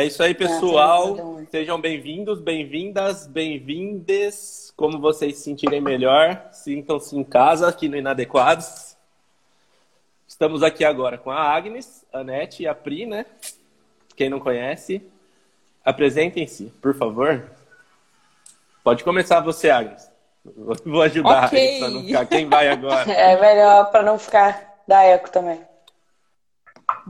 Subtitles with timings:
[0.00, 1.14] É isso aí, pessoal.
[1.50, 4.72] Sejam bem-vindos, bem-vindas, bem-vindes.
[4.74, 8.96] Como vocês se sentirem melhor, sintam-se em casa aqui no Inadequados.
[10.26, 13.26] Estamos aqui agora com a Agnes, a Nete e a Pri, né?
[14.16, 15.06] Quem não conhece,
[15.84, 17.50] apresentem-se, por favor.
[18.82, 20.10] Pode começar você, Agnes.
[20.82, 21.78] Vou ajudar okay.
[21.78, 22.24] para não ficar.
[22.24, 23.04] Quem vai agora?
[23.12, 25.60] É melhor para não ficar da eco também.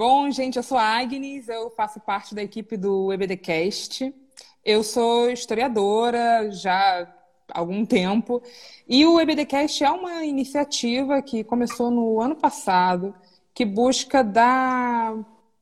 [0.00, 4.14] Bom, gente, eu sou a Agnes, eu faço parte da equipe do EBDcast.
[4.64, 7.06] Eu sou historiadora já
[7.52, 8.42] há algum tempo
[8.88, 13.14] e o EBDcast é uma iniciativa que começou no ano passado
[13.52, 15.18] que busca dar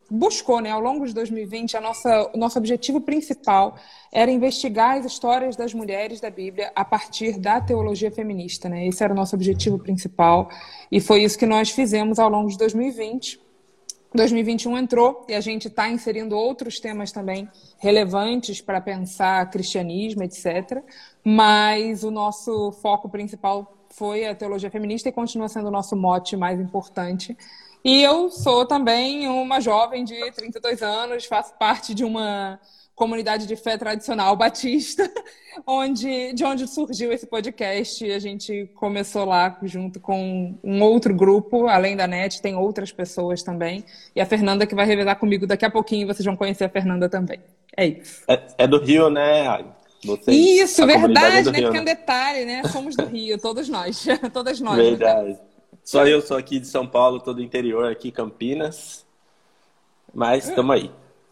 [0.09, 3.77] buscou, né, ao longo de 2020, a nossa, o nosso objetivo principal
[4.12, 8.87] era investigar as histórias das mulheres da Bíblia a partir da teologia feminista, né?
[8.87, 10.48] Esse era o nosso objetivo principal
[10.93, 13.48] e foi isso que nós fizemos ao longo de 2020.
[14.14, 17.48] 2021 entrou e a gente está inserindo outros temas também
[17.78, 20.82] relevantes para pensar cristianismo, etc.
[21.24, 26.37] Mas o nosso foco principal foi a teologia feminista e continua sendo o nosso mote
[26.37, 27.37] mais importante
[27.84, 32.60] e eu sou também uma jovem de 32 anos, faço parte de uma
[32.99, 35.09] comunidade de fé tradicional batista,
[35.65, 38.05] onde, de onde surgiu esse podcast.
[38.10, 43.43] A gente começou lá junto com um outro grupo, além da NET, tem outras pessoas
[43.43, 43.85] também.
[44.15, 47.09] E a Fernanda que vai revelar comigo daqui a pouquinho, vocês vão conhecer a Fernanda
[47.09, 47.40] também.
[47.77, 48.24] É isso.
[48.27, 49.65] É, é do Rio, né,
[50.05, 51.59] Vocês, Isso, verdade, né?
[51.59, 52.65] Rio, Porque é um detalhe, né?
[52.65, 54.05] Somos do Rio, todos nós.
[54.35, 54.77] Todas nós.
[54.77, 54.83] Né?
[54.83, 55.29] Verdade.
[55.29, 55.38] Né?
[55.85, 59.07] Só eu sou aqui de São Paulo, todo interior aqui, Campinas.
[60.12, 60.90] Mas estamos aí.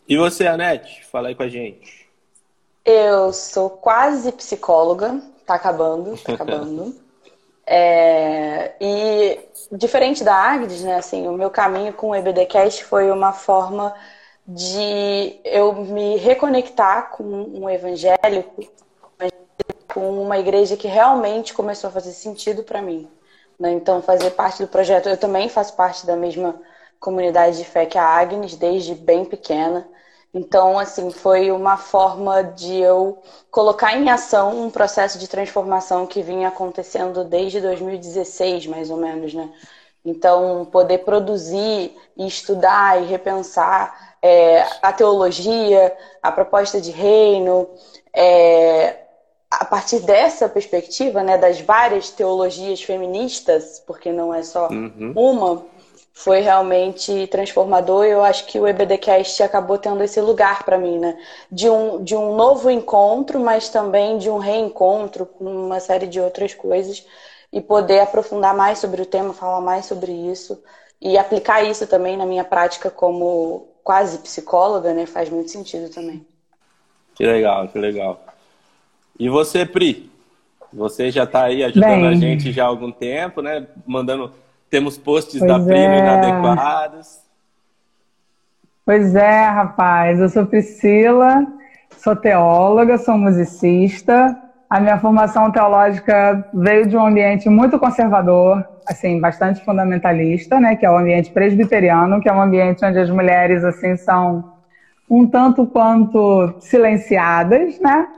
[0.08, 1.04] E você, Anete?
[1.06, 2.08] Fala aí com a gente.
[2.84, 5.20] Eu sou quase psicóloga.
[5.44, 6.94] Tá acabando, tá acabando.
[7.66, 9.38] é, e
[9.72, 10.96] diferente da Agnes, né?
[10.96, 13.94] Assim, o meu caminho com o EBDcast foi uma forma
[14.46, 18.64] de eu me reconectar com um evangélico,
[19.92, 23.08] com uma igreja que realmente começou a fazer sentido para mim.
[23.58, 23.72] Né?
[23.72, 26.61] Então, fazer parte do projeto, eu também faço parte da mesma
[27.06, 29.89] comunidade de fé que a Agnes, desde bem pequena.
[30.34, 36.20] Então, assim, foi uma forma de eu colocar em ação um processo de transformação que
[36.20, 39.48] vinha acontecendo desde 2016, mais ou menos, né?
[40.05, 47.68] Então, poder produzir e estudar e repensar é, a teologia, a proposta de reino,
[48.12, 48.96] é,
[49.48, 55.12] a partir dessa perspectiva, né, das várias teologias feministas, porque não é só uhum.
[55.16, 55.64] uma,
[56.16, 58.06] foi realmente transformador.
[58.06, 61.18] E eu acho que o EBDcast acabou tendo esse lugar para mim, né,
[61.52, 66.18] de um, de um novo encontro, mas também de um reencontro com uma série de
[66.18, 67.04] outras coisas
[67.52, 70.58] e poder aprofundar mais sobre o tema, falar mais sobre isso
[71.02, 76.27] e aplicar isso também na minha prática como quase psicóloga, né, faz muito sentido também.
[77.14, 78.24] Que legal, que legal.
[79.20, 80.10] E você, Pri?
[80.72, 83.66] Você já está aí ajudando Bem, a gente já há algum tempo, né?
[83.86, 84.33] Mandando.
[84.70, 85.98] Temos posts da Pri é.
[85.98, 87.20] inadequados.
[88.84, 90.20] Pois é, rapaz.
[90.20, 91.46] Eu sou Priscila,
[91.98, 94.36] sou teóloga, sou musicista.
[94.68, 100.74] A minha formação teológica veio de um ambiente muito conservador, assim, bastante fundamentalista, né?
[100.77, 104.52] Que é o ambiente presbiteriano, que é um ambiente onde as mulheres, assim, são
[105.08, 108.08] um tanto quanto silenciadas, né?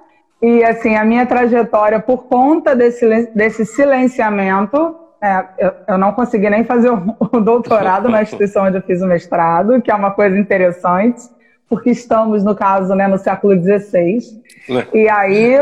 [0.41, 6.49] E assim, a minha trajetória, por conta desse, desse silenciamento, é, eu, eu, não consegui
[6.49, 10.13] nem fazer o, o, doutorado na instituição onde eu fiz o mestrado, que é uma
[10.13, 11.21] coisa interessante,
[11.69, 14.19] porque estamos, no caso, né, no século XVI.
[14.93, 15.59] E aí,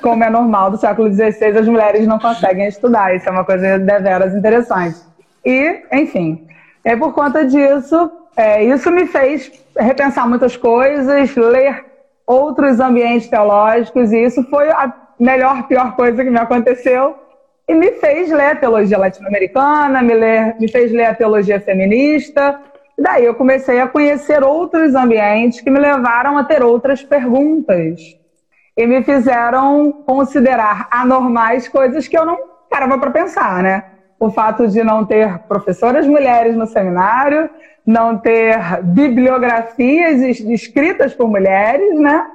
[0.00, 3.14] como é normal do século XVI, as mulheres não conseguem estudar.
[3.14, 4.98] Isso é uma coisa deveras interessante.
[5.44, 6.46] E, enfim,
[6.84, 11.84] é por conta disso, é, isso me fez repensar muitas coisas, ler
[12.26, 17.16] outros ambientes teológicos, e isso foi a melhor, pior coisa que me aconteceu.
[17.68, 20.14] E me fez ler a teologia latino-americana, me,
[20.58, 22.60] me fez ler a teologia feminista.
[22.96, 28.00] Daí eu comecei a conhecer outros ambientes que me levaram a ter outras perguntas.
[28.76, 32.38] E me fizeram considerar anormais coisas que eu não
[32.70, 33.82] parava para pensar, né?
[34.18, 37.50] O fato de não ter professoras mulheres no seminário,
[37.84, 42.26] não ter bibliografias escritas por mulheres, né?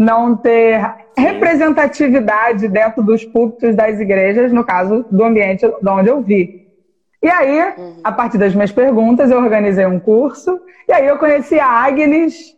[0.00, 0.80] Não ter
[1.14, 6.66] representatividade dentro dos púlpitos das igrejas, no caso do ambiente de onde eu vi.
[7.22, 8.00] E aí, uhum.
[8.02, 10.58] a partir das minhas perguntas, eu organizei um curso,
[10.88, 12.56] e aí eu conheci a Agnes,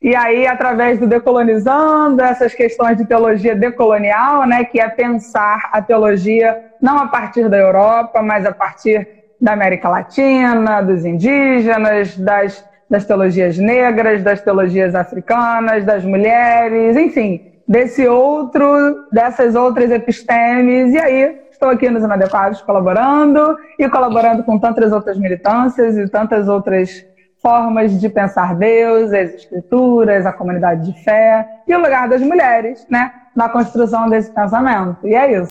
[0.00, 5.82] e aí, através do Decolonizando, essas questões de teologia decolonial, né, que é pensar a
[5.82, 9.08] teologia não a partir da Europa, mas a partir
[9.40, 17.52] da América Latina, dos indígenas, das das teologias negras, das teologias africanas, das mulheres, enfim,
[17.66, 20.92] desse outro, dessas outras epistemes.
[20.92, 26.48] E aí, estou aqui nos Inadequados colaborando e colaborando com tantas outras militâncias e tantas
[26.48, 27.04] outras
[27.40, 32.86] formas de pensar Deus, as escrituras, a comunidade de fé e o lugar das mulheres,
[32.88, 35.06] né, na construção desse pensamento.
[35.06, 35.48] E é isso.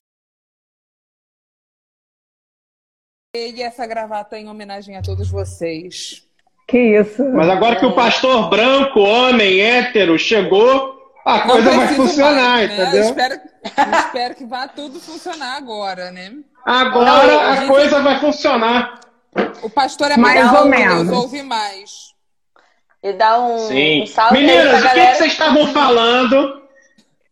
[3.36, 6.28] E essa gravata em homenagem a todos vocês.
[6.68, 7.24] Que isso.
[7.34, 10.94] Mas agora que o pastor branco, homem, hétero, chegou,
[11.26, 12.76] a coisa vai funcionar, mais, né?
[12.76, 13.04] entendeu?
[13.04, 16.34] Eu espero, eu espero que vá tudo funcionar agora, né?
[16.66, 19.00] Agora Não, a, a coisa vai funcionar.
[19.62, 21.10] O pastor é mais ou menos.
[21.10, 22.14] Ouve mais.
[23.02, 24.04] E dá um, Sim.
[24.04, 26.40] um salve Meninas, o que, que vocês estavam falando?
[26.40, 26.62] O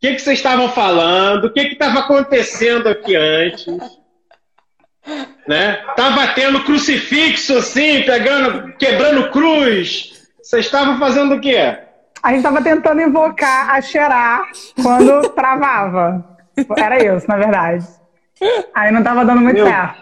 [0.02, 1.46] que, que vocês estavam falando?
[1.46, 3.66] O que estava acontecendo aqui antes?
[5.48, 5.80] Né?
[5.96, 10.30] Tava tendo crucifixo assim, pegando, quebrando cruz.
[10.42, 11.78] Vocês estavam fazendo o quê?
[12.22, 14.44] A gente estava tentando invocar a cheirar
[14.82, 16.24] quando travava.
[16.78, 17.86] Era isso, na verdade.
[18.74, 19.68] Aí não estava dando muito Meu...
[19.68, 20.02] certo.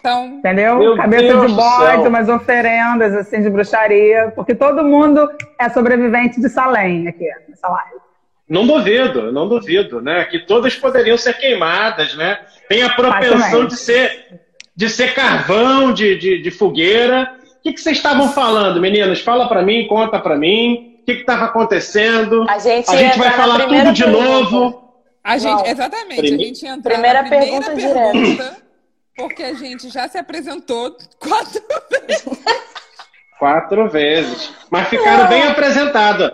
[0.00, 0.78] Então, Entendeu?
[0.78, 6.40] Meu Cabeça Deus de bode, umas oferendas assim de bruxaria, porque todo mundo é sobrevivente
[6.40, 8.09] de Salém aqui nessa live.
[8.50, 10.24] Não duvido, não duvido, né?
[10.24, 12.40] Que todas poderiam ser queimadas, né?
[12.68, 14.40] Tem a propensão de ser,
[14.74, 17.32] de ser carvão, de, de, de fogueira.
[17.58, 19.20] O que, que vocês estavam falando, meninas?
[19.20, 20.98] Fala para mim, conta para mim.
[21.00, 22.44] O que estava acontecendo?
[22.50, 24.24] A gente, a gente vai falar tudo de pergunta.
[24.24, 24.94] novo.
[25.22, 26.42] A gente, exatamente, Prime...
[26.42, 28.56] a gente entra primeira, primeira pergunta, pergunta
[29.16, 32.24] porque a gente já se apresentou quatro vezes.
[33.38, 34.52] Quatro vezes.
[34.70, 36.32] Mas ficaram bem apresentadas.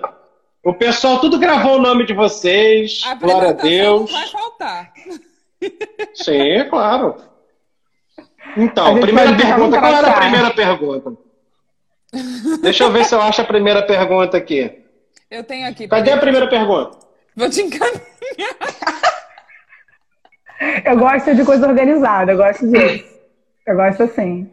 [0.67, 3.01] O pessoal tudo gravou o nome de vocês.
[3.07, 4.11] A Glória a Deus.
[4.11, 4.93] Não vai faltar.
[6.13, 7.15] Sim, claro.
[8.57, 9.79] Então, primeira pergunta.
[9.79, 11.13] Qual era a primeira pergunta?
[12.63, 14.83] Deixa eu ver se eu acho a primeira pergunta aqui.
[15.31, 15.87] Eu tenho aqui.
[15.87, 16.99] Cadê a primeira pergunta?
[17.37, 18.03] Vou te encaminhar.
[20.85, 23.05] eu gosto de coisa organizada, eu gosto disso.
[23.65, 24.51] Eu gosto assim.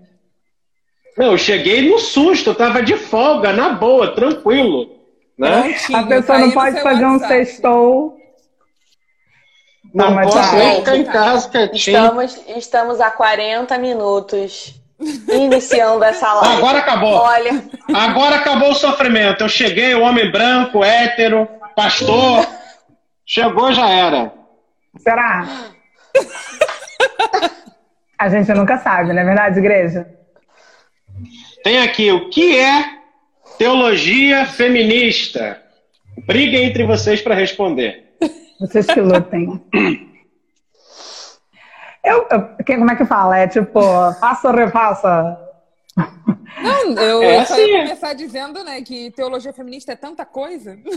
[1.17, 5.02] eu cheguei no susto, eu tava de folga, na boa, tranquilo.
[5.43, 5.75] Né?
[5.93, 7.05] a pessoa não pode fazer WhatsApp.
[7.05, 8.17] um sextou.
[9.93, 11.97] Não, não posso nem ficar em casa quietinho.
[11.97, 14.73] Estamos, estamos há 40 minutos
[15.29, 16.57] iniciando essa live.
[16.57, 17.13] Agora acabou.
[17.13, 17.63] Olha.
[17.93, 19.43] Agora acabou o sofrimento.
[19.43, 22.47] Eu cheguei, o homem branco, hétero, pastor.
[23.25, 24.33] Chegou, já era.
[24.97, 25.47] Será?
[28.17, 30.07] A gente nunca sabe, não é verdade, igreja?
[31.63, 33.02] Tem aqui o que é
[33.57, 35.61] teologia feminista.
[36.25, 38.15] Briga entre vocês para responder.
[38.59, 39.61] Vocês que lutem.
[42.03, 43.37] Eu, eu, como é que fala?
[43.37, 43.81] É tipo,
[44.19, 45.39] faça ou repassa?
[46.61, 47.83] Não, eu, é eu só ia assim.
[47.83, 50.77] começar dizendo né, que teologia feminista é tanta coisa.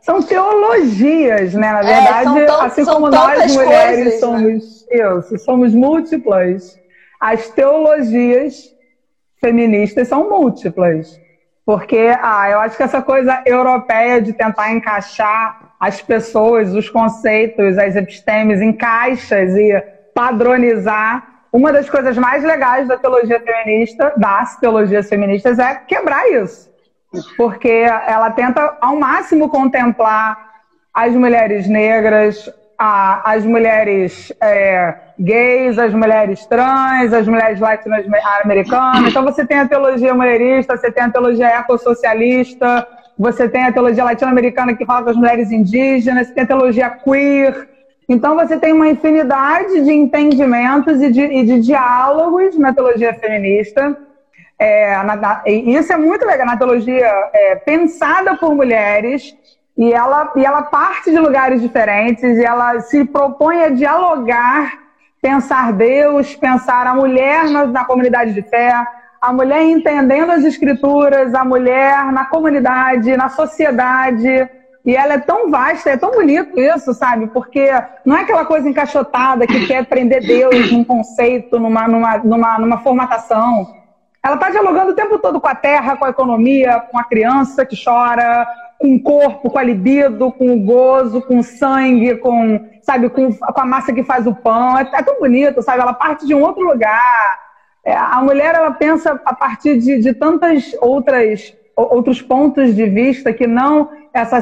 [0.00, 1.72] São teologias, né?
[1.72, 4.56] Na é, verdade, é, assim como nós mulheres coisas, somos, né?
[5.18, 6.78] isso, somos múltiplas,
[7.20, 8.72] as teologias
[9.40, 11.20] feministas são múltiplas.
[11.64, 17.76] Porque ah, eu acho que essa coisa europeia de tentar encaixar as pessoas, os conceitos,
[17.76, 19.82] as epistemes em caixas e
[20.14, 21.42] padronizar.
[21.52, 26.68] Uma das coisas mais legais da teologia feminista, das teologias feministas, é quebrar isso
[27.36, 30.36] porque ela tenta ao máximo contemplar
[30.92, 39.10] as mulheres negras, a, as mulheres é, gays, as mulheres trans, as mulheres latino-americanas.
[39.10, 42.86] Então você tem a teologia mulherista, você tem a teologia ecossocialista,
[43.18, 47.68] você tem a teologia latino-americana que fala das mulheres indígenas, você tem a teologia queer.
[48.08, 53.96] Então você tem uma infinidade de entendimentos e de, e de diálogos na teologia feminista
[54.58, 59.34] é, na, na, isso é muito legal na teologia é, pensada por mulheres
[59.78, 64.72] e ela, e ela parte de lugares diferentes e ela se propõe a dialogar,
[65.22, 68.74] pensar Deus, pensar a mulher na, na comunidade de fé,
[69.20, 74.50] a mulher entendendo as escrituras, a mulher na comunidade, na sociedade.
[74.84, 77.28] E ela é tão vasta, é tão bonito isso, sabe?
[77.28, 77.70] Porque
[78.04, 82.78] não é aquela coisa encaixotada que quer prender Deus num conceito, numa, numa, numa, numa
[82.78, 83.74] formatação.
[84.24, 87.64] Ela está dialogando o tempo todo com a terra, com a economia, com a criança
[87.64, 88.46] que chora,
[88.78, 93.32] com o corpo, com a libido, com o gozo, com o sangue, com, sabe, com,
[93.32, 94.78] com a massa que faz o pão.
[94.78, 95.82] É, é tão bonito, sabe?
[95.82, 97.38] Ela parte de um outro lugar.
[97.84, 103.32] É, a mulher, ela pensa a partir de, de tantas outras outros pontos de vista
[103.32, 104.38] que não essa,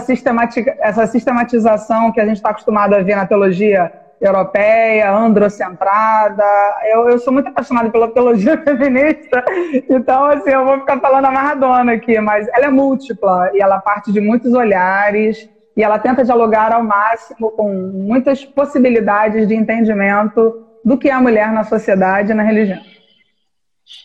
[0.81, 6.44] essa sistematização que a gente está acostumado a ver na teologia europeia, androcentrada.
[6.85, 9.44] Eu, eu sou muito apaixonada pela teologia feminista,
[9.88, 14.12] então, assim, eu vou ficar falando amarradona aqui, mas ela é múltipla e ela parte
[14.12, 20.96] de muitos olhares e ela tenta dialogar ao máximo com muitas possibilidades de entendimento do
[20.96, 22.80] que é a mulher na sociedade e na religião.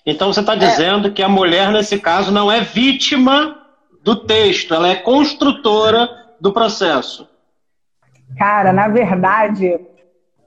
[0.06, 1.12] Então você está dizendo é.
[1.12, 3.58] que a mulher, nesse caso, não é vítima
[4.04, 7.28] do texto, ela é construtora do processo.
[8.38, 9.80] Cara, na verdade,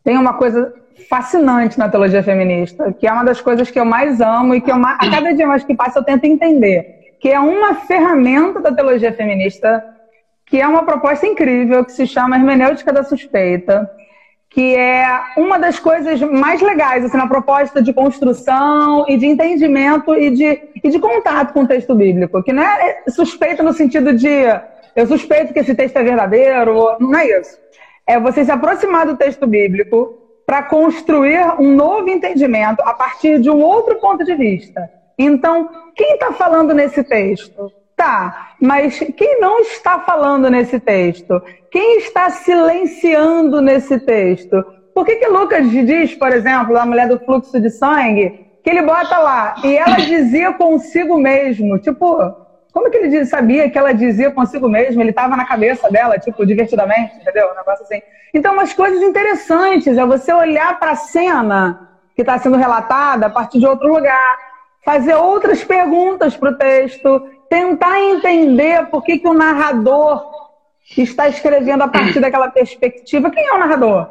[0.04, 0.72] tem uma coisa
[1.08, 4.70] fascinante na teologia feminista, que é uma das coisas que eu mais amo e que
[4.70, 8.72] eu a cada dia mais que passa eu tento entender, que é uma ferramenta da
[8.72, 9.82] teologia feminista,
[10.46, 13.90] que é uma proposta incrível, que se chama hermenêutica da suspeita,
[14.50, 20.14] que é uma das coisas mais legais assim, na proposta de construção e de entendimento
[20.14, 24.12] e de, e de contato com o texto bíblico, que não é suspeita no sentido
[24.12, 24.28] de
[24.94, 27.58] eu suspeito que esse texto é verdadeiro, não é isso.
[28.06, 30.14] É você se aproximar do texto bíblico
[30.46, 34.90] para construir um novo entendimento a partir de um outro ponto de vista.
[35.18, 37.72] Então, quem está falando nesse texto?
[37.96, 41.40] Tá, mas quem não está falando nesse texto?
[41.70, 44.64] Quem está silenciando nesse texto?
[44.92, 48.32] Por que, que Lucas diz, por exemplo, a mulher do fluxo de sangue,
[48.62, 52.16] que ele bota lá, e ela dizia consigo mesmo, tipo,
[52.74, 55.00] como que ele sabia que ela dizia consigo mesmo?
[55.00, 57.52] Ele estava na cabeça dela, tipo, divertidamente, entendeu?
[57.52, 58.02] Um negócio assim.
[58.34, 63.30] Então, umas coisas interessantes é você olhar para a cena que está sendo relatada a
[63.30, 64.38] partir de outro lugar,
[64.84, 70.28] fazer outras perguntas para o texto, tentar entender por que, que o narrador
[70.98, 73.30] está escrevendo a partir daquela perspectiva.
[73.30, 74.08] Quem é o narrador?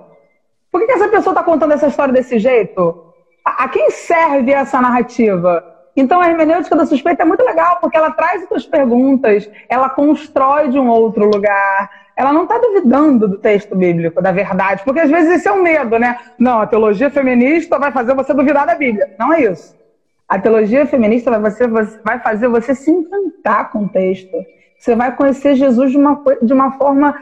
[0.71, 3.13] Por que, que essa pessoa está contando essa história desse jeito?
[3.43, 5.72] A, a, quem serve essa narrativa?
[5.95, 10.69] Então, a hermenêutica da suspeita é muito legal, porque ela traz outras perguntas, ela constrói
[10.69, 15.09] de um outro lugar, ela não está duvidando do texto bíblico, da verdade, porque às
[15.09, 16.17] vezes esse é o um medo, né?
[16.37, 19.15] Não, a teologia feminista vai fazer você duvidar da Bíblia.
[19.19, 19.75] Não é isso.
[20.27, 24.35] A teologia feminista vai, você, vai fazer você se encantar com o texto.
[24.79, 27.15] Você vai conhecer Jesus de uma, de uma forma,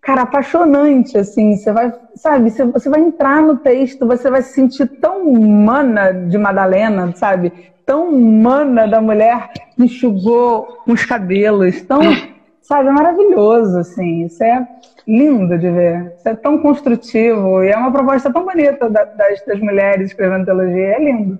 [0.00, 1.56] cara, apaixonante, assim.
[1.56, 6.12] Você vai, sabe, você, você vai entrar no texto, você vai se sentir tão humana
[6.12, 7.72] de Madalena, sabe?
[7.88, 12.02] Tão humana da mulher enxugou os cabelos, tão,
[12.60, 14.26] sabe, maravilhoso, assim.
[14.26, 14.68] Isso é
[15.06, 16.12] lindo de ver.
[16.14, 20.96] Isso é tão construtivo e é uma proposta tão bonita das, das mulheres escrevendo teologia.
[20.96, 21.38] É lindo.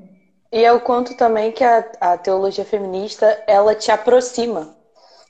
[0.51, 4.75] E é o quanto também que a, a teologia feminista ela te aproxima,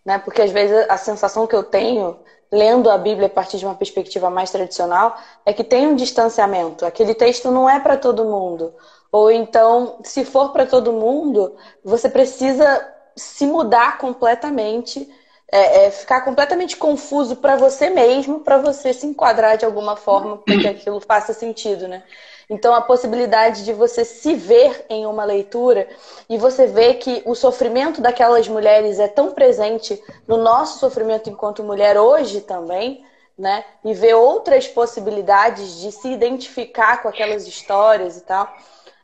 [0.06, 0.20] né?
[0.20, 2.16] Porque às vezes a sensação que eu tenho
[2.50, 6.86] lendo a Bíblia a partir de uma perspectiva mais tradicional é que tem um distanciamento.
[6.86, 8.72] Aquele texto não é para todo mundo.
[9.10, 12.86] Ou então, se for para todo mundo, você precisa
[13.16, 15.08] se mudar completamente,
[15.50, 20.38] é, é, ficar completamente confuso para você mesmo, para você se enquadrar de alguma forma,
[20.38, 22.02] para que aquilo faça sentido, né?
[22.50, 25.86] Então, a possibilidade de você se ver em uma leitura
[26.28, 31.62] e você ver que o sofrimento daquelas mulheres é tão presente no nosso sofrimento enquanto
[31.62, 33.04] mulher hoje também,
[33.36, 33.64] né?
[33.84, 38.50] E ver outras possibilidades de se identificar com aquelas histórias e tal.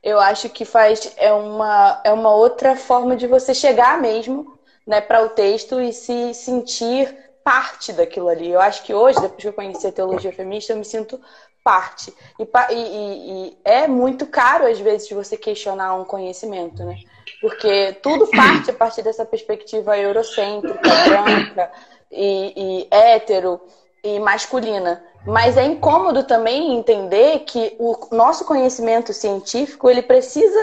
[0.04, 5.00] Eu acho que faz é uma, é uma outra forma de você chegar mesmo né,
[5.00, 8.50] para o texto e se sentir parte daquilo ali.
[8.50, 11.18] Eu acho que hoje, depois que eu conheci a teologia feminista, eu me sinto
[11.64, 12.12] parte.
[12.38, 16.99] E, e, e, é muito caro, às vezes, você questionar um conhecimento, né?
[17.40, 21.73] Porque tudo parte a partir dessa perspectiva eurocêntrica, branca
[22.12, 23.61] e, e hétero
[24.02, 25.02] e masculina.
[25.26, 30.59] Mas é incômodo também entender que o nosso conhecimento científico ele precisa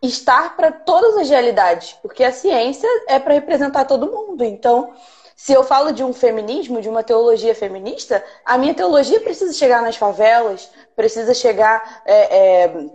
[0.00, 4.44] estar para todas as realidades, porque a ciência é para representar todo mundo.
[4.44, 4.92] Então,
[5.34, 9.82] se eu falo de um feminismo, de uma teologia feminista, a minha teologia precisa chegar
[9.82, 12.86] nas favelas, precisa chegar é, é,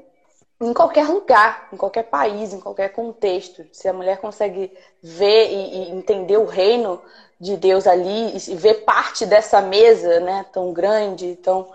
[0.61, 3.65] em qualquer lugar, em qualquer país, em qualquer contexto.
[3.71, 7.01] Se a mulher consegue ver e, e entender o reino
[7.43, 11.67] de Deus ali e ver parte dessa mesa, né, tão grande, tão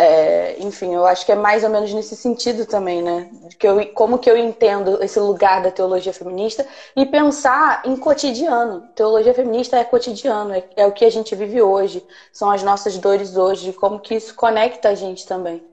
[0.00, 3.28] é, enfim, eu acho que é mais ou menos nesse sentido também, né?
[3.58, 6.64] Que eu, como que eu entendo esse lugar da teologia feminista
[6.94, 8.82] e pensar em cotidiano.
[8.94, 12.96] Teologia feminista é cotidiano, é, é o que a gente vive hoje, são as nossas
[12.96, 15.66] dores hoje, como que isso conecta a gente também.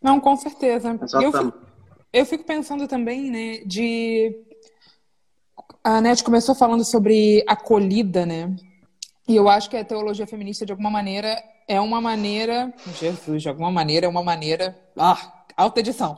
[0.00, 0.96] Não, com certeza.
[1.20, 1.52] Eu fico,
[2.12, 4.36] eu fico pensando também, né, de.
[5.82, 8.54] A Net começou falando sobre acolhida, né?
[9.26, 13.48] E eu acho que a teologia feminista, de alguma maneira, é uma maneira, Jesus, de
[13.48, 16.16] alguma maneira, é uma maneira, ah, alta edição.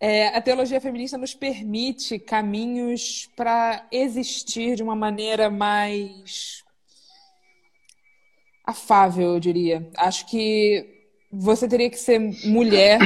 [0.00, 6.64] É, a teologia feminista nos permite caminhos para existir de uma maneira mais
[8.64, 9.88] afável, eu diria.
[9.96, 10.86] Acho que
[11.32, 12.98] você teria que ser mulher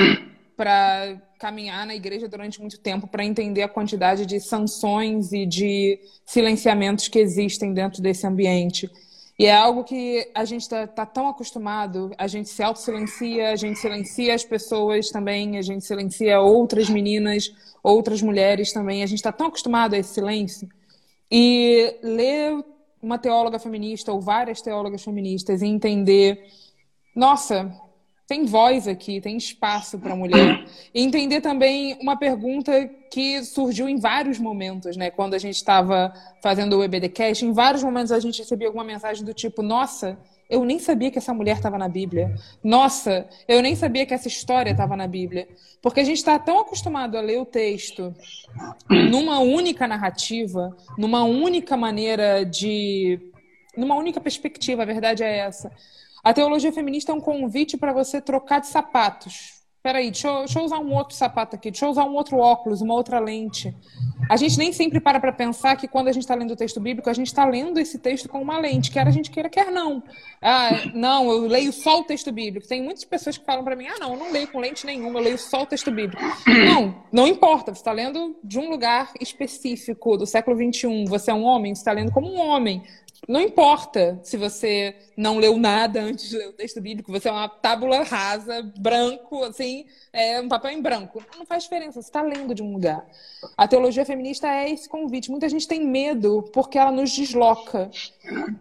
[0.62, 5.98] para caminhar na igreja durante muito tempo para entender a quantidade de sanções e de
[6.24, 8.88] silenciamentos que existem dentro desse ambiente.
[9.36, 13.56] E é algo que a gente está tá tão acostumado, a gente se auto-silencia, a
[13.56, 17.52] gente silencia as pessoas também, a gente silencia outras meninas,
[17.82, 20.68] outras mulheres também, a gente está tão acostumado a esse silêncio.
[21.28, 22.64] E ler
[23.02, 26.40] uma teóloga feminista ou várias teólogas feministas e entender,
[27.16, 27.81] nossa,
[28.32, 30.64] tem voz aqui, tem espaço para a mulher.
[30.94, 35.10] E entender também uma pergunta que surgiu em vários momentos, né?
[35.10, 36.10] Quando a gente estava
[36.42, 40.64] fazendo o EBDcast, em vários momentos a gente recebia alguma mensagem do tipo: Nossa, eu
[40.64, 42.34] nem sabia que essa mulher estava na Bíblia.
[42.64, 45.46] Nossa, eu nem sabia que essa história estava na Bíblia.
[45.82, 48.14] Porque a gente está tão acostumado a ler o texto
[48.88, 53.20] numa única narrativa, numa única maneira de.
[53.76, 55.70] numa única perspectiva, a verdade é essa
[56.22, 59.62] a teologia feminista é um convite para você trocar de sapatos.
[59.82, 62.36] Peraí, deixa eu, deixa eu usar um outro sapato aqui, deixa eu usar um outro
[62.36, 63.74] óculos, uma outra lente.
[64.30, 66.78] A gente nem sempre para para pensar que quando a gente está lendo o texto
[66.78, 69.72] bíblico, a gente está lendo esse texto com uma lente, quer a gente queira, quer
[69.72, 70.00] não.
[70.40, 72.68] Ah, não, eu leio só o texto bíblico.
[72.68, 75.18] Tem muitas pessoas que falam para mim, ah, não, eu não leio com lente nenhuma,
[75.18, 76.22] eu leio só o texto bíblico.
[76.46, 81.04] Não, não importa, você está lendo de um lugar específico do século XXI.
[81.06, 82.82] Você é um homem, você está lendo como um homem.
[83.28, 87.32] Não importa se você não leu nada antes de ler o texto bíblico, você é
[87.32, 91.24] uma tábula rasa, branco, assim, é um papel em branco.
[91.38, 93.06] Não faz diferença, você está lendo de um lugar.
[93.56, 95.30] A teologia feminista é esse convite.
[95.30, 97.90] Muita gente tem medo porque ela nos desloca.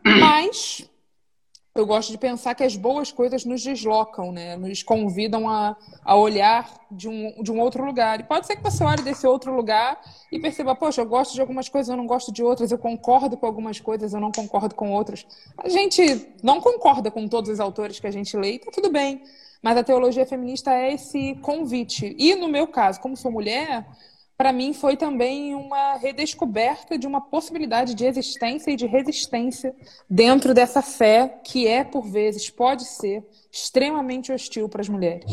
[0.05, 0.87] Mas
[1.73, 4.57] eu gosto de pensar que as boas coisas nos deslocam, né?
[4.57, 8.19] Nos convidam a, a olhar de um, de um outro lugar.
[8.19, 11.39] E pode ser que você olhe desse outro lugar e perceba, poxa, eu gosto de
[11.39, 14.75] algumas coisas, eu não gosto de outras, eu concordo com algumas coisas, eu não concordo
[14.75, 15.25] com outras.
[15.57, 19.23] A gente não concorda com todos os autores que a gente lê tá tudo bem.
[19.61, 22.15] Mas a teologia feminista é esse convite.
[22.17, 23.85] E no meu caso, como sou mulher,
[24.41, 29.71] para mim foi também uma redescoberta de uma possibilidade de existência e de resistência
[30.09, 35.31] dentro dessa fé que é, por vezes, pode ser extremamente hostil para as mulheres.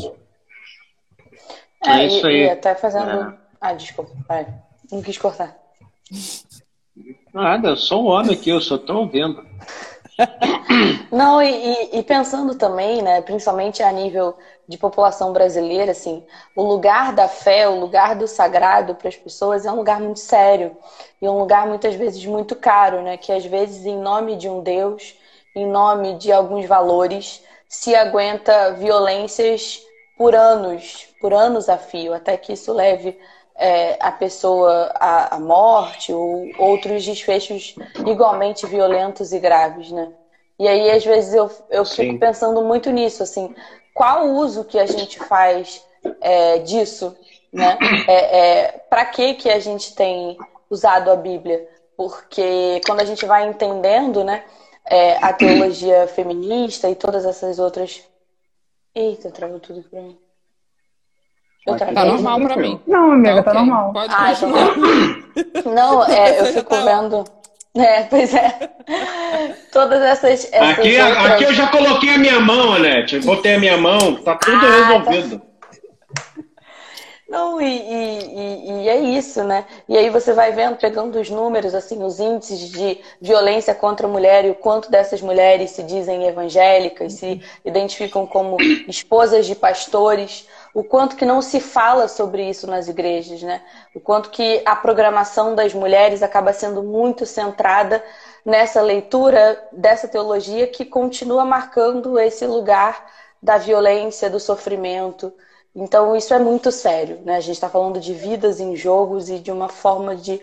[1.83, 2.43] É, é isso aí.
[2.43, 3.31] E, até fazendo.
[3.31, 3.37] É.
[3.59, 4.45] Ah, desculpa, vai.
[4.91, 5.57] Não quis cortar.
[7.33, 9.43] Nada, eu sou um homem aqui, eu só estou ouvindo.
[11.11, 14.37] Não, e, e, pensando também, né, principalmente a nível
[14.69, 16.23] de população brasileira, assim,
[16.55, 20.19] o lugar da fé, o lugar do sagrado para as pessoas é um lugar muito
[20.19, 20.77] sério
[21.19, 24.61] e um lugar muitas vezes muito caro, né, que às vezes em nome de um
[24.61, 25.15] Deus,
[25.55, 29.81] em nome de alguns valores, se aguenta violências
[30.15, 33.17] por anos, por anos a fio, até que isso leve
[33.55, 37.73] é, a pessoa à, à, morte ou outros desfechos
[38.05, 40.13] igualmente violentos e graves, né?
[40.59, 43.55] E aí, às vezes, eu, eu fico pensando muito nisso, assim,
[43.99, 45.85] qual o uso que a gente faz
[46.21, 47.17] é, disso,
[47.51, 47.77] né?
[48.07, 50.37] É, é Para que que a gente tem
[50.69, 51.67] usado a Bíblia?
[51.97, 54.45] Porque quando a gente vai entendendo, né,
[54.85, 58.01] é, a teologia feminista e todas essas outras...
[58.95, 60.17] Eita, travou tudo pra mim.
[61.65, 62.79] Tá normal pra mim.
[62.87, 63.91] Não, amiga, tá, tá normal.
[63.91, 65.73] Pode ah, então...
[65.73, 67.25] Não, é, eu fico tá vendo.
[67.75, 68.69] É, pois é.
[69.71, 70.51] Todas essas.
[70.51, 71.25] essas aqui, outras...
[71.25, 73.19] aqui eu já coloquei a minha mão, Anete.
[73.19, 75.11] Botei a minha mão, tá tudo ah, tá.
[75.11, 75.39] resolvido.
[75.39, 75.49] Tá...
[77.29, 79.63] Não, e, e, e, é isso, né?
[79.87, 84.09] E aí você vai vendo, pegando os números, assim, os índices de violência contra a
[84.09, 90.47] mulher e o quanto dessas mulheres se dizem evangélicas, se identificam como esposas de pastores
[90.79, 93.61] o quanto que não se fala sobre isso nas igrejas, né?
[93.93, 98.01] O quanto que a programação das mulheres acaba sendo muito centrada
[98.45, 103.05] nessa leitura dessa teologia que continua marcando esse lugar
[103.43, 105.33] da violência, do sofrimento.
[105.75, 107.35] Então isso é muito sério, né?
[107.35, 110.41] A gente está falando de vidas em jogos e de uma forma de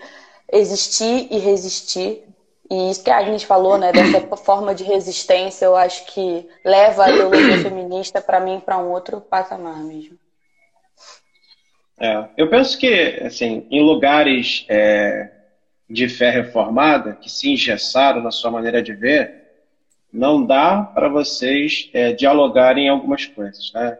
[0.52, 2.22] existir e resistir
[2.70, 7.04] e isso que a Agnes falou, né, dessa forma de resistência, eu acho que leva
[7.04, 10.18] a ideologia feminista para mim para um outro patamar mesmo.
[11.98, 15.30] É, eu penso que, assim, em lugares é,
[15.88, 19.46] de fé reformada, que se engessaram na sua maneira de ver,
[20.12, 23.98] não dá para vocês é, dialogarem algumas coisas, né?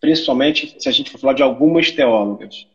[0.00, 2.66] Principalmente se a gente for falar de algumas teólogas.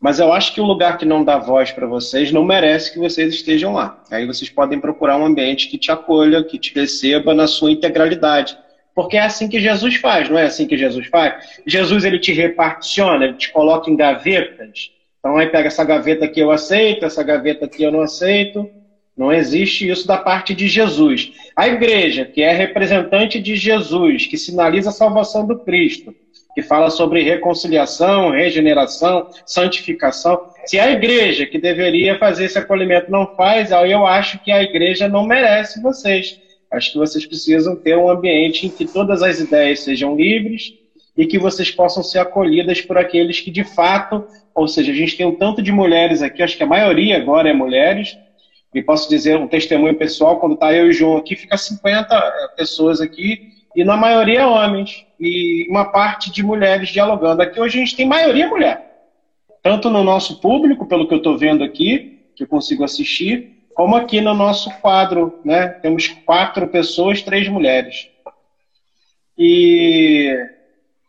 [0.00, 2.98] Mas eu acho que o lugar que não dá voz para vocês não merece que
[2.98, 4.02] vocês estejam lá.
[4.10, 8.56] Aí vocês podem procurar um ambiente que te acolha, que te receba na sua integralidade.
[8.98, 11.60] Porque é assim que Jesus faz, não é assim que Jesus faz?
[11.64, 14.90] Jesus ele te reparticiona, ele te coloca em gavetas.
[15.20, 18.68] Então aí pega essa gaveta aqui eu aceito, essa gaveta aqui eu não aceito.
[19.16, 21.30] Não existe isso da parte de Jesus.
[21.54, 26.12] A igreja, que é representante de Jesus, que sinaliza a salvação do Cristo,
[26.52, 30.50] que fala sobre reconciliação, regeneração, santificação.
[30.66, 35.06] Se a igreja que deveria fazer esse acolhimento não faz, eu acho que a igreja
[35.06, 36.47] não merece vocês.
[36.70, 40.74] Acho que vocês precisam ter um ambiente em que todas as ideias sejam livres
[41.16, 45.16] e que vocês possam ser acolhidas por aqueles que de fato, ou seja, a gente
[45.16, 48.16] tem um tanto de mulheres aqui, acho que a maioria agora é mulheres,
[48.72, 52.14] e posso dizer um testemunho pessoal, quando está eu e o João aqui, fica 50
[52.14, 57.42] eh, pessoas aqui, e na maioria homens, e uma parte de mulheres dialogando.
[57.42, 59.08] Aqui hoje a gente tem maioria mulher.
[59.62, 63.94] Tanto no nosso público, pelo que eu estou vendo aqui, que eu consigo assistir, como
[63.94, 65.68] aqui no nosso quadro, né?
[65.68, 68.08] Temos quatro pessoas, três mulheres.
[69.38, 70.36] E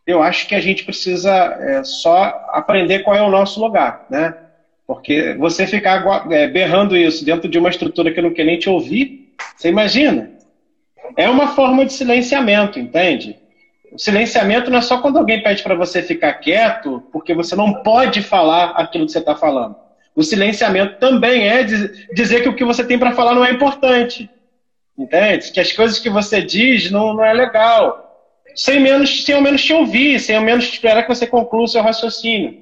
[0.06, 4.32] eu acho que a gente precisa é, só aprender qual é o nosso lugar, né?
[4.86, 8.70] Porque você ficar é, berrando isso dentro de uma estrutura que não quer nem te
[8.70, 10.30] ouvir, você imagina?
[11.16, 13.36] É uma forma de silenciamento, entende?
[13.92, 17.82] O silenciamento não é só quando alguém pede para você ficar quieto, porque você não
[17.82, 19.74] pode falar aquilo que você está falando.
[20.14, 24.28] O silenciamento também é dizer que o que você tem para falar não é importante.
[24.98, 25.50] Entende?
[25.52, 28.06] Que as coisas que você diz não, não é legal.
[28.54, 31.68] Sem menos, sem ao menos te ouvir, sem ao menos esperar que você conclua o
[31.68, 32.60] seu raciocínio.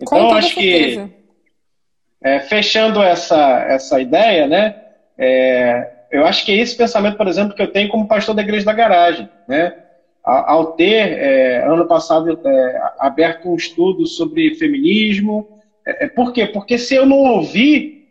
[0.00, 1.10] Então, acho que
[2.22, 4.76] é, fechando essa, essa ideia, né?
[5.16, 8.42] É, eu acho que é esse pensamento, por exemplo, que eu tenho como pastor da
[8.42, 9.74] igreja da garagem, né?
[10.22, 15.59] Ao ter, é, ano passado, é, aberto um estudo sobre feminismo.
[15.86, 16.46] É, é, por quê?
[16.46, 18.08] Porque se eu não ouvir,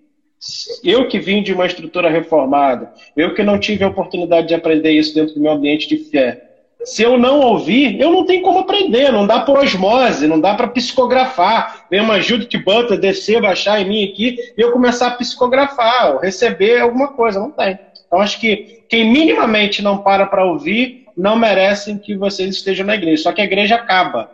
[0.84, 4.91] eu que vim de uma estrutura reformada, eu que não tive a oportunidade de aprender
[4.91, 6.49] isso dentro do meu ambiente de fé,
[6.84, 10.55] se eu não ouvir, eu não tenho como aprender, não dá por osmose, não dá
[10.55, 11.86] para psicografar.
[11.91, 16.19] Vem uma Judith Butler descer, baixar em mim aqui e eu começar a psicografar, ou
[16.19, 17.77] receber alguma coisa, não tem.
[18.08, 22.95] Então acho que quem minimamente não para para ouvir, não merecem que vocês estejam na
[22.95, 23.23] igreja.
[23.23, 24.32] Só que a igreja acaba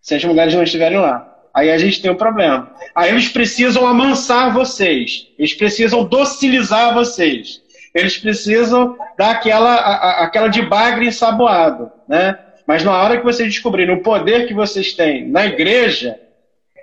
[0.00, 1.27] se as mulheres não estiverem lá.
[1.54, 2.70] Aí a gente tem um problema.
[2.94, 7.60] Aí eles precisam amansar vocês, eles precisam docilizar vocês
[7.94, 12.38] eles precisam dar aquela, a, aquela de bagre ensaboado, né?
[12.66, 16.18] Mas na hora que vocês descobrirem o poder que vocês têm na igreja,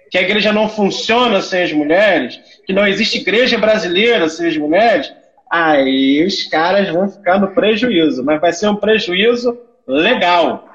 [0.09, 4.57] que a igreja não funciona sem as mulheres, que não existe igreja brasileira sem as
[4.57, 5.11] mulheres,
[5.49, 10.67] aí os caras vão ficar no prejuízo, mas vai ser um prejuízo legal.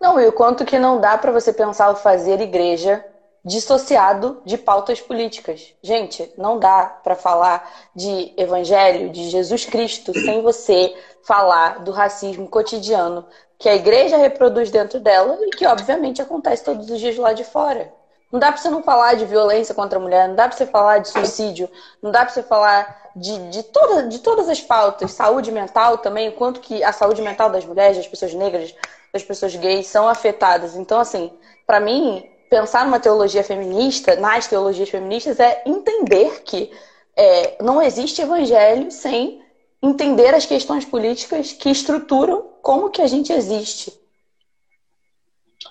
[0.00, 3.04] Não, e o quanto que não dá para você pensar o fazer igreja
[3.44, 5.72] dissociado de pautas políticas.
[5.80, 12.48] Gente, não dá para falar de evangelho, de Jesus Cristo, sem você falar do racismo
[12.48, 13.24] cotidiano
[13.56, 17.44] que a igreja reproduz dentro dela e que, obviamente, acontece todos os dias lá de
[17.44, 17.92] fora.
[18.32, 20.66] Não dá para você não falar de violência contra a mulher, não dá para você
[20.66, 21.70] falar de suicídio,
[22.02, 26.28] não dá para você falar de, de, toda, de todas as pautas, saúde mental também,
[26.28, 28.74] o quanto que a saúde mental das mulheres, das pessoas negras,
[29.12, 30.76] das pessoas gays são afetadas.
[30.76, 31.30] Então, assim,
[31.66, 36.70] para mim, pensar numa teologia feminista, nas teologias feministas, é entender que
[37.16, 39.40] é, não existe evangelho sem
[39.82, 43.92] entender as questões políticas que estruturam como que a gente existe.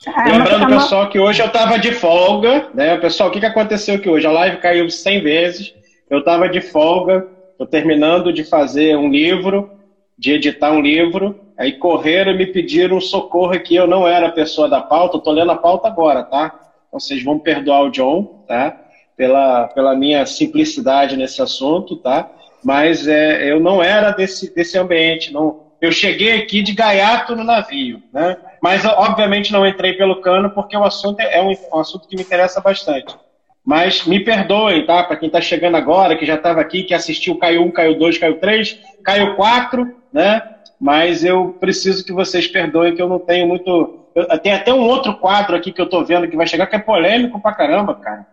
[0.05, 2.97] É, Lembrando, pessoal, que hoje eu estava de folga, né?
[2.97, 4.27] Pessoal, o que, que aconteceu aqui hoje?
[4.27, 5.73] A live caiu 100 vezes,
[6.09, 9.69] eu estava de folga, estou terminando de fazer um livro,
[10.17, 14.31] de editar um livro, aí correram e me pediram socorro aqui, eu não era a
[14.31, 16.65] pessoa da pauta, estou lendo a pauta agora, tá?
[16.95, 18.81] vocês vão perdoar o John, tá?
[19.17, 22.29] Pela, pela minha simplicidade nesse assunto, tá?
[22.63, 25.65] Mas é, eu não era desse, desse ambiente, não.
[25.79, 28.37] Eu cheguei aqui de gaiato no navio, né?
[28.61, 32.23] Mas obviamente não entrei pelo cano porque o assunto é um, um assunto que me
[32.23, 33.15] interessa bastante.
[33.63, 35.03] Mas me perdoem, tá?
[35.03, 38.17] Para quem está chegando agora, que já estava aqui, que assistiu Caiu 1, Caiu 2,
[38.17, 40.54] Caiu 3, Caiu 4, né?
[40.85, 44.05] Mas eu preciso que vocês perdoem que eu não tenho muito
[44.43, 46.79] tem até um outro quadro aqui que eu tô vendo que vai chegar que é
[46.79, 48.23] polêmico pra caramba, cara.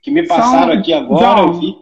[0.00, 1.76] Que me passaram aqui agora, eu vi.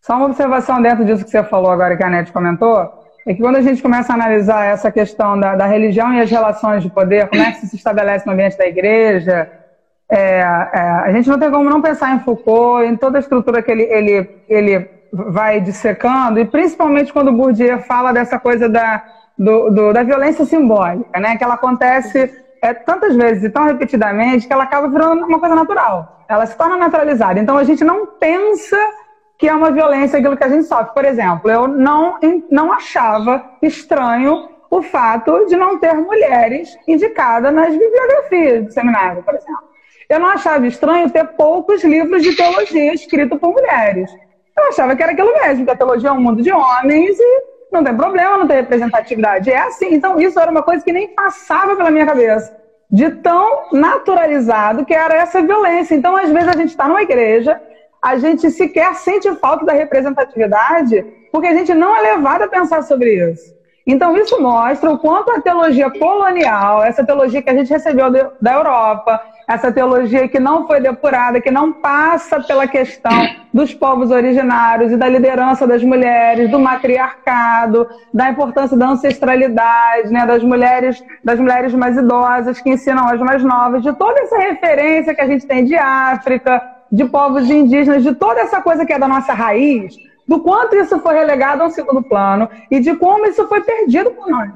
[0.00, 2.90] Só uma observação dentro disso que você falou agora, que a Nete comentou,
[3.26, 6.30] é que quando a gente começa a analisar essa questão da, da religião e as
[6.30, 9.50] relações de poder, como é que se estabelece no ambiente da igreja,
[10.10, 13.62] é, é, a gente não tem como não pensar em Foucault, em toda a estrutura
[13.62, 19.04] que ele, ele, ele vai dissecando, e principalmente quando o Bourdieu fala dessa coisa da,
[19.38, 24.46] do, do, da violência simbólica, né, que ela acontece é, tantas vezes e tão repetidamente
[24.46, 26.24] que ela acaba virando uma coisa natural.
[26.28, 27.38] Ela se torna naturalizada.
[27.38, 28.76] Então a gente não pensa
[29.38, 30.94] que é uma violência aquilo que a gente sofre.
[30.94, 32.18] Por exemplo, eu não,
[32.50, 39.34] não achava estranho o fato de não ter mulheres indicadas nas bibliografias do seminário, por
[39.34, 39.66] exemplo.
[40.08, 44.10] Eu não achava estranho ter poucos livros de teologia escritos por mulheres.
[44.56, 47.55] eu achava que era aquilo mesmo, que a teologia é um mundo de homens e
[47.76, 49.50] não tem problema não ter representatividade.
[49.50, 49.94] É assim.
[49.94, 52.56] Então, isso era uma coisa que nem passava pela minha cabeça.
[52.90, 55.94] De tão naturalizado que era essa violência.
[55.94, 57.60] Então, às vezes, a gente está numa igreja,
[58.00, 62.82] a gente sequer sente falta da representatividade, porque a gente não é levado a pensar
[62.82, 63.54] sobre isso.
[63.86, 68.10] Então, isso mostra o quanto a teologia colonial, essa teologia que a gente recebeu
[68.40, 73.12] da Europa, essa teologia que não foi depurada, que não passa pela questão
[73.52, 80.26] dos povos originários e da liderança das mulheres, do matriarcado, da importância da ancestralidade, né,
[80.26, 85.14] das mulheres, das mulheres mais idosas que ensinam as mais novas, de toda essa referência
[85.14, 88.98] que a gente tem de África, de povos indígenas, de toda essa coisa que é
[88.98, 93.24] da nossa raiz, do quanto isso foi relegado a um segundo plano e de como
[93.26, 94.50] isso foi perdido por nós.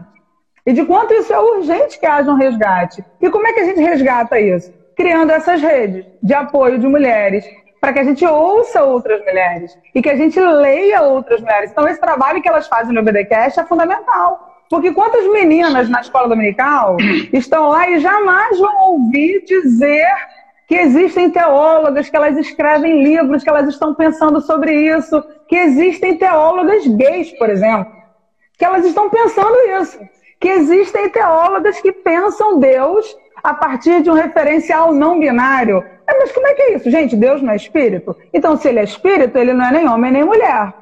[0.66, 3.05] E de quanto isso é urgente que haja um resgate.
[3.20, 4.79] E como é que a gente resgata isso?
[5.00, 7.42] Criando essas redes de apoio de mulheres,
[7.80, 11.70] para que a gente ouça outras mulheres e que a gente leia outras mulheres.
[11.70, 14.58] Então, esse trabalho que elas fazem no BDcast é fundamental.
[14.68, 16.98] Porque quantas meninas na escola dominical
[17.32, 20.06] estão lá e jamais vão ouvir dizer
[20.68, 26.18] que existem teólogas, que elas escrevem livros, que elas estão pensando sobre isso, que existem
[26.18, 27.90] teólogas gays, por exemplo,
[28.58, 29.98] que elas estão pensando isso,
[30.38, 35.85] que existem teólogas que pensam Deus a partir de um referencial não binário.
[36.07, 36.90] É, mas como é que é isso?
[36.90, 38.16] Gente, Deus não é espírito?
[38.33, 40.72] Então, se ele é espírito, ele não é nem homem nem mulher.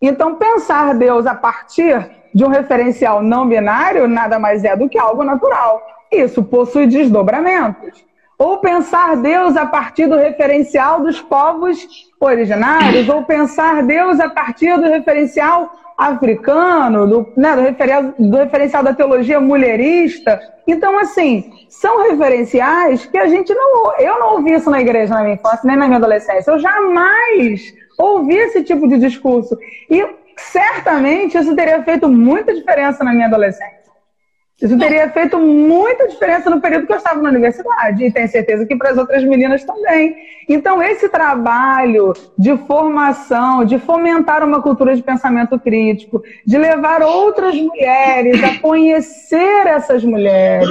[0.00, 4.98] Então, pensar Deus a partir de um referencial não binário nada mais é do que
[4.98, 5.80] algo natural.
[6.10, 8.04] Isso possui desdobramentos.
[8.38, 14.76] Ou pensar Deus a partir do referencial dos povos originários, ou pensar Deus a partir
[14.76, 20.40] do referencial africano, do, né, do, referencial, do referencial da teologia mulherista.
[20.66, 23.98] Então, assim, são referenciais que a gente não.
[23.98, 26.50] Eu não ouvi isso na igreja na minha infância, nem na minha adolescência.
[26.50, 29.56] Eu jamais ouvi esse tipo de discurso.
[29.90, 33.81] E certamente isso teria feito muita diferença na minha adolescência.
[34.60, 38.64] Isso teria feito muita diferença no período que eu estava na universidade, e tenho certeza
[38.64, 40.14] que para as outras meninas também.
[40.48, 47.56] Então, esse trabalho de formação, de fomentar uma cultura de pensamento crítico, de levar outras
[47.56, 50.68] mulheres a conhecer essas mulheres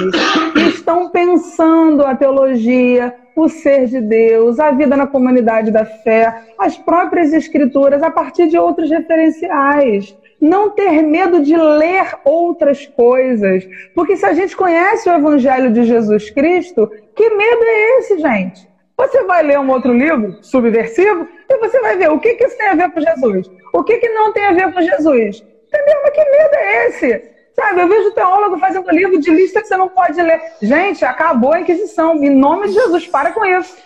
[0.54, 6.34] que estão pensando a teologia, o ser de Deus, a vida na comunidade da fé,
[6.58, 13.64] as próprias escrituras, a partir de outros referenciais não ter medo de ler outras coisas.
[13.94, 18.68] Porque se a gente conhece o Evangelho de Jesus Cristo, que medo é esse, gente?
[18.96, 22.58] Você vai ler um outro livro subversivo e você vai ver o que, que isso
[22.58, 23.50] tem a ver com Jesus.
[23.72, 25.44] O que, que não tem a ver com Jesus.
[25.68, 26.00] Entendeu?
[26.02, 27.32] Mas que medo é esse?
[27.54, 30.40] Sabe, eu vejo teólogo fazendo livro de lista que você não pode ler.
[30.60, 32.16] Gente, acabou a Inquisição.
[32.16, 33.76] Em nome de Jesus, para com isso.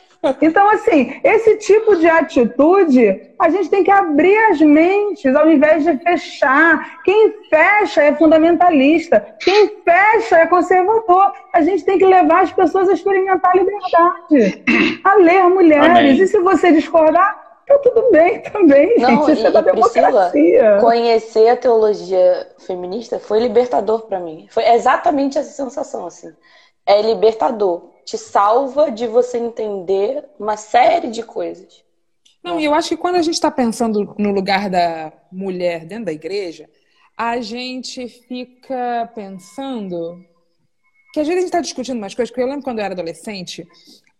[0.40, 5.84] Então, assim, esse tipo de atitude, a gente tem que abrir as mentes ao invés
[5.84, 7.02] de fechar.
[7.04, 11.32] Quem fecha é fundamentalista, quem fecha é conservador.
[11.52, 14.64] A gente tem que levar as pessoas a experimentar a liberdade,
[15.04, 15.90] a ler mulheres.
[15.90, 16.20] Amém.
[16.20, 19.32] E se você discordar, tá tudo bem também, Não, gente.
[19.32, 20.78] Isso é da democracia.
[20.80, 24.46] conhecer a teologia feminista foi libertador para mim.
[24.50, 26.32] Foi exatamente essa sensação, assim.
[26.84, 31.84] É libertador te salva de você entender uma série de coisas.
[32.42, 36.04] Não, e eu acho que quando a gente está pensando no lugar da mulher dentro
[36.04, 36.70] da igreja,
[37.16, 40.24] a gente fica pensando
[41.12, 42.94] que às vezes a gente está discutindo umas coisas, porque eu lembro quando eu era
[42.94, 43.66] adolescente,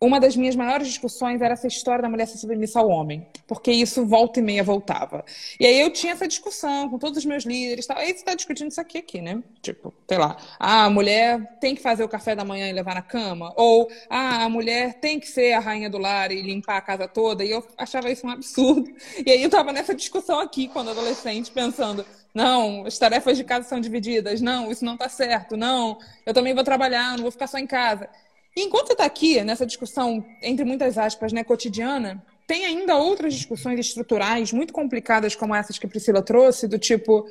[0.00, 3.70] uma das minhas maiores discussões era essa história da mulher ser submissa ao homem, porque
[3.70, 5.24] isso volta e meia voltava.
[5.58, 7.96] E aí eu tinha essa discussão com todos os meus líderes, tal.
[7.96, 9.42] aí você está discutindo isso aqui, aqui, né?
[9.62, 12.94] Tipo, sei lá, ah, a mulher tem que fazer o café da manhã e levar
[12.94, 16.76] na cama, ou ah, a mulher tem que ser a rainha do lar e limpar
[16.76, 18.90] a casa toda, e eu achava isso um absurdo.
[19.24, 22.04] E aí eu estava nessa discussão aqui, quando adolescente, pensando,
[22.34, 26.52] não, as tarefas de casa são divididas, não, isso não está certo, não, eu também
[26.52, 28.10] vou trabalhar, não vou ficar só em casa.
[28.56, 33.34] E enquanto você está aqui, nessa discussão, entre muitas aspas, né, cotidiana, tem ainda outras
[33.34, 37.26] discussões estruturais muito complicadas como essas que a Priscila trouxe, do tipo,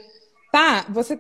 [0.52, 1.20] tá, você.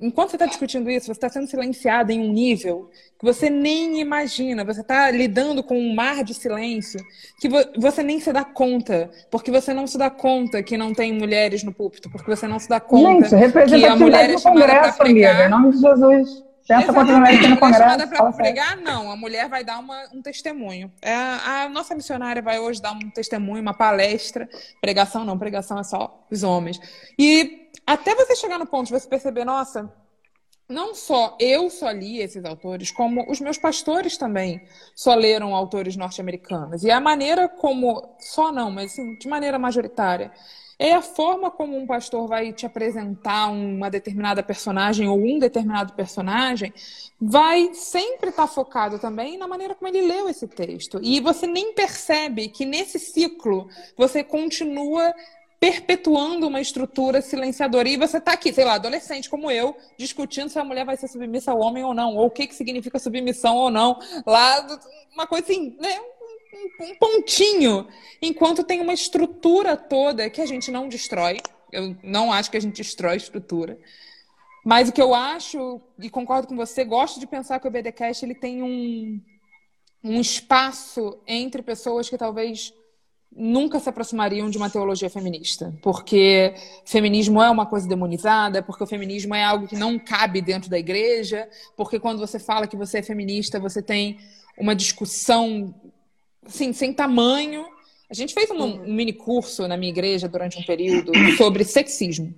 [0.00, 4.00] Enquanto você está discutindo isso, você está sendo silenciada em um nível que você nem
[4.00, 4.64] imagina.
[4.64, 6.98] Você está lidando com um mar de silêncio
[7.40, 9.08] que você nem se dá conta.
[9.30, 12.10] Porque você não se dá conta que não tem mulheres no púlpito.
[12.10, 15.34] Porque você não se dá conta Gente, que a mulher é chamada para pregar.
[15.34, 16.44] Amiga, em nome de Jesus.
[16.66, 18.08] Pensa quantas mulheres tem no Congresso.
[18.08, 19.10] para pregar, não.
[19.10, 20.90] A mulher vai dar uma, um testemunho.
[21.02, 24.48] É, a nossa missionária vai hoje dar um testemunho, uma palestra.
[24.80, 26.80] Pregação não, pregação é só os homens.
[27.18, 29.92] E até você chegar no ponto de você perceber, nossa,
[30.66, 34.62] não só eu só li esses autores, como os meus pastores também
[34.96, 36.82] só leram autores norte-americanos.
[36.82, 40.32] E a maneira como, só não, mas assim, de maneira majoritária,
[40.78, 45.92] é a forma como um pastor vai te apresentar uma determinada personagem ou um determinado
[45.92, 46.72] personagem
[47.20, 51.00] vai sempre estar tá focado também na maneira como ele leu esse texto.
[51.02, 55.14] E você nem percebe que nesse ciclo você continua
[55.64, 57.88] perpetuando uma estrutura silenciadora.
[57.88, 61.08] E você está aqui, sei lá, adolescente como eu, discutindo se a mulher vai ser
[61.08, 63.98] submissa ao homem ou não, ou o que, que significa submissão ou não.
[64.26, 64.66] Lá,
[65.14, 66.00] uma coisa assim, né?
[66.80, 67.86] Um pontinho,
[68.20, 71.38] enquanto tem uma estrutura toda que a gente não destrói.
[71.72, 73.78] Eu não acho que a gente destrói estrutura.
[74.64, 78.24] Mas o que eu acho, e concordo com você, gosto de pensar que o BDcast
[78.24, 79.20] ele tem um,
[80.02, 82.72] um espaço entre pessoas que talvez
[83.36, 88.86] nunca se aproximariam de uma teologia feminista, porque feminismo é uma coisa demonizada, porque o
[88.86, 92.98] feminismo é algo que não cabe dentro da igreja, porque quando você fala que você
[92.98, 94.18] é feminista, você tem
[94.56, 95.74] uma discussão
[96.46, 97.66] assim, sem tamanho.
[98.10, 102.34] A gente fez um, um mini curso na minha igreja durante um período sobre sexismo.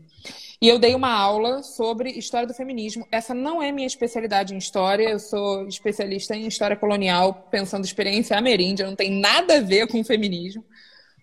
[0.61, 3.07] E eu dei uma aula sobre história do feminismo.
[3.13, 8.39] Essa não é minha especialidade em história, eu sou especialista em história colonial, pensando experiência
[8.39, 10.65] ameríndia, não tem nada a ver com feminismo.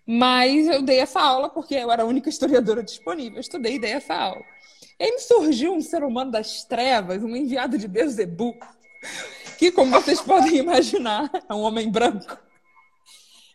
[0.06, 3.38] Mas eu dei essa aula porque eu era a única historiadora disponível.
[3.38, 4.44] Eu estudei e dei essa aula.
[5.00, 8.56] E aí me surgiu um ser humano das trevas, um enviado de Beelzebub,
[9.58, 12.38] que, como vocês podem imaginar, é um homem branco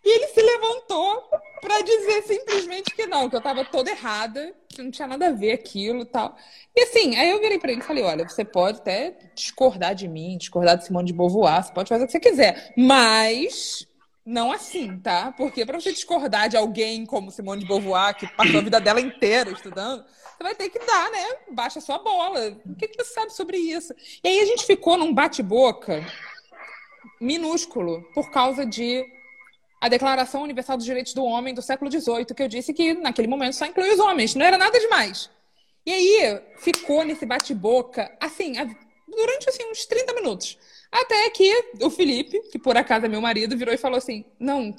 [0.09, 1.29] e ele se levantou
[1.61, 5.33] para dizer simplesmente que não, que eu estava toda errada, que não tinha nada a
[5.33, 6.35] ver aquilo e tal.
[6.75, 10.09] E assim, aí eu virei para ele e falei: olha, você pode até discordar de
[10.09, 13.87] mim, discordar de Simone de Beauvoir, você pode fazer o que você quiser, mas
[14.25, 15.31] não assim, tá?
[15.33, 19.03] Porque para você discordar de alguém como Simone de Beauvoir, que passou a vida dela
[19.03, 21.37] inteira estudando, você vai ter que dar, né?
[21.53, 22.57] Baixa sua bola.
[22.65, 23.93] O que, que você sabe sobre isso?
[24.25, 26.03] E aí a gente ficou num bate-boca
[27.21, 29.18] minúsculo por causa de
[29.81, 33.29] a Declaração Universal dos Direitos do Homem do século XVIII, que eu disse que naquele
[33.29, 35.31] momento só incluía os homens, não era nada demais.
[35.87, 38.55] E aí ficou nesse bate-boca, assim,
[39.09, 40.59] durante assim, uns 30 minutos.
[40.91, 44.75] Até que o Felipe, que por acaso é meu marido, virou e falou assim: Não,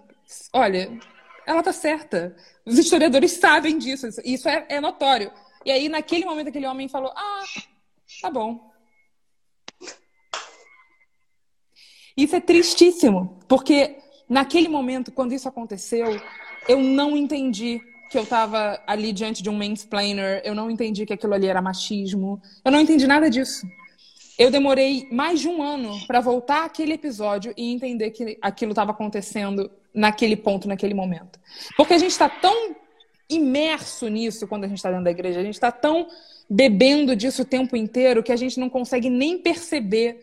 [0.53, 0.99] olha,
[1.45, 2.35] ela tá certa.
[2.65, 5.31] Os historiadores sabem disso, isso é, é notório.
[5.65, 7.43] E aí, naquele momento, aquele homem falou: Ah,
[8.21, 8.69] tá bom.
[12.17, 13.97] Isso é tristíssimo, porque
[14.29, 16.21] Naquele momento, quando isso aconteceu,
[16.67, 21.13] eu não entendi que eu estava ali diante de um mansplainer, eu não entendi que
[21.13, 23.67] aquilo ali era machismo, eu não entendi nada disso.
[24.37, 28.91] Eu demorei mais de um ano para voltar àquele episódio e entender que aquilo estava
[28.91, 31.39] acontecendo naquele ponto, naquele momento.
[31.75, 32.75] Porque a gente está tão
[33.29, 36.07] imerso nisso quando a gente está dentro da igreja, a gente está tão
[36.49, 40.19] bebendo disso o tempo inteiro que a gente não consegue nem perceber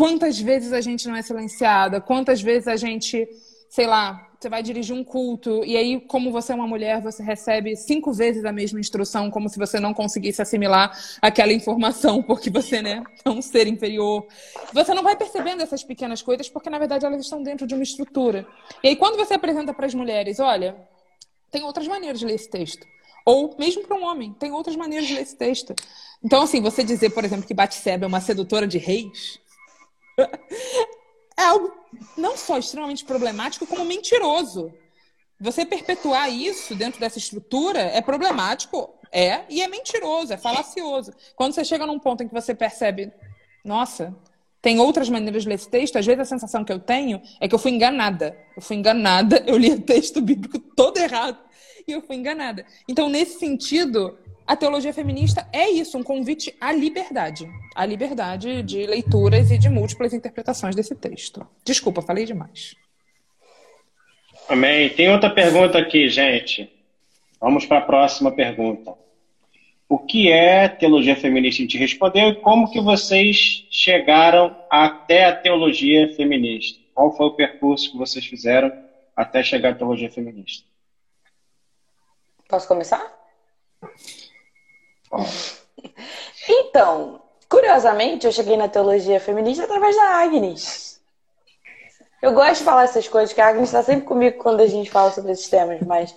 [0.00, 2.00] Quantas vezes a gente não é silenciada?
[2.00, 3.28] Quantas vezes a gente,
[3.68, 7.22] sei lá, você vai dirigir um culto e aí, como você é uma mulher, você
[7.22, 12.48] recebe cinco vezes a mesma instrução, como se você não conseguisse assimilar aquela informação, porque
[12.48, 14.26] você né, é um ser inferior.
[14.72, 17.82] Você não vai percebendo essas pequenas coisas, porque na verdade elas estão dentro de uma
[17.82, 18.46] estrutura.
[18.82, 20.78] E aí, quando você apresenta para as mulheres, olha,
[21.50, 22.86] tem outras maneiras de ler esse texto.
[23.26, 25.74] Ou mesmo para um homem, tem outras maneiras de ler esse texto.
[26.24, 29.38] Então, assim, você dizer, por exemplo, que Batseba é uma sedutora de reis,
[31.36, 31.72] é algo
[32.16, 34.72] não só extremamente problemático, como mentiroso.
[35.40, 41.12] Você perpetuar isso dentro dessa estrutura é problemático, é, e é mentiroso, é falacioso.
[41.34, 43.12] Quando você chega num ponto em que você percebe,
[43.64, 44.14] nossa,
[44.62, 47.48] tem outras maneiras de ler esse texto, às vezes a sensação que eu tenho é
[47.48, 48.36] que eu fui enganada.
[48.54, 51.38] Eu fui enganada, eu li o texto bíblico todo errado
[51.88, 52.64] e eu fui enganada.
[52.86, 54.16] Então, nesse sentido,
[54.50, 57.48] a teologia feminista é isso, um convite à liberdade.
[57.72, 61.46] À liberdade de leituras e de múltiplas interpretações desse texto.
[61.64, 62.74] Desculpa, falei demais.
[64.48, 64.90] Amém.
[64.90, 66.68] Tem outra pergunta aqui, gente.
[67.40, 68.92] Vamos para a próxima pergunta.
[69.88, 71.62] O que é teologia feminista?
[71.62, 76.80] A gente respondeu e como que vocês chegaram até a teologia feminista?
[76.92, 78.72] Qual foi o percurso que vocês fizeram
[79.14, 80.66] até chegar à teologia feminista?
[82.48, 83.19] Posso começar?
[86.48, 91.00] Então, curiosamente, eu cheguei na teologia feminista através da Agnes.
[92.22, 94.90] Eu gosto de falar essas coisas, que a Agnes está sempre comigo quando a gente
[94.90, 96.14] fala sobre esses temas, mas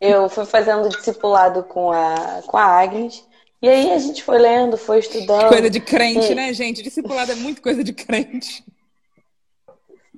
[0.00, 3.24] eu fui fazendo discipulado com a, com a Agnes.
[3.60, 5.48] E aí a gente foi lendo, foi estudando.
[5.48, 6.34] Coisa de crente, e...
[6.34, 6.82] né, gente?
[6.82, 8.64] Discipulado é muito coisa de crente.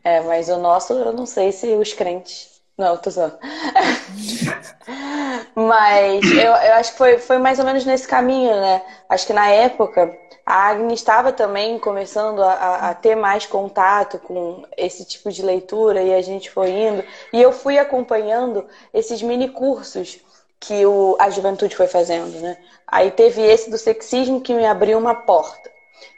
[0.03, 3.33] É, mas o nosso, eu não sei se os crentes não, tô só.
[5.55, 8.83] Mas eu, eu acho que foi, foi mais ou menos nesse caminho, né?
[9.09, 10.15] Acho que na época
[10.45, 16.03] a Agnes estava também começando a, a, ter mais contato com esse tipo de leitura
[16.03, 17.03] e a gente foi indo.
[17.33, 20.21] E eu fui acompanhando esses mini cursos
[20.61, 22.59] que o, a juventude foi fazendo, né?
[22.87, 25.71] Aí teve esse do sexismo que me abriu uma porta.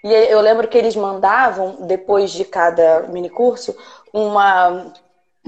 [0.02, 3.76] E eu lembro que eles mandavam, depois de cada minicurso,
[4.12, 4.92] uma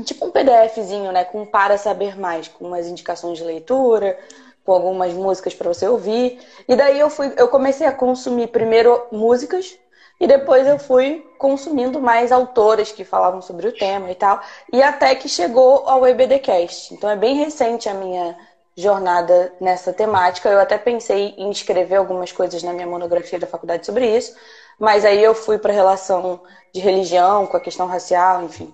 [0.05, 4.19] tipo um PDFzinho, né, com para saber mais, com umas indicações de leitura,
[4.65, 6.41] com algumas músicas para você ouvir.
[6.69, 9.79] E daí eu fui, eu comecei a consumir primeiro músicas
[10.21, 14.83] e depois eu fui consumindo mais autores que falavam sobre o tema e tal, e
[14.83, 16.93] até que chegou ao EBDcast.
[16.93, 18.37] Então é bem recente a minha
[18.77, 20.49] jornada nessa temática.
[20.49, 24.37] Eu até pensei em escrever algumas coisas na minha monografia da faculdade sobre isso,
[24.79, 28.73] mas aí eu fui para a relação de religião com a questão racial, enfim.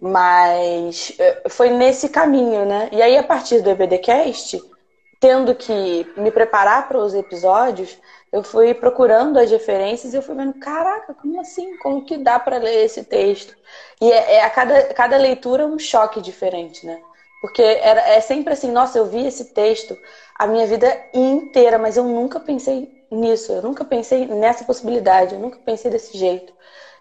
[0.00, 2.88] Mas eh, foi nesse caminho, né?
[2.92, 4.60] E aí, a partir do EBDcast,
[5.20, 7.98] tendo que me preparar para os episódios,
[8.32, 11.76] eu fui procurando as referências e eu fui vendo, caraca, como assim?
[11.78, 13.54] Como que dá para ler esse texto?
[14.00, 17.00] E é, é, a cada, cada leitura um choque diferente, né?
[17.40, 19.96] Porque era, é sempre assim, nossa, eu vi esse texto
[20.38, 25.40] a minha vida inteira, mas eu nunca pensei nisso, eu nunca pensei nessa possibilidade, eu
[25.40, 26.52] nunca pensei desse jeito.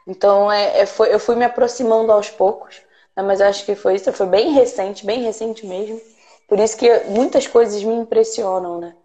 [0.08, 2.82] Então é, é foi, eu fui me aproximando aos poucos,
[3.18, 6.00] né, mas acho que foi isso, foi bem recente, bem recente mesmo.
[6.48, 8.96] Por isso que muitas coisas me impressionam, né?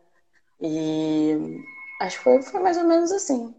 [0.61, 1.35] E
[2.01, 3.53] acho que foi, foi mais ou menos assim.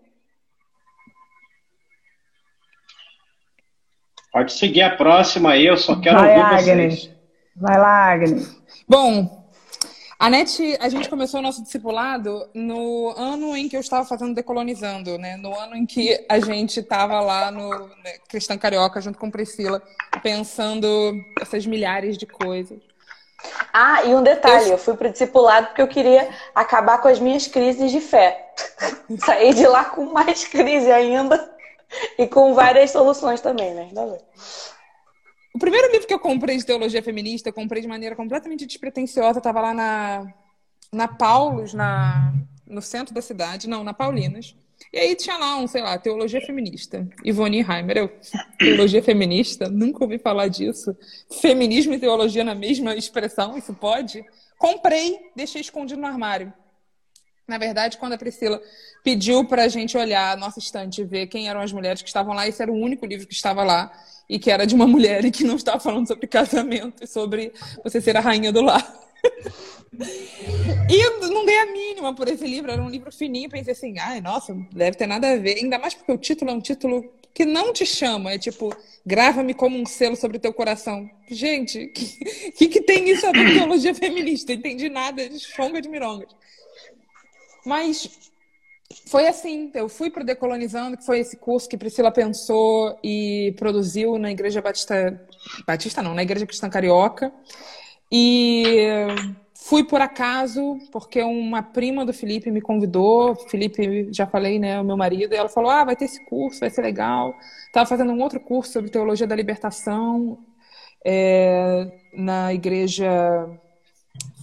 [4.32, 7.02] Pode seguir a próxima aí, eu só quero Vai, ouvir Agnes.
[7.02, 7.16] vocês.
[7.56, 8.56] Vai lá, Agnes.
[8.88, 9.43] Bom,
[10.20, 14.34] a NET, a gente começou o nosso discipulado no ano em que eu estava fazendo
[14.34, 15.36] Decolonizando, né?
[15.38, 19.82] No ano em que a gente estava lá no né, Cristã Carioca, junto com Priscila,
[20.22, 20.88] pensando
[21.42, 22.80] essas milhares de coisas.
[23.74, 27.20] Ah, e um detalhe, eu, eu fui pro discipulado porque eu queria acabar com as
[27.20, 28.54] minhas crises de fé.
[29.26, 31.54] Saí de lá com mais crise ainda
[32.18, 33.84] e com várias soluções também, né?
[33.90, 34.20] Ainda bem.
[35.64, 39.40] O primeiro livro que eu comprei de teologia feminista, eu comprei de maneira completamente despretensiosa.
[39.40, 40.34] Estava lá na,
[40.92, 42.34] na Paulus, na,
[42.68, 44.58] no centro da cidade, não, na Paulinas.
[44.92, 47.08] E aí tinha lá um, sei lá, teologia feminista.
[47.24, 48.12] Ivone Heimer, eu,
[48.60, 50.94] teologia feminista, nunca ouvi falar disso.
[51.40, 54.22] Feminismo e teologia na mesma expressão, isso pode?
[54.58, 56.52] Comprei, deixei escondido no armário.
[57.48, 58.62] Na verdade, quando a Priscila
[59.04, 62.08] pediu para a gente olhar a nossa estante e ver quem eram as mulheres que
[62.08, 63.92] estavam lá, esse era o único livro que estava lá
[64.30, 67.52] e que era de uma mulher e que não estava falando sobre casamento e sobre
[67.84, 69.02] você ser a rainha do lar.
[70.90, 74.00] e eu não dei a mínima por esse livro, era um livro fininho, pensei assim,
[74.00, 77.04] ai, nossa, deve ter nada a ver, ainda mais porque o título é um título
[77.34, 78.76] que não te chama, é tipo,
[79.06, 81.10] grava-me como um selo sobre o teu coração.
[81.30, 84.54] Gente, o que, que, que, tem isso a ver com teologia feminista?
[84.54, 86.30] Entendi nada, de chonga de mirongas.
[87.66, 88.10] Mas
[89.08, 94.18] foi assim, eu fui para Decolonizando, que foi esse curso que Priscila pensou e produziu
[94.18, 95.20] na Igreja Batista,
[95.66, 97.34] Batista não, na Igreja Cristã Carioca.
[98.12, 98.76] E
[99.56, 104.84] fui por acaso, porque uma prima do Felipe me convidou, Felipe, já falei, né, o
[104.84, 107.34] meu marido, e ela falou, ah, vai ter esse curso, vai ser legal.
[107.66, 110.38] Estava fazendo um outro curso sobre Teologia da Libertação
[111.04, 113.10] é, na Igreja,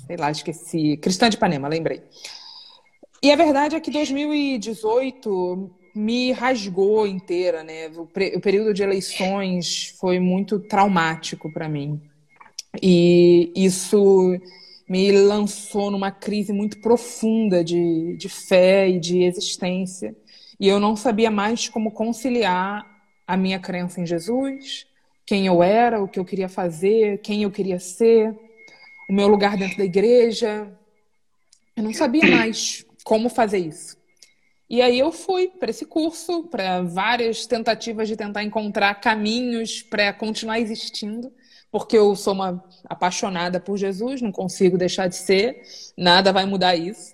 [0.06, 2.02] sei lá, esqueci, Cristã de Ipanema, lembrei.
[3.22, 7.88] E a verdade é que 2018 me rasgou inteira, né?
[7.88, 12.00] O, o período de eleições foi muito traumático para mim.
[12.82, 14.38] E isso
[14.88, 20.16] me lançou numa crise muito profunda de, de fé e de existência.
[20.58, 22.86] E eu não sabia mais como conciliar
[23.26, 24.86] a minha crença em Jesus,
[25.24, 28.34] quem eu era, o que eu queria fazer, quem eu queria ser,
[29.08, 30.68] o meu lugar dentro da igreja.
[31.76, 33.96] Eu não sabia mais como fazer isso.
[34.68, 40.12] E aí eu fui para esse curso, para várias tentativas de tentar encontrar caminhos para
[40.12, 41.32] continuar existindo,
[41.72, 45.60] porque eu sou uma apaixonada por Jesus, não consigo deixar de ser,
[45.98, 47.12] nada vai mudar isso.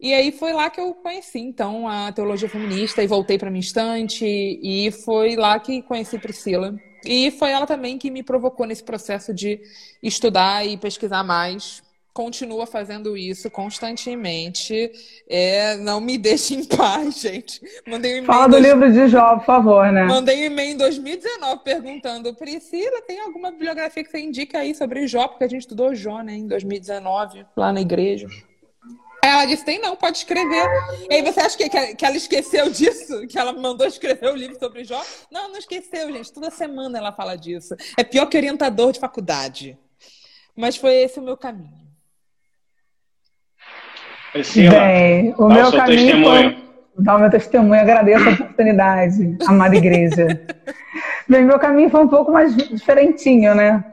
[0.00, 3.60] E aí foi lá que eu conheci então a teologia feminista e voltei para minha
[3.60, 6.74] estante e foi lá que conheci Priscila.
[7.04, 9.60] E foi ela também que me provocou nesse processo de
[10.02, 11.82] estudar e pesquisar mais
[12.12, 14.92] continua fazendo isso constantemente.
[15.28, 17.60] É, não me deixe em paz, gente.
[17.86, 18.64] Mandei um Fala do dois...
[18.64, 20.04] livro de Jó, por favor, né?
[20.04, 25.06] Mandei um e-mail em 2019 perguntando, Priscila, tem alguma bibliografia que você indica aí sobre
[25.06, 25.28] Jó?
[25.28, 28.26] Porque a gente estudou Jó, né, em 2019, lá na igreja.
[29.24, 30.68] Ela disse, tem não, pode escrever.
[31.08, 33.24] E aí você acha que, que ela esqueceu disso?
[33.28, 35.00] Que ela mandou escrever o livro sobre Jó?
[35.30, 36.32] Não, não esqueceu, gente.
[36.32, 37.76] Toda semana ela fala disso.
[37.96, 39.78] É pior que orientador de faculdade.
[40.56, 41.81] Mas foi esse o meu caminho.
[44.32, 46.52] Priscila, Bem, o meu o caminho testemunho.
[46.52, 46.62] Foi...
[46.98, 50.40] Dar o meu testemunho, agradeço a oportunidade, amada igreja.
[51.28, 53.84] Bem, meu caminho foi um pouco mais diferentinho, né?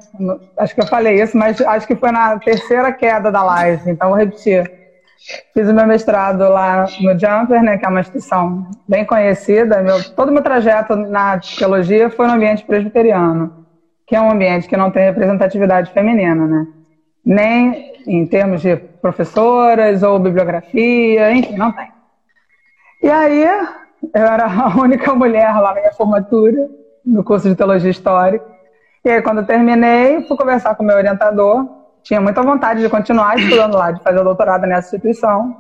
[0.58, 4.10] Acho que eu falei isso, mas acho que foi na terceira queda da live, então
[4.10, 4.70] vou repetir.
[5.54, 9.82] Fiz o meu mestrado lá no Jumper, né, que é uma instituição bem conhecida.
[9.82, 13.66] Meu, todo o meu trajeto na teologia foi no ambiente presbiteriano,
[14.08, 16.68] que é um ambiente que não tem representatividade feminina, né?
[17.26, 21.88] Nem em termos de professoras ou bibliografia, enfim, não tem.
[23.02, 26.70] E aí, eu era a única mulher lá na minha formatura,
[27.06, 28.46] no curso de teologia histórica.
[29.04, 31.68] E aí, quando eu terminei, fui conversar com o meu orientador,
[32.04, 35.56] tinha muita vontade de continuar estudando lá, de fazer o doutorado nessa instituição.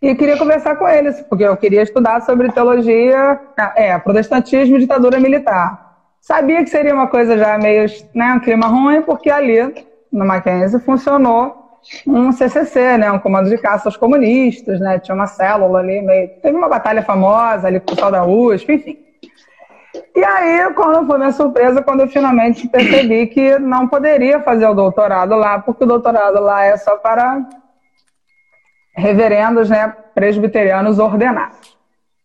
[0.00, 3.40] E queria conversar com eles, porque eu queria estudar sobre teologia,
[3.74, 5.86] é, protestantismo e ditadura militar.
[6.20, 10.80] Sabia que seria uma coisa já meio, né, um clima ruim, porque ali, no Mackenzie,
[10.80, 11.65] funcionou
[12.06, 16.28] um CCC, né, um comando de caça aos comunistas, né, tinha uma célula ali, meio...
[16.40, 18.98] teve uma batalha famosa ali com o pessoal da USP, enfim.
[20.14, 24.74] E aí, quando foi minha surpresa, quando eu finalmente percebi que não poderia fazer o
[24.74, 27.46] doutorado lá, porque o doutorado lá é só para
[28.94, 31.76] reverendos, né, presbiterianos ordenados.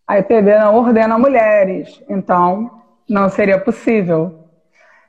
[0.07, 2.71] A IPB não ordena mulheres, então
[3.07, 4.47] não seria possível.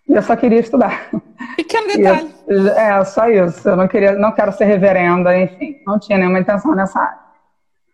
[0.08, 1.08] E eu só queria estudar.
[1.56, 2.34] Pequeno detalhe.
[2.46, 3.68] Eu, é, só isso.
[3.68, 7.22] Eu não queria, não quero ser reverenda, enfim, não tinha nenhuma intenção nessa área.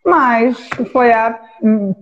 [0.05, 0.57] Mas
[0.91, 1.39] foi a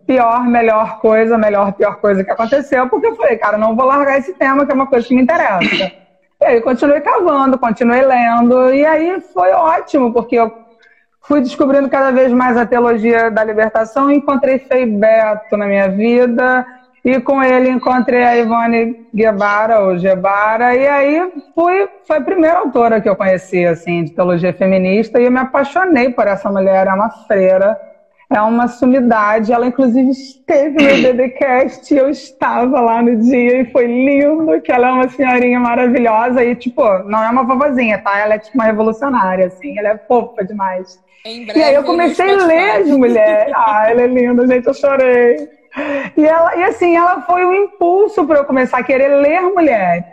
[0.06, 4.18] pior, melhor coisa, melhor, pior coisa que aconteceu, porque eu falei, cara, não vou largar
[4.18, 5.92] esse tema, que é uma coisa que me interessa.
[6.40, 10.54] E aí continuei cavando, continuei lendo, e aí foi ótimo, porque eu
[11.22, 16.66] fui descobrindo cada vez mais a teologia da libertação, encontrei Frei Beto na minha vida,
[17.08, 22.58] e com ele encontrei a Ivone Guevara, ou Gebara, e aí fui, foi a primeira
[22.58, 26.86] autora que eu conheci, assim, de teologia feminista, e eu me apaixonei por essa mulher,
[26.86, 27.80] é uma freira,
[28.30, 29.54] é uma sumidade.
[29.54, 34.70] Ela, inclusive, esteve no BBcast e eu estava lá no dia e foi lindo, que
[34.70, 38.20] ela é uma senhorinha maravilhosa e, tipo, não é uma vovozinha, tá?
[38.20, 39.80] Ela é, tipo, uma revolucionária, assim.
[39.80, 41.00] Ela é fofa demais.
[41.26, 43.54] e aí eu comecei a ler as mulheres.
[43.56, 45.57] Ah, ela é linda, gente, eu chorei.
[46.16, 50.06] E, ela, e assim, ela foi um impulso para eu começar a querer ler mulheres.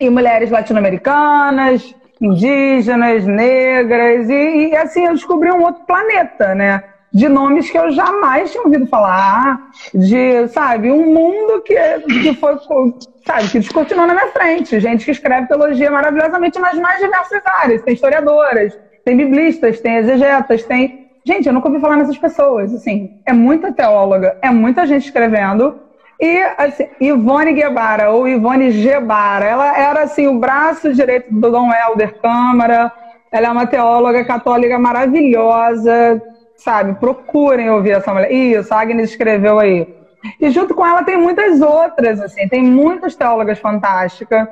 [0.00, 6.82] E mulheres latino-americanas, indígenas, negras, e, e, assim eu descobri um outro planeta, né?
[7.12, 9.60] De nomes que eu jamais tinha ouvido falar,
[9.94, 11.76] de, sabe, um mundo que,
[12.22, 12.56] que foi,
[13.24, 14.80] sabe, que descortinou na minha frente.
[14.80, 17.82] Gente que escreve teologia maravilhosamente nas mais diversas áreas.
[17.82, 21.03] Tem historiadoras, tem biblistas, tem exegetas, tem.
[21.24, 22.72] Gente, eu nunca ouvi falar nessas pessoas.
[22.74, 25.80] Assim, é muita teóloga, é muita gente escrevendo,
[26.20, 31.70] e assim, Ivone Guevara, ou Ivone Gebara, ela era assim o braço direito do Dom
[31.72, 32.92] Helder Câmara.
[33.32, 36.22] Ela é uma teóloga católica maravilhosa,
[36.56, 36.94] sabe?
[37.00, 38.30] Procurem ouvir essa mulher.
[38.30, 39.88] Isso, a Agnes escreveu aí.
[40.40, 44.46] E junto com ela tem muitas outras, assim, tem muitas teólogas fantásticas,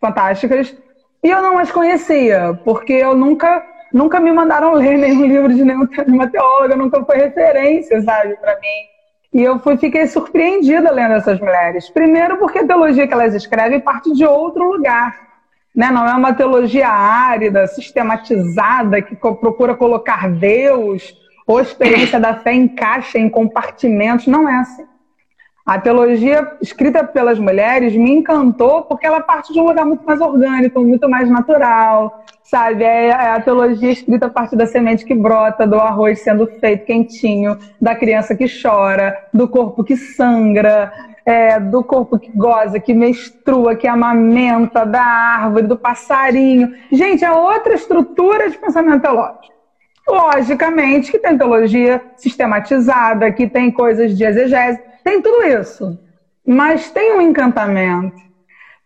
[0.00, 0.76] fantásticas,
[1.22, 3.64] e eu não as conhecia, porque eu nunca,
[3.96, 8.96] nunca me mandaram ler nenhum livro de nenhuma teóloga, nunca foi referência, sabe, para mim.
[9.32, 11.88] E eu fui, fiquei surpreendida lendo essas mulheres.
[11.90, 15.26] Primeiro, porque a teologia que elas escrevem parte de outro lugar.
[15.74, 15.90] Né?
[15.90, 21.14] Não é uma teologia árida, sistematizada, que procura colocar Deus
[21.46, 24.26] ou a experiência da fé encaixa em compartimentos.
[24.26, 24.84] Não é assim.
[25.66, 30.20] A teologia escrita pelas mulheres me encantou porque ela parte de um lugar muito mais
[30.20, 32.84] orgânico, muito mais natural, sabe?
[32.84, 36.84] É, é a teologia escrita a partir da semente que brota, do arroz sendo feito
[36.84, 40.92] quentinho, da criança que chora, do corpo que sangra,
[41.24, 46.72] é, do corpo que goza, que menstrua, que amamenta, da árvore, do passarinho.
[46.92, 49.56] Gente, é outra estrutura de pensamento teológico.
[50.08, 55.96] Logicamente que tem teologia sistematizada, que tem coisas de exegese, tem tudo isso.
[56.44, 58.20] Mas tem um encantamento,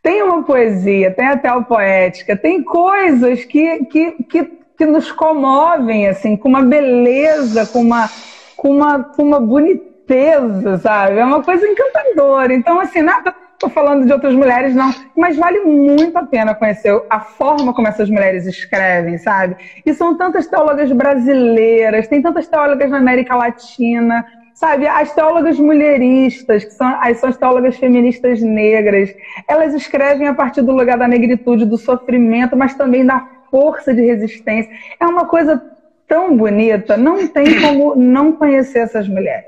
[0.02, 4.44] tem uma poesia, tem até a poética, tem coisas que, que, que,
[4.76, 8.10] que nos comovem, assim, com uma beleza, com uma,
[8.54, 11.18] com uma, com uma boniteza, sabe?
[11.18, 12.52] É uma coisa encantadora.
[12.52, 16.98] Então, assim, nada estou falando de outras mulheres, não, mas vale muito a pena conhecer
[17.10, 19.56] a forma como essas mulheres escrevem, sabe?
[19.84, 24.24] E são tantas teólogas brasileiras, tem tantas teólogas na América Latina,
[24.60, 29.08] Sabe, as teólogas mulheristas, que são, as, são as teólogas feministas negras,
[29.48, 34.02] elas escrevem a partir do lugar da negritude, do sofrimento, mas também da força de
[34.02, 34.70] resistência.
[35.00, 35.64] É uma coisa
[36.06, 39.46] tão bonita, não tem como não conhecer essas mulheres.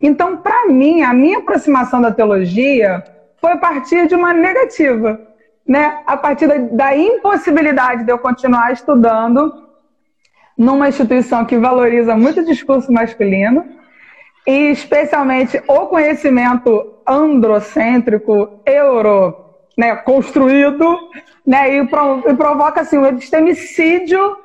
[0.00, 3.04] Então, para mim, a minha aproximação da teologia
[3.36, 5.20] foi a partir de uma negativa,
[5.68, 5.98] né?
[6.06, 9.52] A partir da, da impossibilidade de eu continuar estudando
[10.56, 13.76] numa instituição que valoriza muito o discurso masculino,
[14.46, 19.34] e especialmente o conhecimento androcêntrico, euro,
[19.76, 20.96] né, construído,
[21.44, 24.36] né, e, pro, e provoca assim, um epistemicídio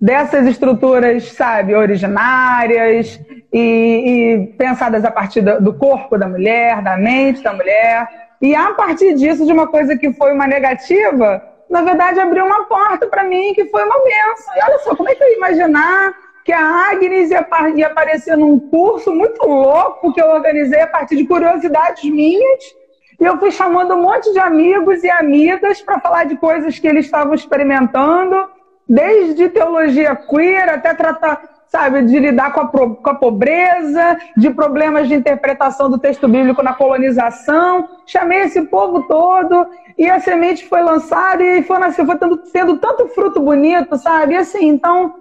[0.00, 3.20] dessas estruturas, sabe, originárias
[3.52, 8.08] e, e pensadas a partir do, do corpo da mulher, da mente da mulher.
[8.40, 12.64] E a partir disso, de uma coisa que foi uma negativa, na verdade abriu uma
[12.64, 14.54] porta para mim que foi uma benção.
[14.56, 16.14] E olha só, como é que eu ia imaginar
[16.48, 17.46] que a Agnes ia,
[17.76, 22.64] ia aparecer num curso muito louco que eu organizei a partir de curiosidades minhas.
[23.20, 26.88] E eu fui chamando um monte de amigos e amigas para falar de coisas que
[26.88, 28.48] eles estavam experimentando
[28.88, 31.38] desde teologia queer até tratar,
[31.68, 36.62] sabe, de lidar com a, com a pobreza, de problemas de interpretação do texto bíblico
[36.62, 37.86] na colonização.
[38.06, 39.66] Chamei esse povo todo
[39.98, 44.32] e a semente foi lançada e foi, nasceu, foi tendo, tendo tanto fruto bonito, sabe?
[44.32, 45.17] E assim, então,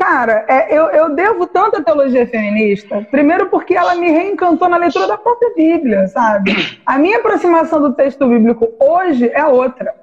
[0.00, 3.06] cara, é, eu, eu devo tanto à teologia feminista.
[3.10, 6.52] Primeiro porque ela me reencantou na leitura da própria Bíblia, sabe?
[6.86, 10.00] A minha aproximação do texto bíblico hoje é outra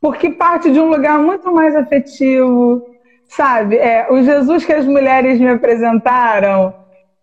[0.00, 2.86] porque parte de um lugar muito mais afetivo,
[3.28, 3.76] sabe?
[3.76, 6.72] É, o Jesus que as mulheres me apresentaram,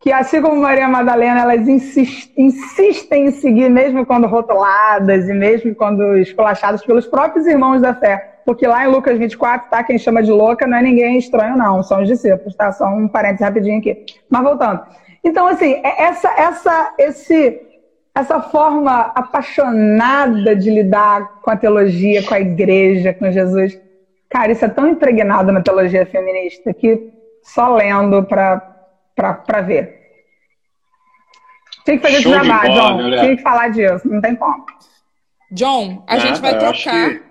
[0.01, 5.73] que assim como Maria Madalena, elas insistem, insistem em seguir, mesmo quando rotuladas e mesmo
[5.75, 8.32] quando esculachadas pelos próprios irmãos da fé.
[8.45, 9.83] Porque lá em Lucas 24, tá?
[9.83, 11.81] Quem chama de louca não é ninguém estranho, não.
[11.81, 12.71] São os discípulos, tá?
[12.71, 14.05] Só um parênteses rapidinho aqui.
[14.29, 14.81] Mas voltando.
[15.23, 17.61] Então, assim, é essa, essa, esse
[18.15, 23.79] essa forma apaixonada de lidar com a teologia, com a igreja, com Jesus.
[24.29, 30.01] Cara, isso é tão impregnado na teologia feminista que só lendo para ver.
[31.85, 32.97] Tinha que fazer Show esse trabalho, John.
[32.97, 34.65] Tinha que falar disso, não tem como.
[35.51, 37.23] John, a gente vai trocar, que...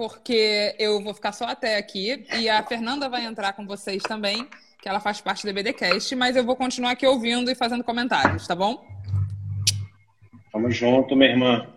[0.00, 4.48] porque eu vou ficar só até aqui e a Fernanda vai entrar com vocês também,
[4.80, 8.46] que ela faz parte do BDcast, mas eu vou continuar aqui ouvindo e fazendo comentários,
[8.46, 8.82] tá bom?
[10.50, 11.70] Tamo junto, minha irmã.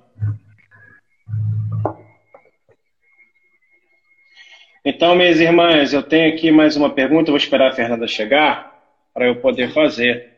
[4.86, 7.30] Então, minhas irmãs, eu tenho aqui mais uma pergunta.
[7.30, 8.74] Vou esperar a Fernanda chegar
[9.14, 10.32] para eu poder fazer.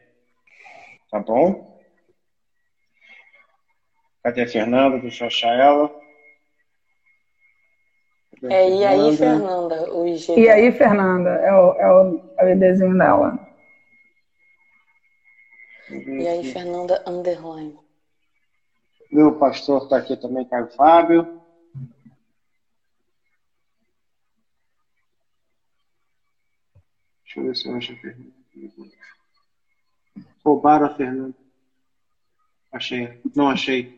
[1.11, 1.79] Tá bom?
[4.23, 4.97] Cadê a Fernanda?
[4.97, 6.04] Deixa eu achar ela.
[8.49, 9.93] É, e aí, Fernanda?
[9.93, 10.39] O IG.
[10.39, 11.29] E aí, Fernanda?
[11.29, 13.39] É o, é o, é o IDzinho dela.
[15.89, 17.77] E aí, Fernanda Underline.
[19.11, 21.27] Meu pastor está aqui também, Caio Fábio.
[27.23, 28.31] Deixa eu ver se eu acho a Fernanda.
[30.43, 31.35] Roubaram a Fernanda.
[32.71, 33.19] Achei.
[33.35, 33.97] Não achei.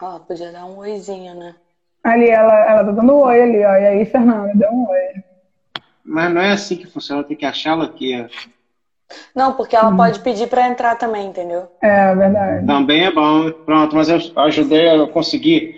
[0.00, 1.56] Oh, podia dar um oizinho, né?
[2.04, 3.74] Ali, ela, ela tá dando um oi ali, ó.
[3.76, 5.24] E aí, Fernanda, deu um oi.
[6.04, 8.26] Mas não é assim que funciona, tem que achá-la aqui.
[9.34, 9.96] Não, porque ela hum.
[9.96, 11.66] pode pedir para entrar também, entendeu?
[11.80, 12.66] É, verdade.
[12.66, 13.50] Também é bom.
[13.50, 15.76] Pronto, mas eu ajudei a conseguir.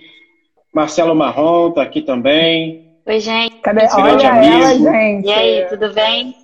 [0.75, 2.99] Marcelo Marrom tá aqui também.
[3.07, 3.57] Oi, gente.
[3.61, 3.87] Cadê?
[3.95, 5.27] Olha ela, gente.
[5.27, 6.35] E aí, tudo bem?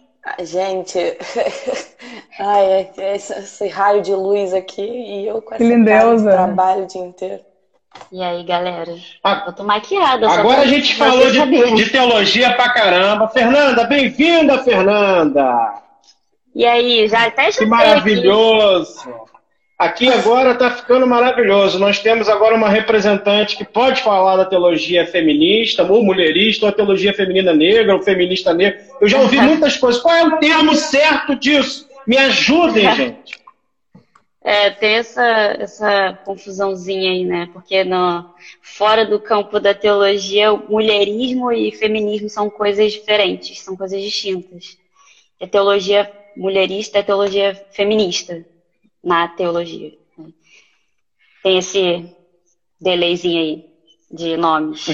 [0.44, 0.98] Gente,
[2.38, 5.84] ai, esse, esse, raio de luz aqui e eu com esse
[6.22, 7.40] trabalho o dia inteiro.
[8.10, 8.94] E aí, galera?
[9.24, 10.28] Ah, eu tô maquiada.
[10.28, 13.28] Agora a gente falou de, de, teologia pra caramba.
[13.28, 15.74] Fernanda, bem-vinda, Fernanda!
[16.54, 19.00] E aí, já até já Que maravilhoso!
[19.78, 20.08] Aqui.
[20.08, 21.78] aqui agora está ficando maravilhoso.
[21.78, 26.74] Nós temos agora uma representante que pode falar da teologia feminista, ou mulherista, ou a
[26.74, 28.78] teologia feminina negra, ou feminista negra.
[29.00, 30.02] Eu já ouvi muitas coisas.
[30.02, 31.88] Qual é o termo certo disso?
[32.06, 33.40] Me ajudem, gente.
[34.44, 35.24] É, tem essa,
[35.58, 37.48] essa confusãozinha aí, né?
[37.52, 38.28] Porque no,
[38.60, 44.76] fora do campo da teologia, mulherismo e feminismo são coisas diferentes, são coisas distintas.
[45.40, 48.44] A teologia mulherista é teologia feminista
[49.02, 49.92] na teologia.
[50.18, 50.30] Né?
[51.42, 52.04] Tem esse
[52.80, 53.66] delayzinho aí
[54.10, 54.86] de nomes.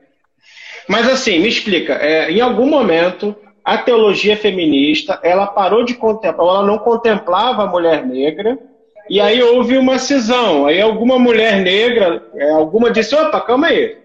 [0.88, 6.48] Mas assim, me explica, é, em algum momento a teologia feminista ela parou de contemplar,
[6.48, 8.58] ela não contemplava a mulher negra,
[9.08, 10.66] e aí houve uma cisão.
[10.66, 13.96] Aí alguma mulher negra, é, alguma disse, opa, calma aí,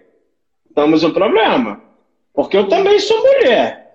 [0.70, 1.82] estamos um problema.
[2.34, 3.88] Porque eu também sou mulher.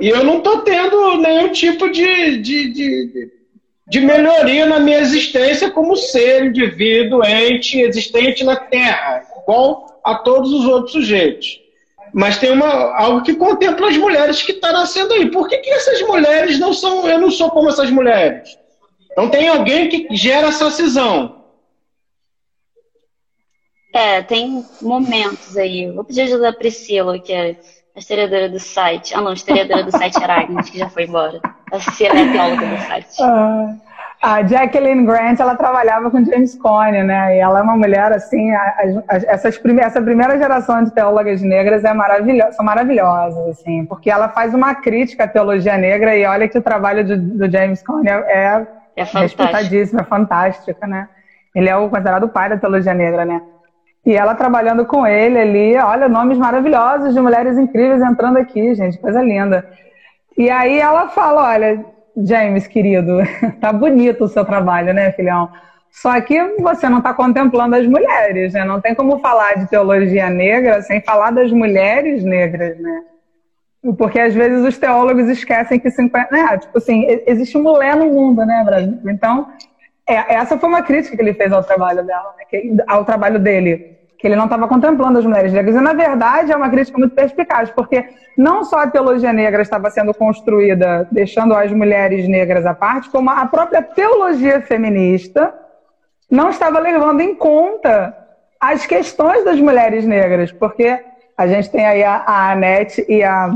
[0.00, 3.30] E eu não estou tendo nenhum tipo de, de, de,
[3.86, 10.52] de, melhoria na minha existência como ser, indivíduo, ente, existente na Terra, igual a todos
[10.52, 11.58] os outros sujeitos.
[12.12, 15.30] Mas tem uma, algo que contempla as mulheres que está nascendo aí.
[15.30, 17.08] Por que, que essas mulheres não são.
[17.08, 18.56] Eu não sou como essas mulheres?
[19.10, 21.38] Então tem alguém que gera essa cisão.
[23.92, 25.90] É, tem momentos aí.
[25.90, 27.56] Vou pedir ajuda da Priscila, que é
[27.94, 29.14] a historiadora do site.
[29.14, 31.40] Ah, não, a historiadora do site era Agnes, que já foi embora.
[31.72, 33.22] A Cici é a teóloga do site.
[33.22, 33.74] Ah,
[34.20, 37.36] a Jacqueline Grant, ela trabalhava com James Cone, né?
[37.36, 38.50] E ela é uma mulher, assim,
[39.08, 44.28] essas prime essa primeira geração de teólogas negras é maravilhosa, são maravilhosas, assim, porque ela
[44.28, 48.08] faz uma crítica à teologia negra e olha que o trabalho do, do James Cone
[48.08, 48.66] é, é,
[48.96, 51.08] é respeitadíssimo, é fantástico, né?
[51.54, 53.40] Ele é o considerado pai da teologia negra, né?
[54.04, 58.98] E ela trabalhando com ele ali, olha, nomes maravilhosos de mulheres incríveis entrando aqui, gente,
[58.98, 59.64] coisa linda.
[60.36, 61.84] E aí ela fala, olha,
[62.24, 63.18] James, querido,
[63.60, 65.50] tá bonito o seu trabalho, né, filhão?
[65.90, 68.64] Só que você não está contemplando as mulheres, né?
[68.64, 73.02] Não tem como falar de teologia negra sem falar das mulheres negras, né?
[73.96, 76.28] Porque às vezes os teólogos esquecem que 50.
[76.30, 76.58] Né?
[76.58, 78.98] Tipo assim, existe mulher no mundo, né, Brasil?
[79.06, 79.48] Então,
[80.06, 82.84] é, essa foi uma crítica que ele fez ao trabalho dela, né?
[82.86, 85.76] ao trabalho dele que ele não estava contemplando as mulheres negras.
[85.76, 88.04] E, na verdade, é uma crítica muito perspicaz, porque
[88.36, 93.30] não só a teologia negra estava sendo construída deixando as mulheres negras à parte, como
[93.30, 95.54] a própria teologia feminista
[96.28, 98.14] não estava levando em conta
[98.60, 100.98] as questões das mulheres negras, porque
[101.36, 103.54] a gente tem aí a, a Anete e a,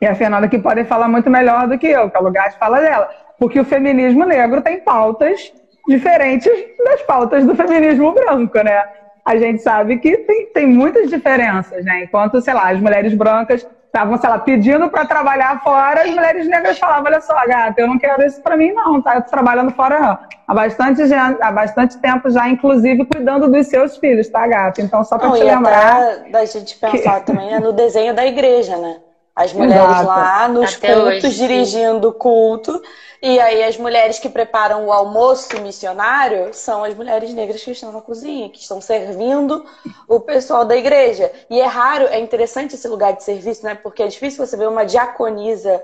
[0.00, 2.52] e a Fernanda que podem falar muito melhor do que eu, que é o lugar
[2.52, 3.10] fala dela.
[3.40, 5.52] Porque o feminismo negro tem pautas
[5.88, 6.52] diferentes
[6.84, 8.84] das pautas do feminismo branco, né?
[9.30, 12.02] A gente sabe que tem, tem muitas diferenças, né?
[12.04, 16.48] Enquanto, sei lá, as mulheres brancas estavam, sei lá, pedindo para trabalhar fora, as mulheres
[16.48, 19.16] negras falavam, olha só, gata, eu não quero isso para mim não, tá?
[19.16, 20.18] Eu tô trabalhando fora
[20.48, 24.82] há bastante, há bastante tempo já, inclusive cuidando dos seus filhos, tá, gata?
[24.82, 26.24] Então, só para te lembrar...
[26.30, 27.26] da gente pensar que...
[27.26, 28.96] também é no desenho da igreja, né?
[29.40, 30.06] As mulheres Exato.
[30.06, 32.82] lá nos Até cultos, hoje, dirigindo o culto,
[33.22, 37.90] e aí as mulheres que preparam o almoço missionário são as mulheres negras que estão
[37.90, 39.64] na cozinha, que estão servindo
[40.06, 41.32] o pessoal da igreja.
[41.48, 43.74] E é raro, é interessante esse lugar de serviço, né?
[43.74, 45.82] Porque é difícil você ver uma diaconisa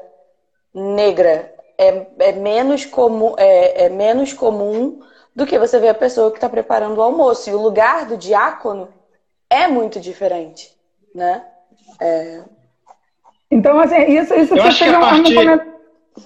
[0.74, 1.54] negra.
[1.78, 5.00] É, é menos, comum, é, é menos comum
[5.34, 7.48] do que você ver a pessoa que está preparando o almoço.
[7.48, 8.92] E o lugar do diácono
[9.48, 10.76] é muito diferente,
[11.14, 11.42] né?
[11.98, 12.55] É...
[13.51, 15.76] Então, assim, isso, isso Eu um, partir...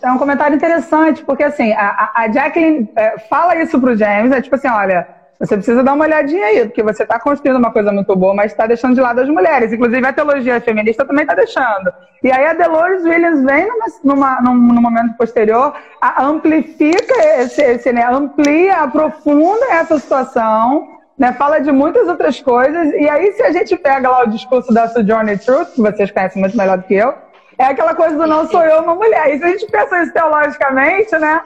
[0.02, 4.40] É um comentário interessante, porque assim, a, a Jacqueline é, fala isso pro James, é
[4.40, 5.06] tipo assim, olha,
[5.40, 8.52] você precisa dar uma olhadinha aí, porque você está construindo uma coisa muito boa, mas
[8.52, 9.72] está deixando de lado as mulheres.
[9.72, 11.90] Inclusive a teologia feminista também está deixando.
[12.22, 17.90] E aí a Dolores Williams vem numa, numa, num, momento posterior, a, amplifica esse, esse
[17.90, 20.86] né, amplia, aprofunda essa situação,
[21.20, 22.94] né, fala de muitas outras coisas.
[22.94, 26.40] E aí se a gente pega lá o discurso da Sojourner Truth, que vocês conhecem
[26.40, 27.14] muito melhor do que eu,
[27.58, 29.34] é aquela coisa do não sou eu uma mulher.
[29.34, 31.42] E se a gente pensa isso teologicamente, né?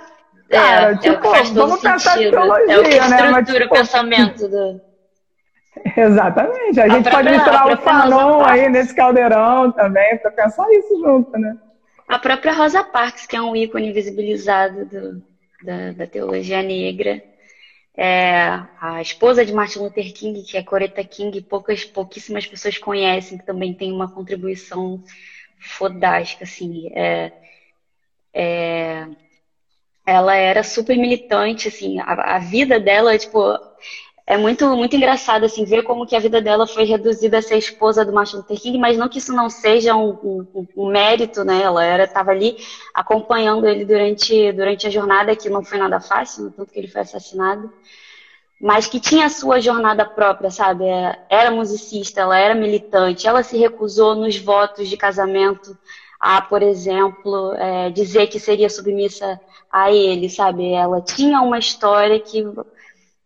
[0.48, 3.30] É, Cara, é, tipo, é vamos pensar em teologia, é o que né?
[3.32, 4.80] Mas, tipo, o pensamento do...
[5.96, 6.80] Exatamente.
[6.80, 11.00] A, a gente própria, pode misturar o Fanon aí nesse caldeirão também, para pensar isso
[11.00, 11.56] junto, né?
[12.06, 15.22] A própria Rosa Parks, que é um ícone invisibilizado do,
[15.64, 17.20] da, da teologia negra,
[17.96, 23.38] é, a esposa de Martin Luther King, que é Coretta King, poucas, pouquíssimas pessoas conhecem,
[23.38, 25.00] que também tem uma contribuição
[25.58, 26.88] fodástica, assim.
[26.92, 27.32] É,
[28.32, 29.06] é,
[30.04, 33.38] ela era super militante, assim, a, a, vida dela, tipo,
[34.26, 37.58] é muito, muito engraçado, assim, ver como que a vida dela foi reduzida a ser
[37.58, 40.10] esposa do Martin Luther King, mas não que isso não seja um,
[40.54, 42.56] um, um mérito, né, ela era, estava ali
[42.94, 47.02] acompanhando ele durante, durante a jornada, que não foi nada fácil, tanto que ele foi
[47.02, 47.70] assassinado,
[48.58, 50.84] mas que tinha a sua jornada própria, sabe?
[50.86, 55.76] É, era musicista, ela era militante, ela se recusou nos votos de casamento
[56.18, 59.38] a, por exemplo, é, dizer que seria submissa
[59.70, 60.72] a ele, sabe?
[60.72, 62.42] Ela tinha uma história que,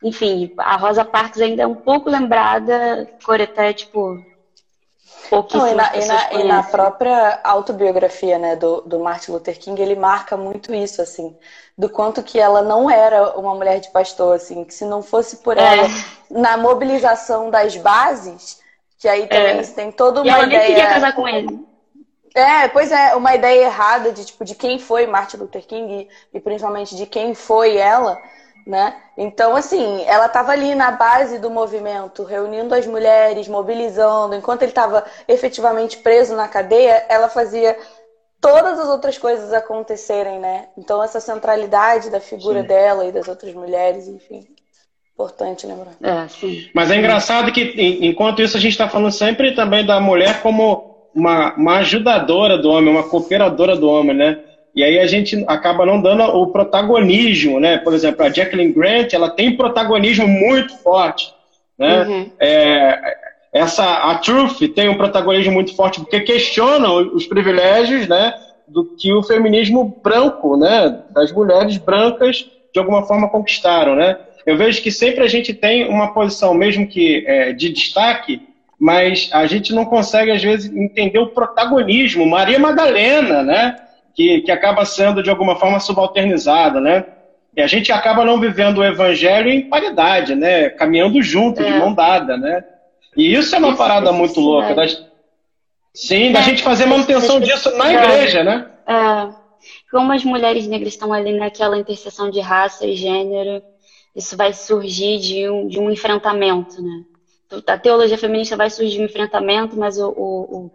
[0.03, 4.24] enfim, a Rosa Parks ainda é um pouco lembrada, Coreté, tipo,
[5.30, 9.80] não, e, na, e, na, e, na, própria autobiografia né, do, do Martin Luther King,
[9.80, 11.36] ele marca muito isso, assim,
[11.76, 15.38] do quanto que ela não era uma mulher de pastor, assim, que se não fosse
[15.38, 15.62] por é.
[15.62, 15.88] ela
[16.30, 18.61] na mobilização das bases,
[18.99, 19.62] que aí também é.
[19.62, 20.59] tem toda uma e ela ideia.
[20.61, 21.66] Nem queria casar com ele.
[22.34, 26.36] É, pois é, uma ideia errada de tipo de quem foi Martin Luther King e,
[26.36, 28.18] e principalmente de quem foi ela
[28.68, 28.94] né?
[29.16, 34.34] Então, assim, ela estava ali na base do movimento, reunindo as mulheres, mobilizando.
[34.34, 37.78] Enquanto ele estava efetivamente preso na cadeia, ela fazia
[38.38, 40.66] todas as outras coisas acontecerem, né?
[40.76, 42.66] Então, essa centralidade da figura sim.
[42.66, 44.46] dela e das outras mulheres, enfim,
[45.14, 45.94] importante lembrar.
[46.02, 46.68] É, sim.
[46.74, 51.08] Mas é engraçado que, enquanto isso, a gente está falando sempre também da mulher como
[51.14, 54.44] uma, uma ajudadora do homem, uma cooperadora do homem, né?
[54.78, 57.78] E aí a gente acaba não dando o protagonismo, né?
[57.78, 61.26] Por exemplo, a Jacqueline Grant, ela tem protagonismo muito forte,
[61.76, 62.04] né?
[62.04, 62.30] Uhum.
[62.38, 62.96] É,
[63.52, 68.32] essa a Truth tem um protagonismo muito forte porque questiona os privilégios, né?
[68.68, 70.96] Do que o feminismo branco, né?
[71.10, 74.16] Das mulheres brancas de alguma forma conquistaram, né?
[74.46, 78.40] Eu vejo que sempre a gente tem uma posição, mesmo que é, de destaque,
[78.78, 82.24] mas a gente não consegue, às vezes, entender o protagonismo.
[82.24, 83.74] Maria Madalena, né?
[84.18, 87.04] Que, que acaba sendo, de alguma forma, subalternizada, né?
[87.56, 90.70] E a gente acaba não vivendo o evangelho em paridade, né?
[90.70, 91.64] Caminhando junto, é.
[91.64, 92.64] de mão dada, né?
[93.16, 94.74] E isso é uma isso, parada isso, muito louca.
[94.74, 94.88] Da...
[95.94, 98.66] Sim, da é, gente fazer manutenção disso na igreja, né?
[98.88, 99.32] É.
[99.88, 103.62] Como as mulheres negras estão ali naquela interseção de raça e gênero,
[104.16, 107.04] isso vai surgir de um, de um enfrentamento, né?
[107.68, 110.72] A teologia feminista vai surgir de um enfrentamento, mas o, o, o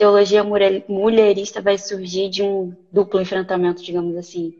[0.00, 0.42] teologia
[0.88, 4.54] mulherista vai surgir de um duplo enfrentamento, digamos assim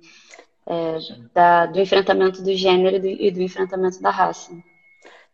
[0.66, 0.98] é,
[1.32, 4.52] da, do enfrentamento do gênero e do, e do enfrentamento da raça.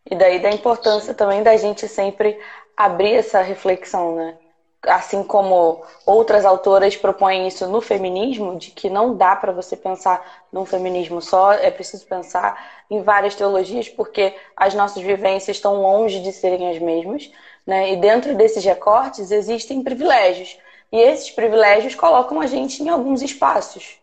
[0.08, 2.38] E daí da importância também da gente sempre
[2.76, 4.38] abrir essa reflexão, né?
[4.86, 10.46] Assim como outras autoras propõem isso no feminismo, de que não dá para você pensar
[10.52, 16.20] num feminismo só, é preciso pensar em várias teologias, porque as nossas vivências estão longe
[16.20, 17.28] de serem as mesmas,
[17.66, 17.92] né?
[17.92, 20.56] E dentro desses recortes existem privilégios.
[20.92, 23.98] E esses privilégios colocam a gente em alguns espaços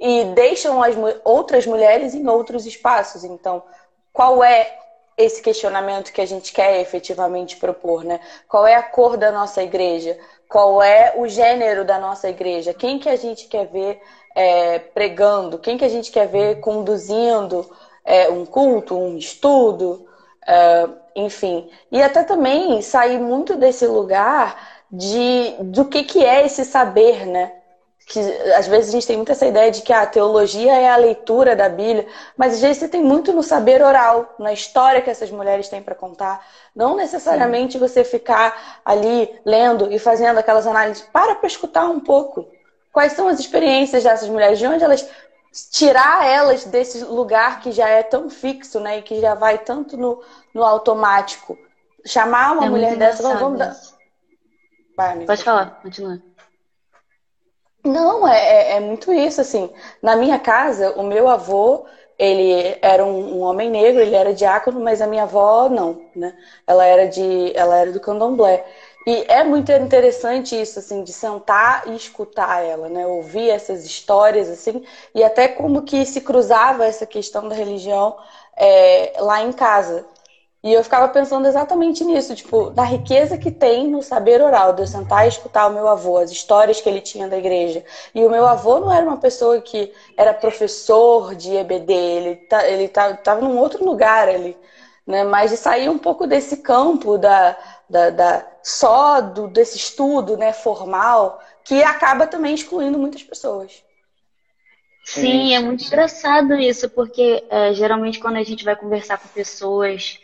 [0.00, 3.22] e deixam as outras mulheres em outros espaços.
[3.22, 3.62] Então,
[4.12, 4.78] qual é
[5.16, 8.18] esse questionamento que a gente quer efetivamente propor, né?
[8.48, 10.18] Qual é a cor da nossa igreja?
[10.48, 12.74] Qual é o gênero da nossa igreja?
[12.74, 14.00] Quem que a gente quer ver
[14.34, 15.58] é, pregando?
[15.58, 17.70] Quem que a gente quer ver conduzindo
[18.04, 20.06] é, um culto, um estudo?
[20.46, 21.68] É, enfim.
[21.90, 24.56] E até também sair muito desse lugar
[24.90, 27.52] de do que, que é esse saber, né?
[28.06, 28.20] que
[28.52, 31.56] às vezes a gente tem muito essa ideia de que a teologia é a leitura
[31.56, 35.30] da Bíblia, mas às vezes você tem muito no saber oral, na história que essas
[35.30, 36.44] mulheres têm para contar.
[36.76, 37.78] Não necessariamente Sim.
[37.78, 41.02] você ficar ali lendo e fazendo aquelas análises.
[41.12, 42.46] Para para escutar um pouco.
[42.92, 44.58] Quais são as experiências dessas mulheres?
[44.58, 45.08] De onde elas
[45.70, 49.96] tirar elas desse lugar que já é tão fixo, né, e que já vai tanto
[49.96, 51.56] no, no automático.
[52.04, 53.76] Chamar uma é mulher dessa, vamos dar.
[54.96, 56.20] Vai, Pode falar, continua.
[57.84, 59.70] Não, é, é, é, muito isso, assim.
[60.02, 61.84] Na minha casa, o meu avô,
[62.18, 66.34] ele era um, um, homem negro, ele era diácono, mas a minha avó não, né?
[66.66, 68.64] Ela era de, ela era do candomblé.
[69.06, 73.06] E é muito interessante isso, assim, de sentar e escutar ela, né?
[73.06, 74.82] Ouvir essas histórias, assim,
[75.14, 78.16] e até como que se cruzava essa questão da religião
[78.56, 80.06] é, lá em casa.
[80.62, 84.80] E eu ficava pensando exatamente nisso, tipo, da riqueza que tem no saber oral, de
[84.82, 87.84] eu sentar e escutar o meu avô, as histórias que ele tinha da igreja.
[88.14, 92.66] E o meu avô não era uma pessoa que era professor de EBD, ele, tá,
[92.66, 94.56] ele tá, num outro lugar ali,
[95.06, 95.22] né?
[95.24, 97.54] Mas de sair um pouco desse campo da,
[97.88, 103.82] da, da só do, desse estudo né, formal, que acaba também excluindo muitas pessoas.
[105.04, 110.18] Sim, é muito engraçado isso, porque é, geralmente quando a gente vai conversar com pessoas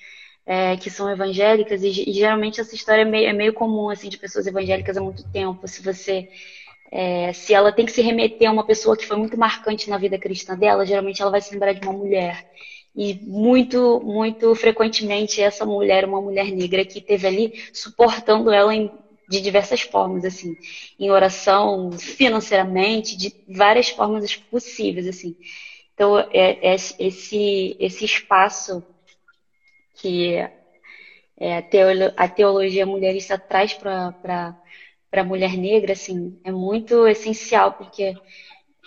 [0.47, 4.09] é, que são evangélicas, e, e, geralmente essa história é meio, é meio comum, assim,
[4.09, 5.69] de pessoas evangélicas há muito tempo.
[5.69, 6.29] Se você.
[6.93, 9.97] É, se ela tem que se remeter a uma pessoa que foi muito marcante na
[9.97, 12.45] vida cristã dela, geralmente ela vai se lembrar de uma mulher.
[12.95, 18.91] E muito, muito frequentemente essa mulher, uma mulher negra que esteve ali suportando ela em,
[19.29, 20.57] de diversas formas, assim,
[20.99, 25.37] em oração, financeiramente, de várias formas possíveis, assim.
[25.95, 28.83] Então, é, é, esse, esse espaço
[29.95, 30.35] que
[31.39, 34.15] é, a, teolo, a teologia mulherista traz para
[35.13, 38.15] a mulher negra, assim, é muito essencial, porque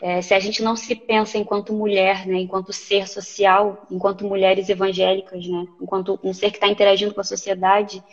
[0.06, 4.68] é, se a gente não se pensa enquanto mulher, né, enquanto ser social, enquanto mulheres
[4.68, 8.04] evangélicas, né, enquanto um ser que está interagindo com a sociedade,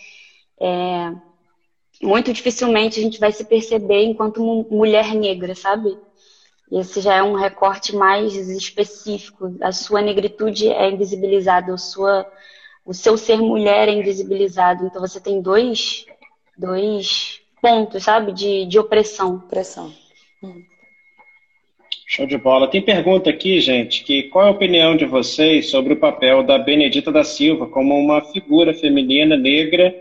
[0.60, 1.12] é,
[2.00, 5.98] muito dificilmente a gente vai se perceber enquanto mulher negra, sabe?
[6.70, 9.56] Esse já é um recorte mais específico.
[9.60, 12.24] A sua negritude é invisibilizada, a sua
[12.86, 14.86] o seu ser mulher é invisibilizado.
[14.86, 16.06] Então você tem dois,
[16.56, 19.36] dois pontos, sabe, de, de opressão.
[19.36, 19.92] Opressão.
[20.40, 20.62] Hum.
[22.12, 22.66] Show de bola.
[22.66, 26.58] Tem pergunta aqui, gente, que qual é a opinião de vocês sobre o papel da
[26.58, 29.94] Benedita da Silva como uma figura feminina negra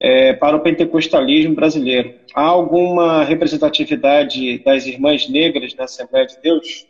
[0.00, 2.12] é, para o pentecostalismo brasileiro?
[2.34, 6.88] Há alguma representatividade das irmãs negras na Assembleia de Deus?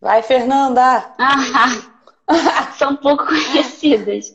[0.00, 1.12] Vai, Fernanda!
[1.18, 4.34] Ah, são pouco conhecidas.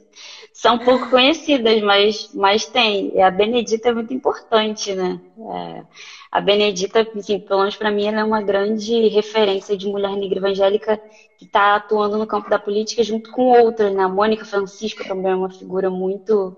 [0.53, 3.20] São pouco conhecidas, mas, mas tem.
[3.20, 5.20] A Benedita é muito importante, né?
[5.39, 5.84] É,
[6.32, 10.39] a Benedita, assim, pelo menos para mim, ela é uma grande referência de mulher negra
[10.39, 10.99] evangélica
[11.38, 14.03] que está atuando no campo da política junto com outras, né?
[14.03, 16.55] A Mônica Francisco também é uma figura muito,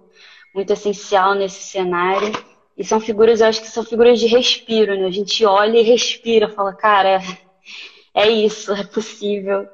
[0.53, 2.31] muito essencial nesse cenário.
[2.77, 5.05] E são figuras, eu acho que são figuras de respiro, né?
[5.07, 7.19] A gente olha e respira, fala, cara, é,
[8.13, 9.67] é isso, é possível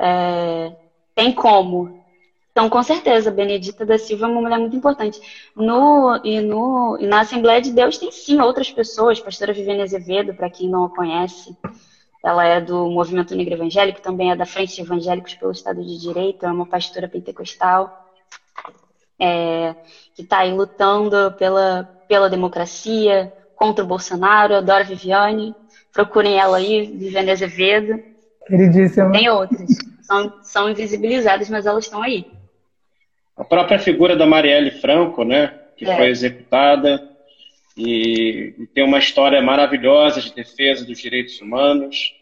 [0.00, 0.72] é,
[1.14, 1.99] tem como.
[2.50, 5.20] Então, com certeza, Benedita da Silva é uma mulher muito importante.
[5.54, 10.34] No, e, no, e na Assembleia de Deus tem sim outras pessoas, pastora Viviane Azevedo,
[10.34, 11.56] para quem não a conhece,
[12.24, 15.98] ela é do Movimento Negro Evangélico, também é da Frente de Evangélicos pelo Estado de
[15.98, 17.90] Direito, é uma pastora pentecostal,
[19.18, 19.74] é,
[20.14, 25.54] que está aí lutando pela, pela democracia, contra o Bolsonaro, adoro Viviane,
[25.92, 28.02] procurem ela aí, Viviane Azevedo.
[28.46, 29.12] Queridíssima.
[29.12, 29.68] Tem outras,
[30.02, 32.26] são, são invisibilizadas, mas elas estão aí.
[33.40, 35.96] A própria figura da Marielle Franco, né, que é.
[35.96, 37.02] foi executada
[37.74, 42.12] e, e tem uma história maravilhosa de defesa dos direitos humanos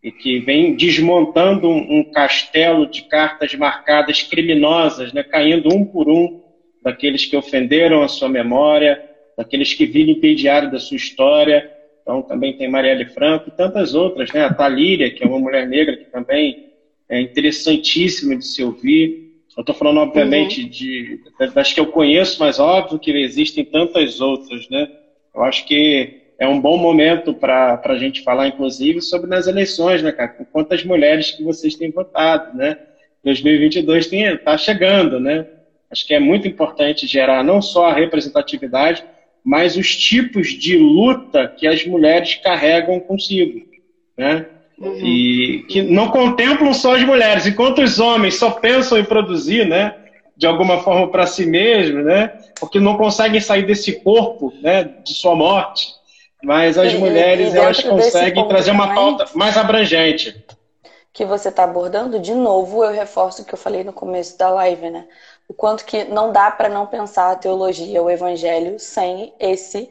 [0.00, 6.08] e que vem desmontando um, um, castelo de cartas marcadas criminosas, né, caindo um por
[6.08, 6.40] um
[6.80, 9.02] daqueles que ofenderam a sua memória,
[9.36, 11.68] daqueles que vilipendiaram da sua história.
[12.02, 14.44] Então, também tem Marielle Franco e tantas outras, né?
[14.44, 16.70] A Talíria, que é uma mulher negra que também
[17.08, 19.31] é interessantíssima de se ouvir.
[19.56, 20.68] Eu estou falando, obviamente, uhum.
[20.68, 21.20] de,
[21.54, 24.88] das que eu conheço, mas óbvio que existem tantas outras, né?
[25.34, 30.02] Eu acho que é um bom momento para a gente falar, inclusive, sobre nas eleições,
[30.02, 30.28] né, cara?
[30.50, 32.78] Quantas mulheres que vocês têm votado, né?
[33.24, 35.46] 2022 está chegando, né?
[35.90, 39.04] Acho que é muito importante gerar não só a representatividade,
[39.44, 43.66] mas os tipos de luta que as mulheres carregam consigo,
[44.16, 44.46] né?
[44.82, 44.98] Uhum.
[44.98, 49.94] E que não contemplam só as mulheres, enquanto os homens só pensam em produzir, né?
[50.36, 52.36] De alguma forma para si mesmos, né?
[52.58, 54.82] Porque não conseguem sair desse corpo, né?
[55.04, 55.86] De sua morte.
[56.42, 60.44] Mas as e, mulheres, e elas conseguem trazer uma pauta mais abrangente.
[61.12, 64.50] Que você está abordando, de novo, eu reforço o que eu falei no começo da
[64.50, 65.06] live, né?
[65.46, 69.88] O quanto que não dá para não pensar a teologia, o evangelho, sem esse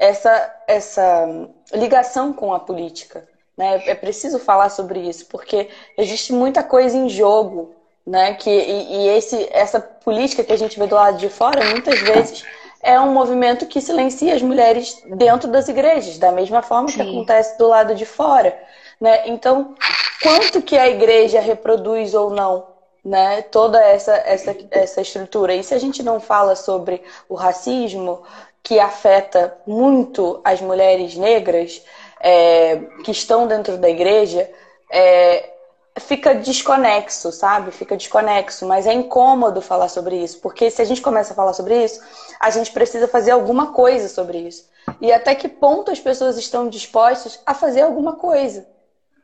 [0.00, 1.28] essa, essa
[1.74, 3.28] ligação com a política.
[3.60, 3.82] Né?
[3.88, 7.74] É preciso falar sobre isso, porque existe muita coisa em jogo,
[8.06, 8.32] né?
[8.32, 12.00] Que, e, e esse, essa política que a gente vê do lado de fora, muitas
[12.00, 12.42] vezes
[12.82, 16.94] é um movimento que silencia as mulheres dentro das igrejas, da mesma forma Sim.
[16.94, 18.58] que acontece do lado de fora.
[18.98, 19.28] Né?
[19.28, 19.74] Então,
[20.22, 22.66] quanto que a igreja reproduz ou não
[23.04, 25.54] né, toda essa, essa, essa estrutura?
[25.54, 28.22] E se a gente não fala sobre o racismo,
[28.62, 31.82] que afeta muito as mulheres negras,
[32.20, 34.48] é, que estão dentro da igreja,
[34.90, 35.50] é,
[35.98, 37.70] fica desconexo, sabe?
[37.70, 41.52] Fica desconexo, mas é incômodo falar sobre isso, porque se a gente começa a falar
[41.52, 42.00] sobre isso,
[42.38, 44.68] a gente precisa fazer alguma coisa sobre isso.
[45.00, 48.66] E até que ponto as pessoas estão dispostas a fazer alguma coisa?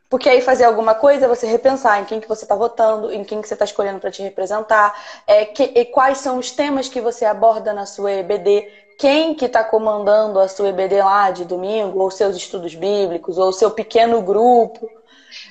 [0.09, 3.25] Porque aí fazer alguma coisa é você repensar em quem que você está votando, em
[3.25, 4.95] quem que você está escolhendo para te representar,
[5.25, 9.63] é, que, quais são os temas que você aborda na sua EBD, quem que está
[9.63, 14.89] comandando a sua EBD lá de domingo, ou seus estudos bíblicos, ou seu pequeno grupo.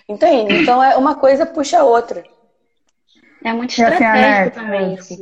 [0.08, 0.62] Entende?
[0.62, 2.24] Então é uma coisa puxa a outra.
[3.44, 5.16] É muito estratégico também isso.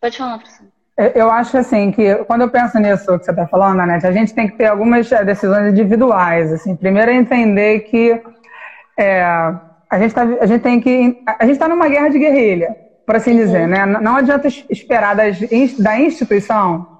[0.00, 0.66] Pode falar, professor.
[1.14, 4.34] Eu acho assim que quando eu penso nisso que você está falando, Anete, a gente
[4.34, 6.52] tem que ter algumas eh, decisões individuais.
[6.52, 8.20] Assim, primeiro é entender que
[8.98, 12.74] é, a gente tá, a gente tem que a gente está numa guerra de guerrilha,
[13.06, 13.36] por assim uhum.
[13.36, 13.86] dizer, né?
[13.86, 15.38] Não adianta esperar das,
[15.78, 16.97] da instituição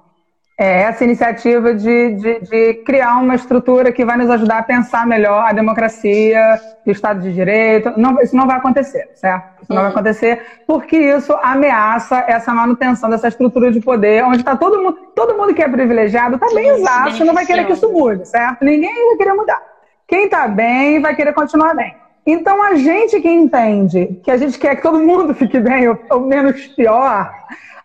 [0.59, 5.07] é, essa iniciativa de, de, de, criar uma estrutura que vai nos ajudar a pensar
[5.07, 7.93] melhor a democracia, o Estado de Direito.
[7.95, 9.61] Não, isso não vai acontecer, certo?
[9.61, 9.91] Isso não vai uhum.
[9.91, 15.37] acontecer porque isso ameaça essa manutenção dessa estrutura de poder, onde está todo mundo, todo
[15.37, 18.65] mundo que é privilegiado está bem exato, não vai querer que isso mude, certo?
[18.65, 19.61] Ninguém vai querer mudar.
[20.05, 21.95] Quem está bem vai querer continuar bem.
[22.25, 25.97] Então, a gente que entende que a gente quer que todo mundo fique bem, ou,
[26.09, 27.31] ou menos pior,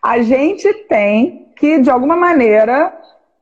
[0.03, 2.93] a gente tem que, de alguma maneira,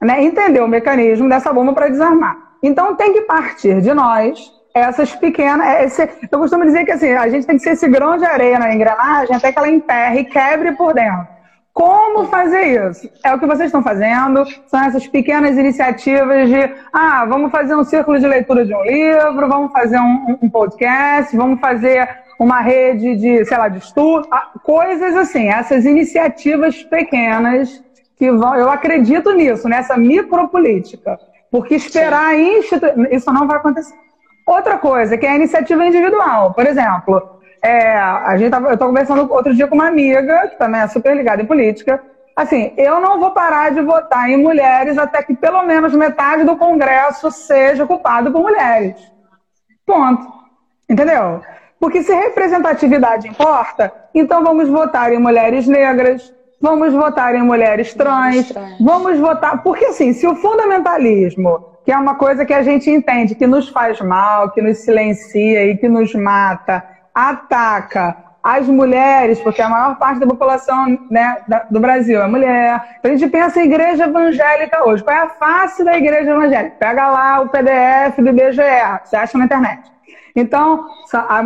[0.00, 2.36] né, entender o mecanismo dessa bomba para desarmar.
[2.62, 5.66] Então, tem que partir de nós essas pequenas.
[5.66, 8.24] É, esse, eu costumo dizer que assim, a gente tem que ser esse grão de
[8.24, 11.32] areia na engrenagem até que ela emperre e quebre por dentro.
[11.72, 13.08] Como fazer isso?
[13.24, 17.82] É o que vocês estão fazendo, são essas pequenas iniciativas de, ah, vamos fazer um
[17.82, 22.06] círculo de leitura de um livro, vamos fazer um, um podcast, vamos fazer
[22.38, 27.82] uma rede de, sei lá, de estudo, ah, coisas assim, essas iniciativas pequenas
[28.22, 28.54] que vão.
[28.54, 31.18] Eu acredito nisso, nessa micropolítica.
[31.50, 32.86] Porque esperar institu...
[33.10, 33.96] isso não vai acontecer.
[34.46, 36.54] Outra coisa, que é a iniciativa individual.
[36.54, 40.56] Por exemplo, é, a gente tava, eu estou conversando outro dia com uma amiga, que
[40.56, 42.00] também é super ligada em política.
[42.36, 46.56] Assim, eu não vou parar de votar em mulheres até que pelo menos metade do
[46.56, 48.94] Congresso seja ocupado por mulheres.
[49.84, 50.24] Ponto.
[50.88, 51.40] Entendeu?
[51.80, 56.32] Porque se representatividade importa, então vamos votar em mulheres negras,
[56.62, 59.62] vamos votar em mulheres trans, vamos votar.
[59.62, 63.68] Porque, assim, se o fundamentalismo, que é uma coisa que a gente entende, que nos
[63.68, 69.96] faz mal, que nos silencia e que nos mata, ataca as mulheres, porque a maior
[69.98, 71.38] parte da população né,
[71.70, 72.80] do Brasil é mulher.
[72.98, 75.02] Então a gente pensa em igreja evangélica hoje.
[75.02, 76.76] Qual é a face da igreja evangélica?
[76.78, 78.62] Pega lá o PDF do IBGE,
[79.04, 79.92] você acha na internet.
[80.34, 80.86] Então,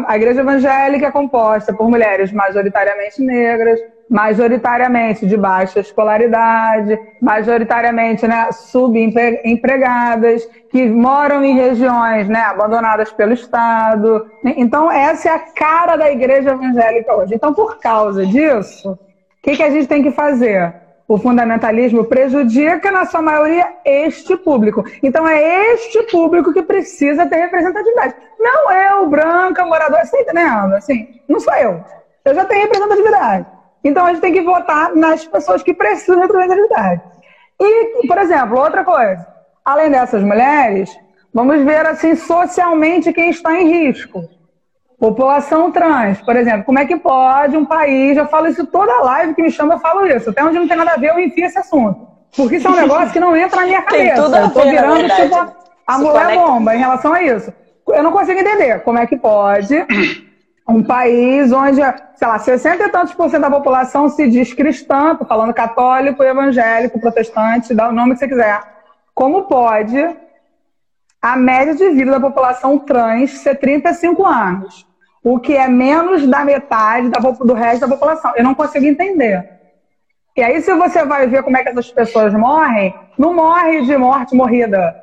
[0.06, 8.50] a igreja evangélica é composta por mulheres majoritariamente negras, majoritariamente de baixa escolaridade, majoritariamente né,
[8.52, 14.26] subempregadas, que moram em regiões né, abandonadas pelo Estado.
[14.44, 17.34] Então, essa é a cara da igreja evangélica hoje.
[17.34, 18.98] Então, por causa disso, o
[19.42, 20.74] que, que a gente tem que fazer?
[21.08, 24.84] O fundamentalismo prejudica, na sua maioria, este público.
[25.02, 28.14] Então, é este público que precisa ter representatividade.
[28.38, 30.74] Não eu, branca, moradora, você está entendendo?
[30.74, 31.84] Assim, não sou eu.
[32.24, 33.55] Eu já tenho representatividade.
[33.86, 37.02] Então a gente tem que votar nas pessoas que precisam de representatividade.
[37.60, 39.26] E, por exemplo, outra coisa,
[39.64, 40.90] além dessas mulheres,
[41.32, 44.22] vamos ver assim socialmente quem está em risco.
[44.98, 49.34] População trans, por exemplo, como é que pode um país, eu falo isso toda live
[49.34, 51.44] que me chama, eu falo isso, até onde não tem nada a ver, eu enfio
[51.44, 52.08] esse assunto.
[52.34, 54.20] Porque isso é um negócio que não entra na minha cabeça.
[54.20, 55.54] eu tô virando tipo a,
[55.86, 57.52] a mulher bomba em relação a isso.
[57.88, 59.86] Eu não consigo entender como é que pode
[60.68, 61.80] um país onde,
[62.16, 66.24] sei lá, 60 e tantos por cento da população se diz cristã, tô falando católico,
[66.24, 68.60] evangélico, protestante, dá o nome que você quiser.
[69.14, 69.96] Como pode
[71.22, 74.86] a média de vida da população trans ser 35 anos?
[75.22, 78.32] O que é menos da metade do resto da população.
[78.36, 79.48] Eu não consigo entender.
[80.36, 83.96] E aí, se você vai ver como é que essas pessoas morrem, não morre de
[83.96, 84.94] morte morrida.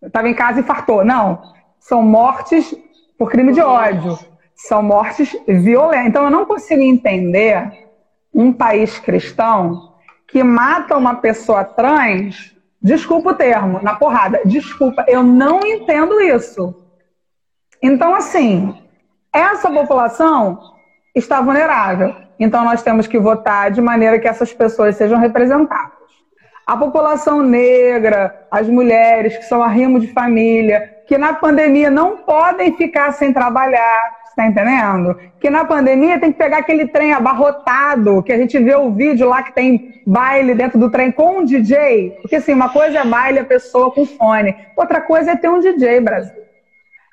[0.00, 1.04] Estava em casa e fartou.
[1.04, 1.42] Não.
[1.78, 2.74] São mortes
[3.18, 4.18] por crime de ódio
[4.66, 6.06] são mortes violentas.
[6.06, 7.88] Então, eu não consigo entender
[8.32, 9.94] um país cristão
[10.28, 14.40] que mata uma pessoa trans, desculpa o termo, na porrada.
[14.44, 16.74] Desculpa, eu não entendo isso.
[17.82, 18.76] Então, assim,
[19.32, 20.60] essa população
[21.14, 22.14] está vulnerável.
[22.38, 26.00] Então, nós temos que votar de maneira que essas pessoas sejam representadas.
[26.66, 32.76] A população negra, as mulheres que são arrimo de família, que na pandemia não podem
[32.76, 35.18] ficar sem trabalhar, Tá entendendo?
[35.38, 39.28] Que na pandemia tem que pegar aquele trem abarrotado, que a gente vê o vídeo
[39.28, 42.16] lá que tem baile dentro do trem com um DJ.
[42.22, 45.60] Porque assim, uma coisa é baile a pessoa com fone, outra coisa é ter um
[45.60, 46.40] DJ, Brasil.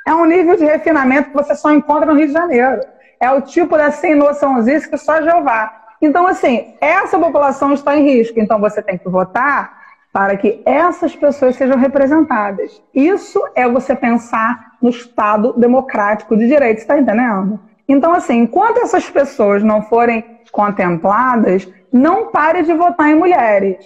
[0.07, 2.79] É um nível de refinamento que você só encontra no Rio de Janeiro.
[3.19, 5.69] É o tipo da sem noçãozinha que só Jeová.
[6.01, 8.39] Então, assim, essa população está em risco.
[8.39, 9.81] Então, você tem que votar
[10.13, 12.81] para que essas pessoas sejam representadas.
[12.93, 17.59] Isso é você pensar no Estado democrático de direito, está entendendo?
[17.87, 23.77] Então, assim, enquanto essas pessoas não forem contempladas, não pare de votar em mulheres.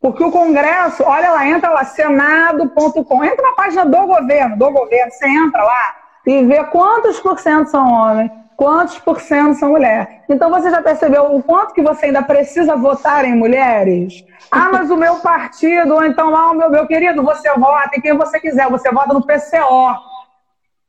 [0.00, 5.12] Porque o Congresso, olha lá, entra lá, senado.com, entra na página do governo, do governo,
[5.12, 5.94] você entra lá
[6.26, 10.08] e vê quantos por cento são homens, quantos por cento são mulheres.
[10.28, 14.24] Então você já percebeu o quanto que você ainda precisa votar em mulheres?
[14.50, 18.00] Ah, mas o meu partido, ou então lá o meu, meu querido, você vota em
[18.00, 20.09] quem você quiser, você vota no PCO.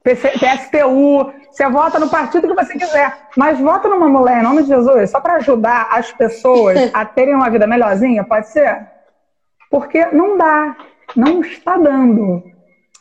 [0.03, 4.69] PSTU, você vota no partido que você quiser, mas vota numa mulher em nome de
[4.69, 8.87] Jesus, só para ajudar as pessoas a terem uma vida melhorzinha, pode ser?
[9.69, 10.75] Porque não dá,
[11.15, 12.43] não está dando.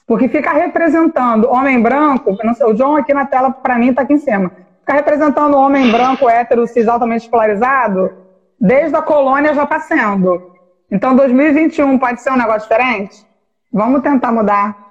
[0.07, 4.03] Porque ficar representando homem branco, não sei, o John aqui na tela para mim está
[4.03, 4.53] aqui em cima.
[4.81, 8.13] Ficar representando homem branco, hétero, cis altamente escolarizado,
[8.61, 10.51] desde a colônia já está sendo.
[10.91, 13.25] Então 2021 pode ser um negócio diferente?
[13.73, 14.90] Vamos tentar mudar.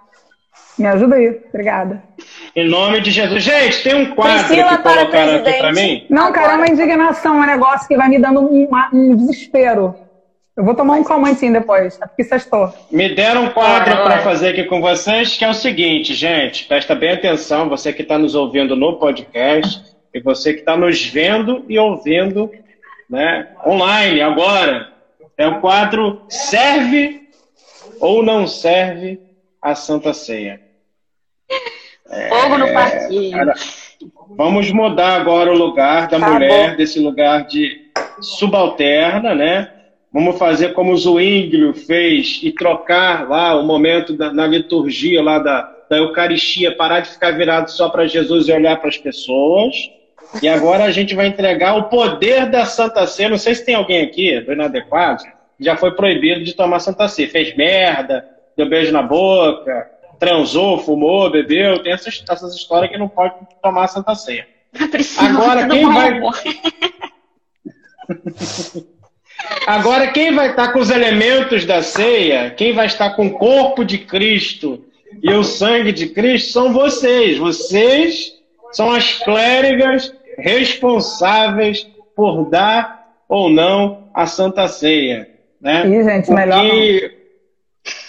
[0.80, 2.02] Me ajuda aí, obrigada.
[2.56, 3.44] Em nome de Jesus.
[3.44, 6.06] Gente, tem um quadro Priscila que colocaram aqui para mim?
[6.10, 9.94] Não, cara, é uma indignação, é um negócio que vai me dando um, um desespero.
[10.56, 12.74] Eu vou tomar um calmantinho depois, é porque sextou.
[12.90, 16.66] Me deram um quadro ah, para fazer aqui com vocês, que é o seguinte, gente,
[16.66, 19.84] presta bem atenção, você que está nos ouvindo no podcast
[20.14, 22.50] e você que está nos vendo e ouvindo
[23.10, 24.94] né, online agora.
[25.38, 27.22] É o quadro Serve
[28.00, 29.20] ou Não Serve
[29.62, 30.69] a Santa Ceia.
[32.30, 33.38] Fogo no parquinho.
[34.36, 36.36] vamos mudar agora o lugar da Acabou.
[36.36, 37.90] mulher, desse lugar de
[38.20, 39.72] subalterna, né?
[40.12, 45.38] Vamos fazer como o Zwinglio fez e trocar lá o momento da, na liturgia lá
[45.38, 49.76] da, da Eucaristia, parar de ficar virado só para Jesus e olhar para as pessoas.
[50.42, 53.30] E agora a gente vai entregar o poder da Santa Ceia.
[53.30, 55.24] Não sei se tem alguém aqui do Inadequado
[55.60, 57.30] já foi proibido de tomar Santa Ceia.
[57.30, 59.90] Fez merda, deu beijo na boca,
[60.20, 64.46] transou, fumou, bebeu, tem essas, essas histórias que não pode tomar Santa Ceia.
[65.18, 66.22] Agora quem vai.
[69.66, 73.86] Agora quem vai estar com os elementos da ceia, quem vai estar com o corpo
[73.86, 74.84] de Cristo
[75.22, 77.38] e o sangue de Cristo são vocês.
[77.38, 78.34] Vocês
[78.72, 85.30] são as clérigas responsáveis por dar ou não a Santa Ceia.
[85.62, 85.88] Né?
[85.88, 86.66] Ih, gente, Porque, melhor.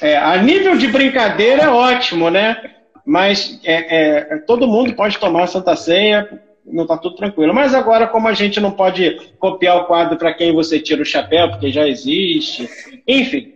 [0.00, 2.56] É, a nível de brincadeira é ótimo, né?
[3.04, 6.28] Mas é, é, todo mundo pode tomar Santa Ceia,
[6.64, 7.54] não está tudo tranquilo.
[7.54, 11.06] Mas agora, como a gente não pode copiar o quadro para quem você tira o
[11.06, 12.68] chapéu, porque já existe,
[13.06, 13.54] enfim,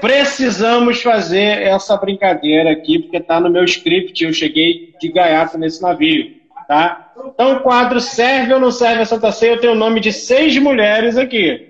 [0.00, 5.82] precisamos fazer essa brincadeira aqui, porque está no meu script, eu cheguei de gaiato nesse
[5.82, 6.32] navio,
[6.66, 7.12] tá?
[7.34, 9.52] Então, o quadro serve ou não serve a Santa Ceia?
[9.52, 11.68] Eu tenho o nome de seis mulheres aqui.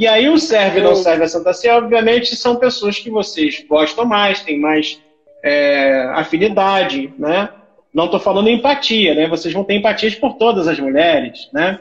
[0.00, 3.62] E aí, o serve ou não serve a Santa Ceia, obviamente, são pessoas que vocês
[3.68, 4.98] gostam mais, têm mais
[5.44, 7.50] é, afinidade, né?
[7.92, 9.28] Não estou falando empatia, né?
[9.28, 11.80] Vocês vão ter empatias por todas as mulheres, né?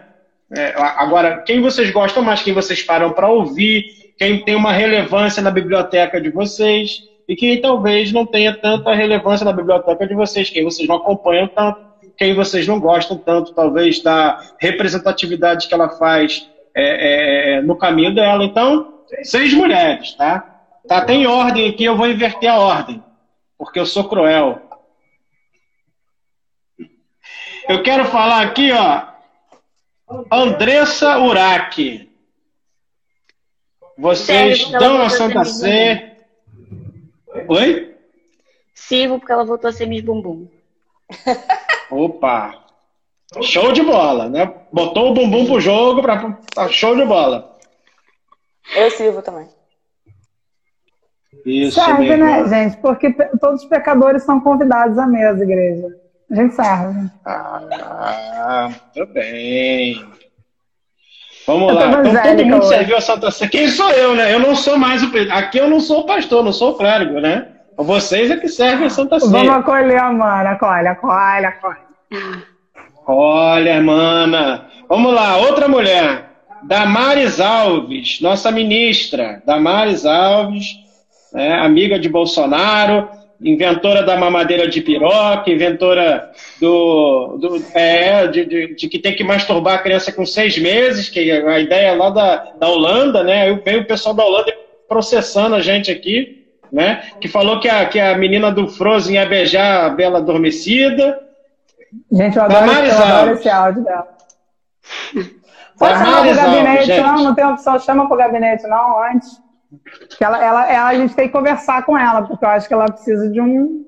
[0.54, 3.86] É, agora, quem vocês gostam mais, quem vocês param para ouvir,
[4.18, 9.46] quem tem uma relevância na biblioteca de vocês e quem talvez não tenha tanta relevância
[9.46, 11.80] na biblioteca de vocês, quem vocês não acompanham tanto,
[12.18, 18.14] quem vocês não gostam tanto, talvez, da representatividade que ela faz é, é, no caminho
[18.14, 18.44] dela.
[18.44, 20.62] Então, seis mulheres, tá?
[20.88, 23.04] Tá, tem ordem aqui, eu vou inverter a ordem,
[23.58, 24.62] porque eu sou cruel.
[27.68, 29.08] Eu quero falar aqui, ó,
[30.32, 32.10] Andressa Uraki.
[33.98, 36.18] Vocês dão a Santa Sé.
[37.48, 37.96] Oi?
[38.74, 40.48] Sirvo porque ela voltou a ser Miss Bumbum.
[41.92, 42.69] Opa!
[43.42, 44.52] Show de bola, né?
[44.72, 46.38] Botou o bumbum pro jogo, pra...
[46.54, 47.58] Tá show de bola.
[48.76, 49.48] Eu sirvo também.
[51.46, 52.78] Isso serve, né, gente?
[52.78, 55.88] Porque todos os pecadores são convidados à mesa, igreja.
[56.30, 57.10] A gente serve.
[57.26, 60.06] Ah, muito bem.
[61.48, 61.88] Vamos lá.
[61.88, 63.50] Então, todo mundo serviu a Santa Ceia.
[63.50, 64.34] Quem sou eu, né?
[64.34, 65.12] Eu não sou mais o.
[65.32, 67.48] Aqui eu não sou o pastor, não sou o clérigo, né?
[67.76, 69.32] Vocês é que servem a Santa Ceia.
[69.32, 70.52] Vamos acolher a mana.
[70.52, 71.80] Acolhe, acolhe, acolhe.
[73.12, 74.68] Olha, mana.
[74.88, 76.30] Vamos lá, outra mulher.
[76.64, 79.42] Damares Alves, nossa ministra.
[79.46, 80.76] Damares Alves,
[81.34, 83.10] é, amiga de Bolsonaro
[83.42, 86.30] inventora da mamadeira de piroca, inventora
[86.60, 91.08] do, do é, de, de, de, que tem que masturbar a criança com seis meses,
[91.10, 93.44] que a ideia é lá da, da Holanda, né?
[93.44, 94.54] Aí veio o pessoal da Holanda
[94.90, 97.12] processando a gente aqui, né?
[97.22, 101.29] Que falou que a, que a menina do Frozen ia beijar a Bela Adormecida.
[102.12, 104.08] Gente, eu adoro, eu adoro esse áudio dela.
[105.78, 107.24] Pode chamar pro gabinete, Alves, não?
[107.24, 109.42] Não tem opção, chama pro gabinete, não, antes.
[110.18, 112.74] Que ela, ela, ela, a gente tem que conversar com ela, porque eu acho que
[112.74, 113.86] ela precisa de um.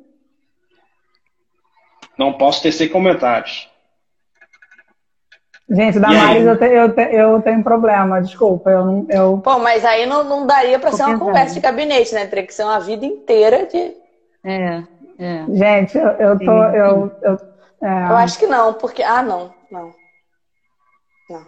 [2.18, 3.70] Não posso tecer comentários.
[5.70, 8.70] Gente, da Maris eu, te, eu, te, eu tenho problema, desculpa.
[8.70, 9.38] Eu, eu...
[9.38, 12.26] Pô, mas aí não, não daria para ser uma conversa de gabinete, né?
[12.26, 13.94] Teria que ser uma vida inteira de.
[14.44, 14.84] É,
[15.18, 15.46] é.
[15.50, 16.64] Gente, eu, eu tô.
[16.66, 17.51] Eu, eu,
[17.82, 17.88] é...
[17.88, 19.04] eu acho que não, porque.
[19.04, 19.94] Ah, não, não.
[21.30, 21.46] não.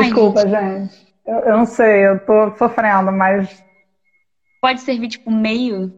[0.00, 0.92] Desculpa, Ai, gente.
[0.92, 1.06] gente.
[1.26, 3.64] Eu, eu não sei, eu tô sofrendo, mas
[4.60, 5.92] pode servir tipo meio.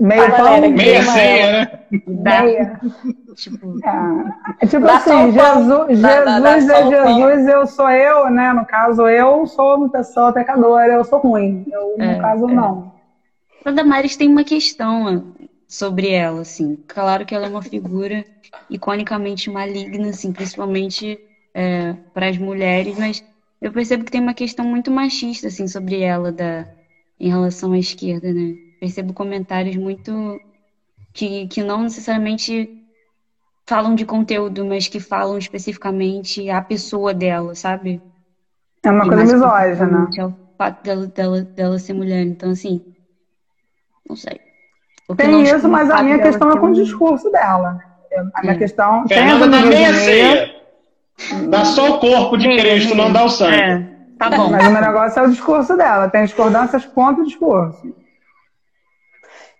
[0.00, 0.60] Meio pão?
[0.70, 1.80] Meia ceia, né?
[2.06, 2.80] Meia.
[3.34, 4.66] tipo, é.
[4.66, 8.52] tipo assim, Jesus, Jesus é Jesus, eu sou eu, né?
[8.52, 11.66] No caso, eu sou uma pessoa pecadora, eu sou ruim.
[11.70, 12.52] Eu, é, no caso, é.
[12.52, 12.92] não.
[13.64, 15.34] A Damares tem uma questão
[15.68, 16.76] sobre ela, assim.
[16.86, 18.24] Claro que ela é uma figura
[18.70, 21.20] iconicamente maligna, assim, principalmente
[21.54, 23.22] é, para as mulheres, mas
[23.60, 26.66] eu percebo que tem uma questão muito machista, assim, sobre ela, da
[27.18, 28.56] em relação à esquerda, né?
[28.80, 30.40] Percebo comentários muito
[31.12, 32.70] que, que não necessariamente
[33.66, 38.02] falam de conteúdo, mas que falam especificamente a pessoa dela, sabe?
[38.84, 40.08] É uma e coisa misógina.
[40.18, 42.26] É o fato dela, dela, dela ser mulher.
[42.26, 42.80] Então, assim,
[44.08, 44.43] não sei.
[45.16, 47.78] Tem isso, mas a minha questão é com o discurso dela.
[48.34, 48.58] A minha é.
[48.58, 49.06] questão.
[49.06, 50.54] Fernanda da meia ceia.
[51.48, 53.56] Dá só o corpo de Cristo, não dá o sangue.
[53.56, 53.94] É.
[54.18, 54.50] Tá bom.
[54.50, 56.08] Mas o meu negócio é o discurso dela.
[56.08, 57.94] Tem discordâncias contra o discurso.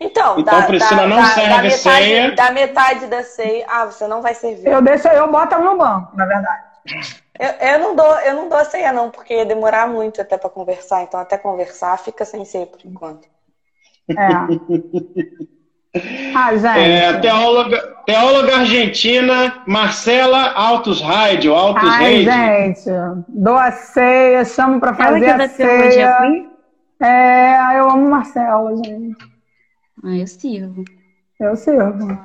[0.00, 2.32] Então, então da, Priscila da, não da, serve da metade, ceia.
[2.32, 3.66] Da metade da ceia.
[3.68, 4.68] Ah, você não vai servir.
[4.68, 6.62] Eu deixo, eu boto no banco, na verdade.
[7.38, 10.36] Eu, eu, não dou, eu não dou a ceia, não, porque ia demorar muito até
[10.36, 11.02] para conversar.
[11.02, 13.33] Então, até conversar, fica sem ceia por enquanto.
[14.08, 15.44] É.
[16.34, 16.90] Ah, gente.
[16.90, 22.90] É, teóloga, teóloga argentina Marcela Altos Rádio, Altos Ai, gente,
[23.28, 26.16] dou a ceia, chamo para fazer Ela a ceia.
[27.00, 29.16] É, eu amo Marcela, gente.
[30.02, 30.84] Ah, eu sirvo.
[31.38, 32.18] Eu sirvo.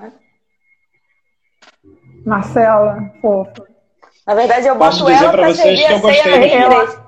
[2.25, 3.67] Marcela, fofa.
[4.25, 6.99] Na verdade, eu boto Posso ela para servir a ceia na eu,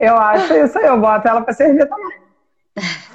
[0.00, 2.20] eu acho isso aí, eu boto ela para servir também.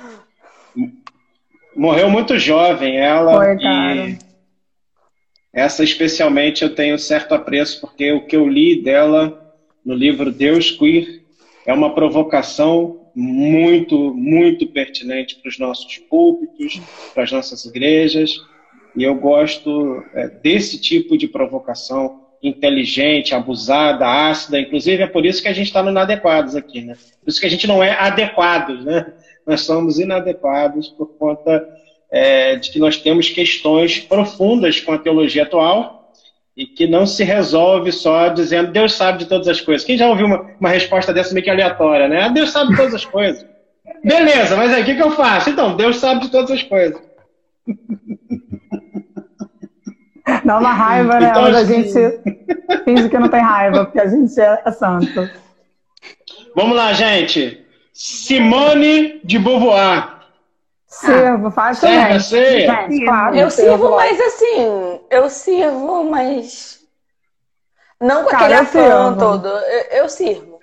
[1.76, 3.36] morreu muito jovem ela.
[3.38, 3.56] Foi.
[3.56, 4.18] E
[5.56, 9.42] essa especialmente eu tenho certo apreço, porque o que eu li dela
[9.86, 11.22] no livro Deus Queer
[11.66, 16.82] é uma provocação muito, muito pertinente para os nossos púlpitos,
[17.14, 18.36] para as nossas igrejas,
[18.94, 25.42] e eu gosto é, desse tipo de provocação inteligente, abusada, ácida, inclusive é por isso
[25.42, 26.96] que a gente está no inadequados aqui, né?
[27.24, 29.14] Por isso que a gente não é adequados, né?
[29.46, 31.68] Nós somos inadequados por conta
[32.12, 36.14] é, de que nós temos questões profundas com a teologia atual
[36.56, 39.86] e que não se resolve só dizendo Deus sabe de todas as coisas.
[39.86, 42.24] Quem já ouviu uma, uma resposta dessa meio que aleatória, né?
[42.24, 43.46] Ah, Deus sabe de todas as coisas.
[44.04, 45.50] Beleza, mas aí o que, que eu faço?
[45.50, 47.02] Então, Deus sabe de todas as coisas.
[50.44, 51.30] Dá uma raiva, né?
[51.30, 51.92] Então, a gente
[52.84, 55.30] finge que não tem raiva, porque a gente é santo.
[56.56, 57.65] Vamos lá, gente.
[57.96, 60.20] Simone de Beauvoir.
[60.86, 62.20] Sirvo, faz também.
[62.20, 66.82] Serve claro, eu sirvo, mas assim, eu sirvo, mas
[68.00, 69.48] não com Cara, aquele afã todo.
[69.48, 70.60] Eu, eu sirvo.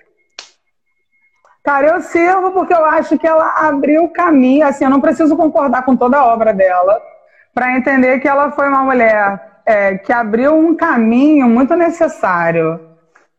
[1.63, 4.67] Cara, eu sirvo porque eu acho que ela abriu o caminho.
[4.67, 7.01] Assim, eu não preciso concordar com toda a obra dela
[7.51, 12.92] para entender que ela foi uma mulher é, que abriu um caminho muito necessário.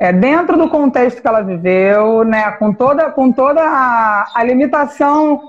[0.04, 5.40] É, dentro do contexto que ela viveu, né, com toda, com toda a, a limitação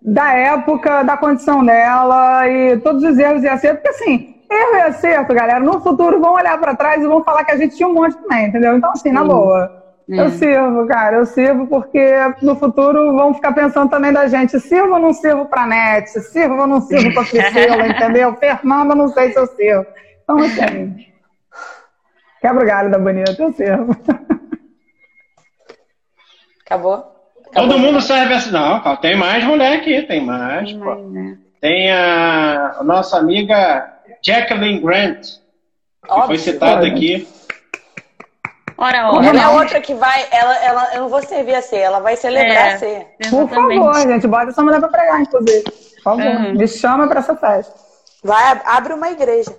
[0.00, 4.80] da época, da condição dela e todos os erros e acertos, porque assim, erro e
[4.80, 7.86] acerto, galera, no futuro vão olhar para trás e vão falar que a gente tinha
[7.86, 8.78] um monte também, entendeu?
[8.78, 9.70] Então, assim, na boa.
[10.10, 10.20] É.
[10.20, 12.10] Eu sirvo, cara, eu sirvo porque
[12.40, 16.62] no futuro vão ficar pensando também da gente, sirvo ou não sirvo pra net, sirvo
[16.62, 18.34] ou não sirvo pra Priscila, entendeu?
[18.36, 19.84] Fernanda, não sei se eu sirvo.
[20.24, 20.96] Então, assim,
[22.40, 23.96] quebra o galho da bonita, eu sirvo.
[26.64, 26.94] Acabou?
[27.50, 27.68] Acabou?
[27.68, 28.50] Todo mundo serve assim.
[28.50, 30.70] Não, tem mais mulher aqui, tem mais.
[30.70, 31.38] Tem, mais, né?
[31.60, 33.90] tem a, a, nossa amiga
[34.22, 35.22] Jacqueline Grant,
[36.04, 37.26] que Óbvio, foi citada aqui.
[38.76, 39.26] Ora, ora.
[39.26, 40.26] Ela é outra que vai.
[40.30, 43.06] Ela, ela, eu não vou servir a ceia, ela vai celebrar é, a ceia.
[43.30, 45.62] Por favor, gente, bota essa mulher pra pregar, inclusive.
[45.62, 46.54] Por favor, uhum.
[46.54, 47.74] me chama pra essa festa.
[48.22, 49.56] Vai, abre uma igreja.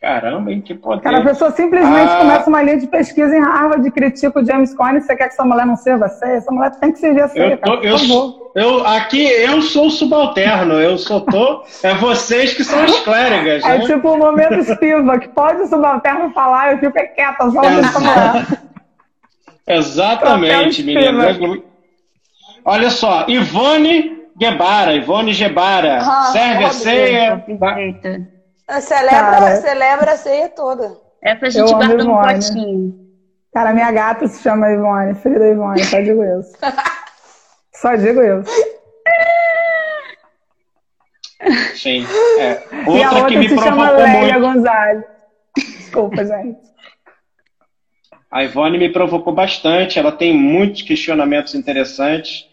[0.00, 0.60] Caramba, hein?
[0.60, 1.02] Que poder.
[1.02, 2.18] Cara, a pessoa simplesmente ah.
[2.18, 5.02] começa uma linha de pesquisa em Harvard critica o James Conner.
[5.02, 6.34] Você quer que essa mulher não sirva a ceia?
[6.34, 9.86] Essa mulher tem que servir a ceia, eu tô, cara, eu, eu, aqui eu sou
[9.86, 10.74] o subalterno.
[10.74, 11.64] Eu sou tô...
[11.82, 13.86] É vocês que são as clérigas, É né?
[13.86, 17.98] tipo o momento espiva, que pode o subalterno falar e eu fico quieta, só essa
[17.98, 18.46] mulher.
[19.66, 21.26] Exatamente, menina.
[22.64, 27.44] Olha só, Ivone Guebara, Ivone Gebara, ah, serve a ceia.
[28.80, 30.96] Celebra, celebra a ceia toda.
[31.22, 33.08] Essa a gente guarda no potinho.
[33.52, 36.52] Cara, minha gata se chama Ivone, filha da Ivone, só digo isso.
[37.74, 38.78] só digo isso.
[41.74, 42.06] Sim.
[42.38, 42.62] É.
[42.86, 44.40] Outra e a outra que me se chama muito...
[44.40, 45.04] Gonzalez.
[45.56, 46.68] Desculpa, gente.
[48.30, 52.47] A Ivone me provocou bastante, ela tem muitos questionamentos interessantes.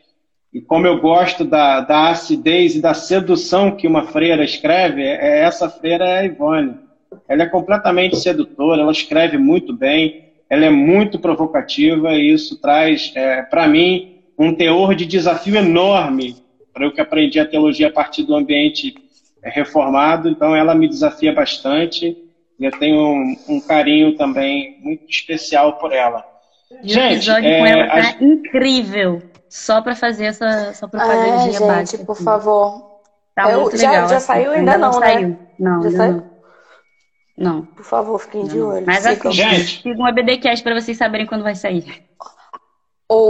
[0.56, 5.42] E como eu gosto da, da acidez e da sedução que uma freira escreve, é,
[5.42, 6.76] essa freira é a Ivone.
[7.28, 13.12] Ela é completamente sedutora, ela escreve muito bem, ela é muito provocativa e isso traz,
[13.16, 16.38] é, para mim, um teor de desafio enorme
[16.74, 18.96] para eu que aprendi a teologia a partir do ambiente
[19.44, 20.30] é, reformado.
[20.30, 22.16] Então, ela me desafia bastante
[22.58, 26.24] e eu tenho um, um carinho também muito especial por ela.
[26.82, 28.24] E Gente, o episódio é, com ela tá a...
[28.24, 29.22] incrível
[29.56, 32.04] só para fazer essa, essa propaganda gente, básica.
[32.04, 32.24] por assim.
[32.26, 33.00] favor.
[33.34, 34.10] Tá eu, muito já, legal.
[34.10, 34.26] Já assim.
[34.28, 35.14] saiu ainda, ainda não, não, né?
[35.14, 35.40] Saiu.
[35.58, 36.24] Não, já saiu?
[37.38, 37.54] Não.
[37.54, 37.62] não.
[37.62, 38.48] Por favor, fiquem não.
[38.50, 38.86] de olho.
[38.86, 39.82] Mas assim, gente.
[39.82, 42.04] siga um ABDcast para vocês saberem quando vai sair.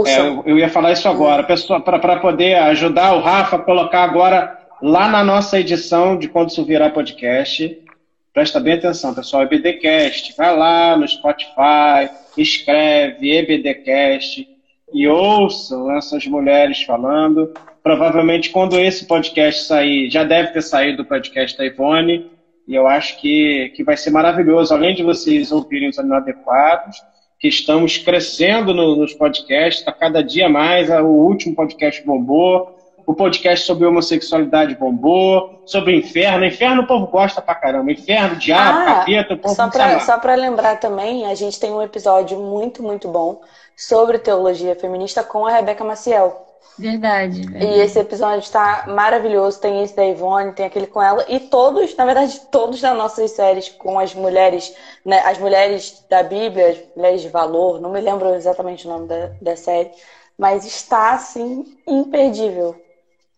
[0.06, 4.58] É, eu, eu ia falar isso agora, para poder ajudar o Rafa a colocar agora
[4.82, 7.84] lá na nossa edição de quando isso virar podcast.
[8.34, 9.44] Presta bem atenção, pessoal.
[9.44, 14.55] EBDcast, vai lá no Spotify, escreve EBDcast
[14.96, 17.52] e ouçam essas mulheres falando.
[17.82, 22.30] Provavelmente, quando esse podcast sair, já deve ter saído o podcast da Ivone,
[22.66, 24.72] e eu acho que, que vai ser maravilhoso.
[24.72, 26.96] Além de vocês ouvirem os inadequados,
[27.38, 30.88] que estamos crescendo no, nos podcasts, está cada dia mais.
[30.88, 32.74] O último podcast bombou,
[33.06, 36.46] o podcast sobre homossexualidade bombou, sobre o inferno.
[36.46, 37.92] Inferno o povo gosta pra caramba.
[37.92, 41.70] Inferno, diabo, ah, capeta, o povo só pra, Só para lembrar também, a gente tem
[41.70, 43.42] um episódio muito, muito bom
[43.76, 46.46] sobre teologia feminista com a Rebeca Maciel.
[46.78, 47.64] Verdade, verdade.
[47.64, 49.60] E esse episódio está maravilhoso.
[49.60, 51.24] Tem esse da Ivone, tem aquele com ela.
[51.28, 54.74] E todos, na verdade, todos das nossas séries com as mulheres,
[55.04, 59.06] né, as mulheres da Bíblia, as mulheres de valor, não me lembro exatamente o nome
[59.08, 59.90] da, da série,
[60.38, 62.76] mas está, assim, imperdível.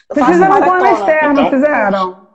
[0.08, 2.27] Vocês fizeram com a Esther, não fizeram?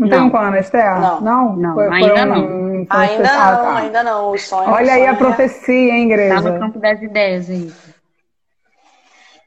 [0.00, 0.16] Não, não.
[0.16, 0.98] tem um com a Ana Esther?
[0.98, 1.20] Não.
[1.20, 2.86] Não, não foi, ainda foi um, não.
[2.88, 3.76] Ainda não, ah, tá.
[3.76, 4.30] ainda não.
[4.30, 6.42] O sonho, Olha o aí a é profecia, hein, igreja?
[6.42, 7.70] Tá no campo das ideias aí.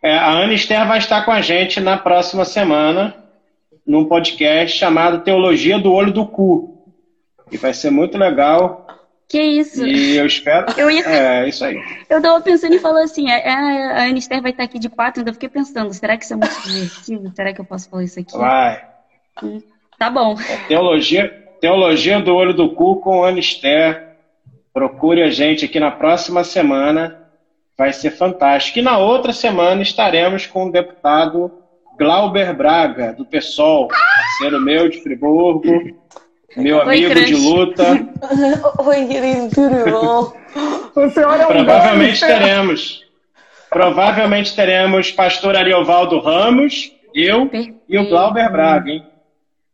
[0.04, 3.16] É, a Ana Esther vai estar com a gente na próxima semana,
[3.86, 6.88] num podcast chamado Teologia do Olho do Cu.
[7.52, 8.86] E vai ser muito legal.
[9.28, 9.84] Que isso?
[9.84, 10.68] E eu espero.
[10.78, 11.04] Eu ia...
[11.04, 11.82] É, isso aí.
[12.08, 15.34] Eu tava pensando em falar assim: a, a Anister vai estar aqui de quatro, ainda
[15.34, 17.32] fiquei pensando, será que isso é muito divertido?
[17.36, 18.38] Será que eu posso falar isso aqui?
[18.38, 18.86] Vai.
[19.42, 19.60] Hum,
[19.98, 20.36] tá bom.
[20.68, 21.30] Teologia,
[21.60, 24.16] teologia do olho do cu com Anister.
[24.74, 27.20] Procure a gente aqui na próxima semana.
[27.78, 28.80] Vai ser fantástico.
[28.80, 31.52] E na outra semana estaremos com o deputado
[31.98, 36.04] Glauber Braga, do PSOL, parceiro meu de Friburgo
[36.56, 37.84] meu amigo Oi, de luta.
[38.86, 40.34] Oi, querido, tudo bom?
[40.96, 43.04] O senhor é um Provavelmente teremos.
[43.72, 47.80] Provavelmente teremos pastor Ariovaldo Ramos, eu Perfeito.
[47.90, 49.04] e o Glauber Braga, hein?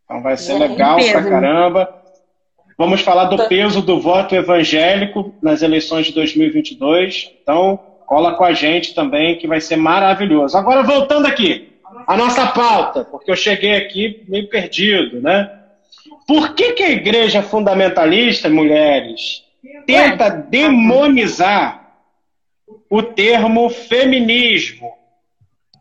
[0.10, 1.94] Então vai ser legal pra caramba.
[2.76, 7.30] Vamos falar do peso do voto evangélico nas eleições de 2022.
[7.44, 10.58] Então, cola com a gente também, que vai ser maravilhoso.
[10.58, 11.74] Agora, voltando aqui,
[12.08, 15.48] a nossa pauta, porque eu cheguei aqui meio perdido, né?
[16.28, 19.44] Por que, que a igreja fundamentalista, mulheres,
[19.86, 21.98] tenta demonizar
[22.90, 24.92] o termo feminismo?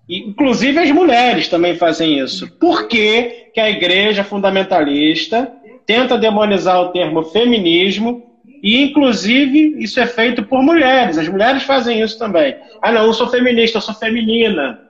[0.09, 2.51] Inclusive as mulheres também fazem isso.
[2.53, 5.53] Por que, que a igreja fundamentalista
[5.87, 8.29] tenta demonizar o termo feminismo
[8.63, 11.19] e, inclusive, isso é feito por mulheres.
[11.19, 12.57] As mulheres fazem isso também.
[12.83, 14.81] Ah, não, eu sou feminista, eu sou feminina.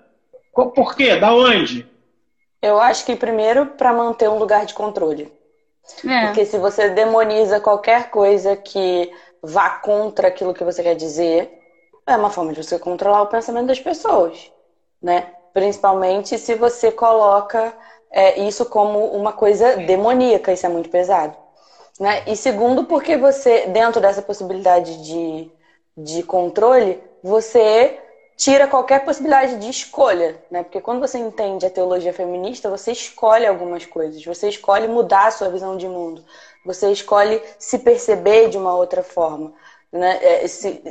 [0.52, 1.16] Por quê?
[1.16, 1.86] Da onde?
[2.60, 5.30] Eu acho que, primeiro, para manter um lugar de controle.
[6.06, 6.26] É.
[6.26, 9.10] Porque se você demoniza qualquer coisa que
[9.42, 11.50] vá contra aquilo que você quer dizer,
[12.06, 14.50] é uma forma de você controlar o pensamento das pessoas,
[15.02, 15.32] né?
[15.52, 17.74] Principalmente se você coloca
[18.10, 21.36] é, isso como uma coisa demoníaca, isso é muito pesado.
[21.98, 22.22] Né?
[22.26, 25.50] E segundo, porque você, dentro dessa possibilidade de,
[25.96, 27.98] de controle, você
[28.36, 30.62] tira qualquer possibilidade de escolha, né?
[30.62, 35.30] Porque quando você entende a teologia feminista, você escolhe algumas coisas, você escolhe mudar a
[35.32, 36.24] sua visão de mundo,
[36.64, 39.52] você escolhe se perceber de uma outra forma,
[39.92, 40.18] né?
[40.22, 40.44] É,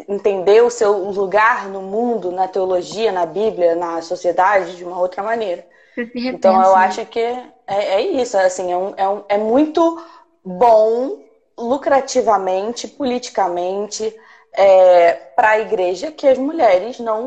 [0.07, 5.23] entender o seu lugar no mundo, na teologia, na Bíblia, na sociedade de uma outra
[5.23, 5.65] maneira.
[6.13, 6.85] Então eu né?
[6.85, 10.03] acho que é, é isso, assim, é, um, é, um, é muito
[10.43, 11.19] bom
[11.57, 14.15] lucrativamente, politicamente,
[14.53, 17.25] é, para a igreja que as mulheres não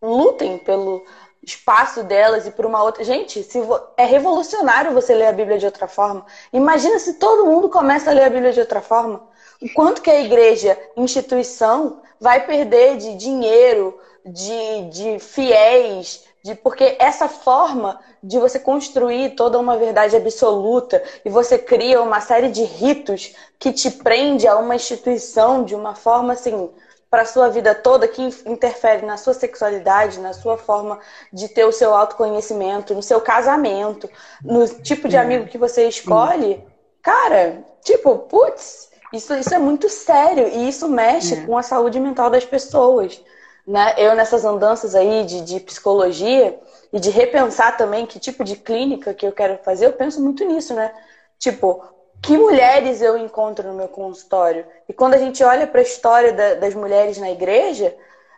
[0.00, 1.04] lutem pelo
[1.42, 3.02] espaço delas e por uma outra.
[3.04, 3.80] Gente, se vo...
[3.96, 6.24] é revolucionário você ler a Bíblia de outra forma.
[6.52, 9.26] Imagina se todo mundo começa a ler a Bíblia de outra forma.
[9.60, 16.96] O quanto que a igreja, instituição, vai perder de dinheiro, de, de fiéis, de porque
[16.98, 22.62] essa forma de você construir toda uma verdade absoluta e você cria uma série de
[22.62, 26.70] ritos que te prende a uma instituição de uma forma assim
[27.10, 31.00] para sua vida toda que interfere na sua sexualidade, na sua forma
[31.32, 34.08] de ter o seu autoconhecimento, no seu casamento,
[34.42, 36.62] no tipo de amigo que você escolhe,
[37.02, 41.46] cara, tipo, putz, isso, isso é muito sério e isso mexe é.
[41.46, 43.20] com a saúde mental das pessoas
[43.68, 43.94] né?
[43.98, 46.58] Eu nessas andanças aí de, de psicologia
[46.90, 50.42] e de repensar também que tipo de clínica que eu quero fazer, eu penso muito
[50.42, 50.90] nisso, né?
[51.38, 51.84] Tipo,
[52.22, 54.64] que mulheres eu encontro no meu consultório?
[54.88, 57.94] E quando a gente olha para a história da, das mulheres na igreja,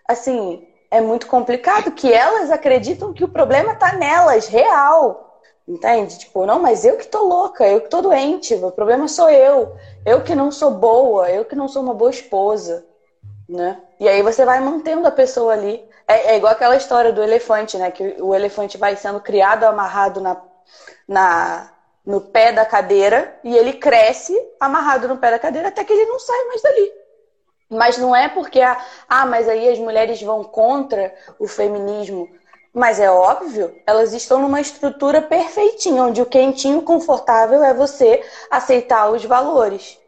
[0.06, 5.29] assim, é muito complicado que elas acreditam que o problema está nelas, real.
[5.68, 6.18] Entende?
[6.18, 9.72] Tipo, não, mas eu que tô louca, eu que tô doente, o problema sou eu.
[10.04, 12.84] Eu que não sou boa, eu que não sou uma boa esposa
[13.48, 13.82] né?
[13.98, 15.84] E aí você vai mantendo a pessoa ali.
[16.06, 17.90] É, é, igual aquela história do elefante, né?
[17.90, 20.36] Que o elefante vai sendo criado amarrado na,
[21.08, 21.70] na,
[22.04, 26.06] no pé da cadeira e ele cresce amarrado no pé da cadeira até que ele
[26.06, 26.92] não sai mais dali.
[27.70, 32.28] Mas não é porque, ah, mas aí as mulheres vão contra o feminismo.
[32.72, 39.10] Mas é óbvio, elas estão numa estrutura perfeitinha, onde o quentinho confortável é você aceitar
[39.10, 39.98] os valores.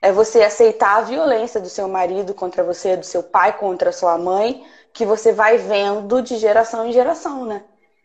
[0.00, 3.92] É você aceitar a violência do seu marido contra você, do seu pai contra a
[3.92, 7.64] sua mãe, que você vai vendo de geração em geração, né?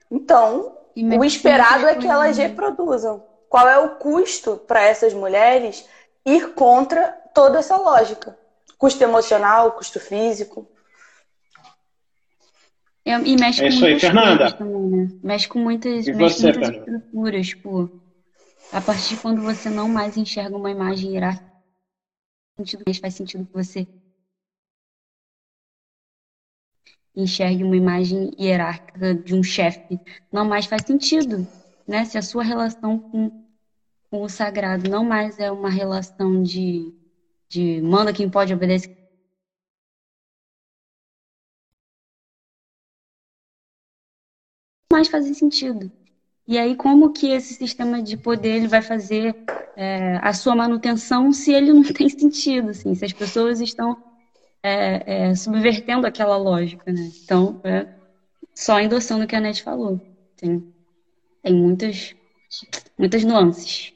[0.10, 3.24] Então, o esperado é que elas reproduzam.
[3.48, 5.86] Qual é o custo para essas mulheres
[6.26, 8.38] ir contra toda essa lógica?
[8.78, 10.68] Custo emocional, custo físico.
[13.06, 14.52] E mexe é com muitas Fernanda.
[14.54, 15.10] também, né?
[15.24, 17.90] Mexe com muitas, mexe você, com muitas estruturas, tipo,
[18.72, 21.52] a partir de quando você não mais enxerga uma imagem hierárquica
[22.58, 23.88] sentido, faz sentido que você
[27.16, 30.00] enxergue uma imagem hierárquica de um chefe.
[30.32, 31.46] Não mais faz sentido,
[31.88, 32.06] né?
[32.06, 33.30] Se a sua relação com
[34.12, 34.90] com o sagrado.
[34.90, 36.94] Não mais é uma relação de,
[37.50, 38.90] de manda quem pode obedecer.
[44.92, 45.92] Mais fazer sentido.
[46.48, 49.36] E aí, como que esse sistema de poder ele vai fazer
[49.76, 53.98] é, a sua manutenção se ele não tem sentido, assim, se as pessoas estão
[54.62, 57.10] é, é, subvertendo aquela lógica, né?
[57.24, 57.88] Então, é,
[58.54, 60.00] só endossando o que a Net falou.
[60.38, 60.64] Tem,
[61.42, 62.16] tem muitas,
[62.98, 63.94] muitas nuances.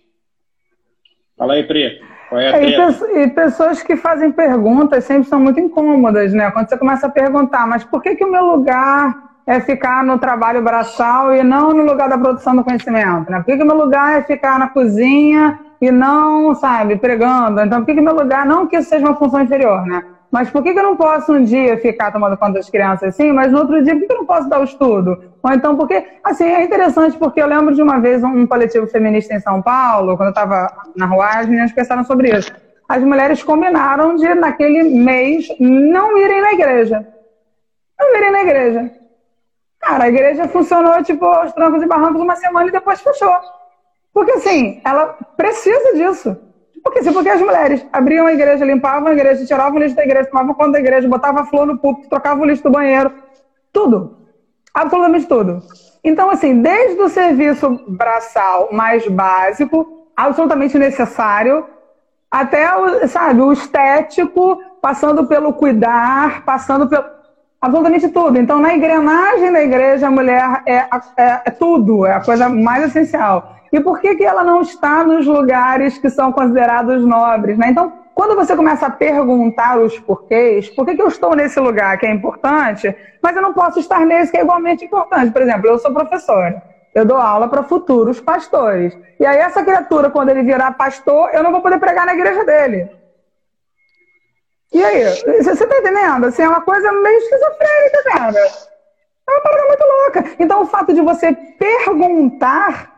[1.38, 2.00] Fala aí, Pri.
[2.30, 6.50] Qual é a é, e, e, pessoas que fazem perguntas sempre são muito incômodas, né?
[6.52, 10.18] Quando você começa a perguntar, mas por que, que o meu lugar é ficar no
[10.18, 13.30] trabalho braçal e não no lugar da produção do conhecimento?
[13.30, 13.38] Né?
[13.38, 17.62] Por que, que meu lugar é ficar na cozinha e não, sabe, pregando?
[17.62, 20.02] Então, por que, que meu lugar, não que isso seja uma função inferior, né?
[20.32, 23.32] Mas por que, que eu não posso um dia ficar tomando conta das crianças assim,
[23.32, 25.18] mas no outro dia, por que, que eu não posso dar o estudo?
[25.42, 29.34] Ou então, porque, assim, é interessante porque eu lembro de uma vez um coletivo feminista
[29.34, 32.52] em São Paulo, quando eu estava na rua, as meninas pensaram sobre isso.
[32.90, 37.06] As mulheres combinaram de, naquele mês, não irem na igreja.
[37.98, 38.92] Não irem na igreja.
[39.86, 43.36] Cara, a igreja funcionou, tipo, aos trancos e barrancos uma semana e depois fechou.
[44.12, 46.36] Porque, assim, ela precisa disso.
[46.84, 50.04] Porque se porque as mulheres abriam a igreja, limpavam a igreja, tiravam o lixo da
[50.04, 53.14] igreja, tomavam conta da igreja, botavam flor no púlpito, trocavam o lixo do banheiro,
[53.72, 54.18] tudo.
[54.74, 55.62] Absolutamente tudo.
[56.04, 61.64] Então, assim, desde o serviço braçal mais básico, absolutamente necessário,
[62.32, 67.15] até o, sabe, o estético, passando pelo cuidar, passando pelo.
[67.66, 68.38] Absolutamente tudo.
[68.38, 70.86] Então, na engrenagem da igreja, a mulher é,
[71.18, 73.56] é, é tudo, é a coisa mais essencial.
[73.74, 77.58] E por que, que ela não está nos lugares que são considerados nobres?
[77.58, 77.70] Né?
[77.72, 81.98] Então, quando você começa a perguntar os porquês, por que, que eu estou nesse lugar
[81.98, 85.32] que é importante, mas eu não posso estar nesse que é igualmente importante?
[85.32, 86.62] Por exemplo, eu sou professora.
[86.94, 88.96] Eu dou aula para futuros pastores.
[89.20, 92.46] E aí, essa criatura, quando ele virar pastor, eu não vou poder pregar na igreja
[92.46, 92.92] dele.
[94.74, 95.04] E aí?
[95.44, 96.26] Você está entendendo?
[96.26, 98.40] Assim, é uma coisa meio esquizofrênica, cara.
[99.28, 100.36] É uma parada muito louca.
[100.40, 102.96] Então, o fato de você perguntar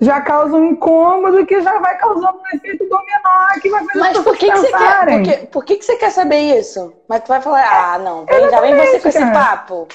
[0.00, 4.18] já causa um incômodo que já vai causando um efeito dominó que vai fazer Mas
[4.18, 5.06] por que, que você quer?
[5.06, 6.92] Por, que, por que, que você quer saber isso?
[7.08, 9.88] Mas tu vai falar, ah, não, vem, já vem você com esse papo.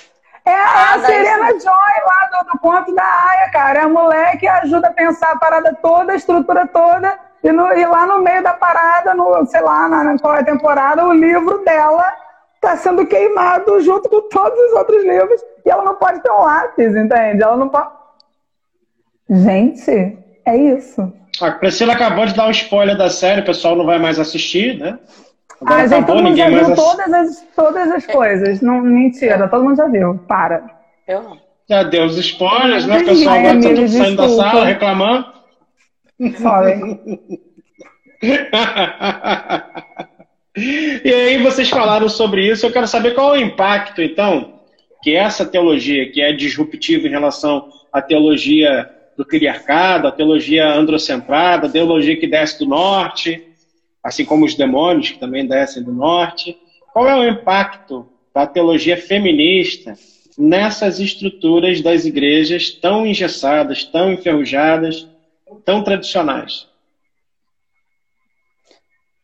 [0.43, 1.65] É ah, a Serena isso.
[1.65, 3.80] Joy lá do, do ponto da Aya, cara.
[3.80, 7.19] É a mulher que ajuda a pensar a parada toda, a estrutura toda.
[7.43, 10.41] E, no, e lá no meio da parada, no, sei lá, na, na qual é
[10.41, 12.05] a temporada, o livro dela
[12.55, 15.41] está sendo queimado junto com todos os outros livros.
[15.65, 17.41] E ela não pode ter um lápis, entende?
[17.41, 17.89] Ela não pode.
[19.30, 21.11] Gente, é isso.
[21.41, 24.77] A Priscila acabou de dar um spoiler da série, o pessoal não vai mais assistir,
[24.77, 24.99] né?
[25.61, 26.76] Agora ah, gente, todo mundo já viu ass...
[26.76, 28.61] todas, as, todas as coisas.
[28.61, 30.19] Não, mentira, todo mundo já viu.
[30.27, 30.63] Para.
[31.07, 31.38] Eu não.
[31.69, 32.99] Já deu os spoilers, né?
[32.99, 35.26] O pessoal vai tudo saindo da sala reclamando.
[36.38, 36.80] Sorry.
[41.03, 44.61] e aí vocês falaram sobre isso, eu quero saber qual é o impacto, então,
[45.02, 51.68] que essa teologia, que é disruptiva em relação à teologia do criarcado, a teologia androcentrada,
[51.68, 53.43] a teologia que desce do norte,
[54.03, 56.57] assim como os demônios que também descem do norte.
[56.93, 59.95] Qual é o impacto da teologia feminista
[60.38, 65.07] nessas estruturas das igrejas tão engessadas, tão enferrujadas,
[65.65, 66.68] tão tradicionais?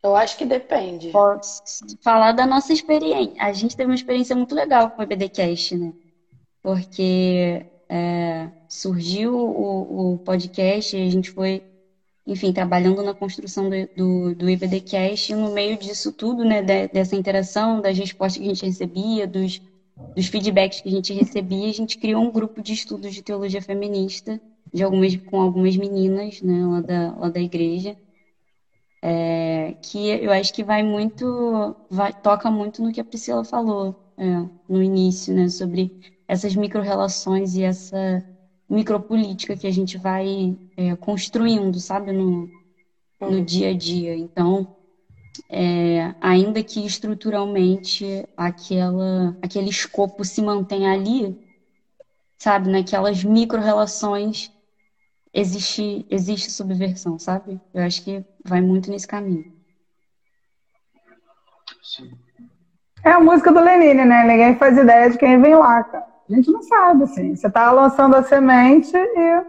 [0.04, 1.10] Eu acho que depende.
[1.10, 1.62] Posso
[2.02, 3.34] falar da nossa experiência.
[3.40, 5.94] A gente teve uma experiência muito legal com o EBDcast, né?
[6.62, 11.64] Porque é, surgiu o, o podcast e a gente foi,
[12.26, 16.88] enfim, trabalhando na construção do, do, do IBDcast e no meio disso tudo, né, de,
[16.90, 19.62] dessa interação, das respostas que a gente recebia, dos,
[20.16, 23.62] dos feedbacks que a gente recebia, a gente criou um grupo de estudos de teologia
[23.62, 24.40] feminista
[24.74, 27.98] de algumas, com algumas meninas né, lá, da, lá da igreja.
[29.02, 33.96] É, que eu acho que vai muito, vai, toca muito no que a Priscila falou
[34.18, 34.24] é,
[34.68, 35.92] no início, né, sobre
[36.28, 38.24] essas micro-relações e essa
[38.70, 42.50] micropolítica que a gente vai é, construindo, sabe, no,
[43.22, 43.46] no uhum.
[43.46, 44.16] dia a dia.
[44.16, 44.68] Então,
[45.50, 51.38] é, ainda que estruturalmente aquela, aquele escopo se mantenha ali,
[52.38, 54.52] sabe, naquelas micro-relações
[55.38, 57.62] existe, existe subversão, sabe?
[57.72, 59.46] Eu acho que vai muito nesse caminho.
[63.04, 64.24] É a música do Lenine, né?
[64.24, 66.06] Ninguém faz ideia de quem vem lá, cara.
[66.30, 67.36] A gente não sabe, assim.
[67.36, 69.44] Você está lançando a semente e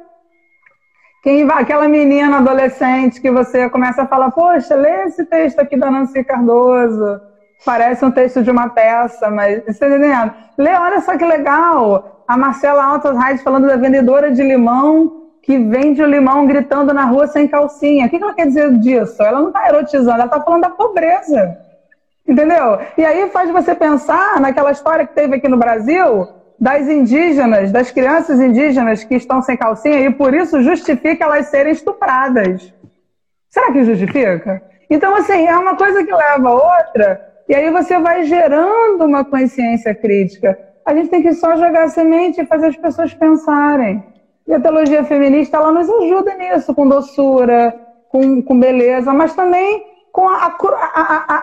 [1.23, 5.77] quem vai, aquela menina adolescente que você começa a falar, poxa, lê esse texto aqui
[5.77, 7.21] da Nancy Cardoso.
[7.65, 10.35] Parece um texto de uma peça, mas você tá entendendo?
[10.57, 12.25] Lê, olha só que legal.
[12.29, 17.07] A Marcela Altos Reis falando da vendedora de limão que vende o limão gritando na
[17.07, 18.05] rua sem calcinha.
[18.05, 19.23] O que ela quer dizer disso?
[19.23, 21.57] Ela não está erotizando, ela está falando da pobreza.
[22.29, 22.79] Entendeu?
[22.99, 26.29] E aí faz você pensar naquela história que teve aqui no Brasil
[26.61, 31.73] das indígenas, das crianças indígenas que estão sem calcinha e por isso justifica elas serem
[31.73, 32.71] estupradas.
[33.49, 34.63] Será que justifica?
[34.91, 39.25] Então, assim, é uma coisa que leva a outra, e aí você vai gerando uma
[39.25, 40.59] consciência crítica.
[40.85, 44.18] A gente tem que só jogar a semente e fazer as pessoas pensarem.
[44.49, 47.75] E a teologia feminista, ela nos ajuda nisso, com doçura,
[48.09, 50.57] com, com beleza, mas também com a,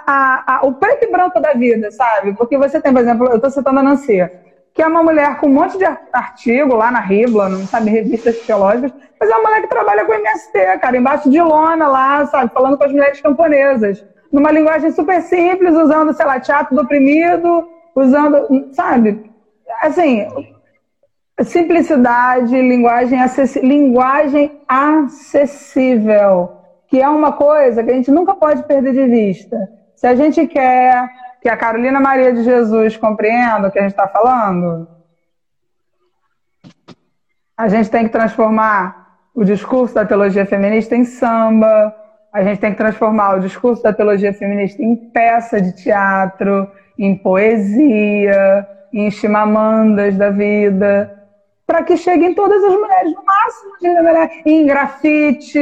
[0.08, 2.34] a, a, o preto e branco da vida, sabe?
[2.34, 4.28] Porque você tem, por exemplo, eu estou citando a Nancy,
[4.74, 8.40] que é uma mulher com um monte de artigo lá na Ribla, não sabe, revistas
[8.40, 12.52] teológicas, mas é uma mulher que trabalha com MST, cara, embaixo de lona lá, sabe,
[12.52, 17.64] falando com as mulheres camponesas, numa linguagem super simples, usando, sei lá, teatro do oprimido,
[17.96, 19.22] usando, sabe?
[19.82, 20.28] Assim,
[21.44, 23.56] simplicidade, linguagem, acess...
[23.58, 26.56] linguagem acessível
[26.88, 29.58] que é uma coisa que a gente nunca pode perder de vista.
[29.96, 31.10] Se a gente quer
[31.42, 34.88] que a Carolina Maria de Jesus compreenda o que a gente está falando,
[37.58, 41.94] a gente tem que transformar o discurso da teologia feminista em samba,
[42.32, 47.18] a gente tem que transformar o discurso da teologia feminista em peça de teatro, em
[47.18, 51.12] poesia, em chimamandas da vida
[51.66, 55.60] para que cheguem todas as mulheres, no máximo de mulher, em grafite,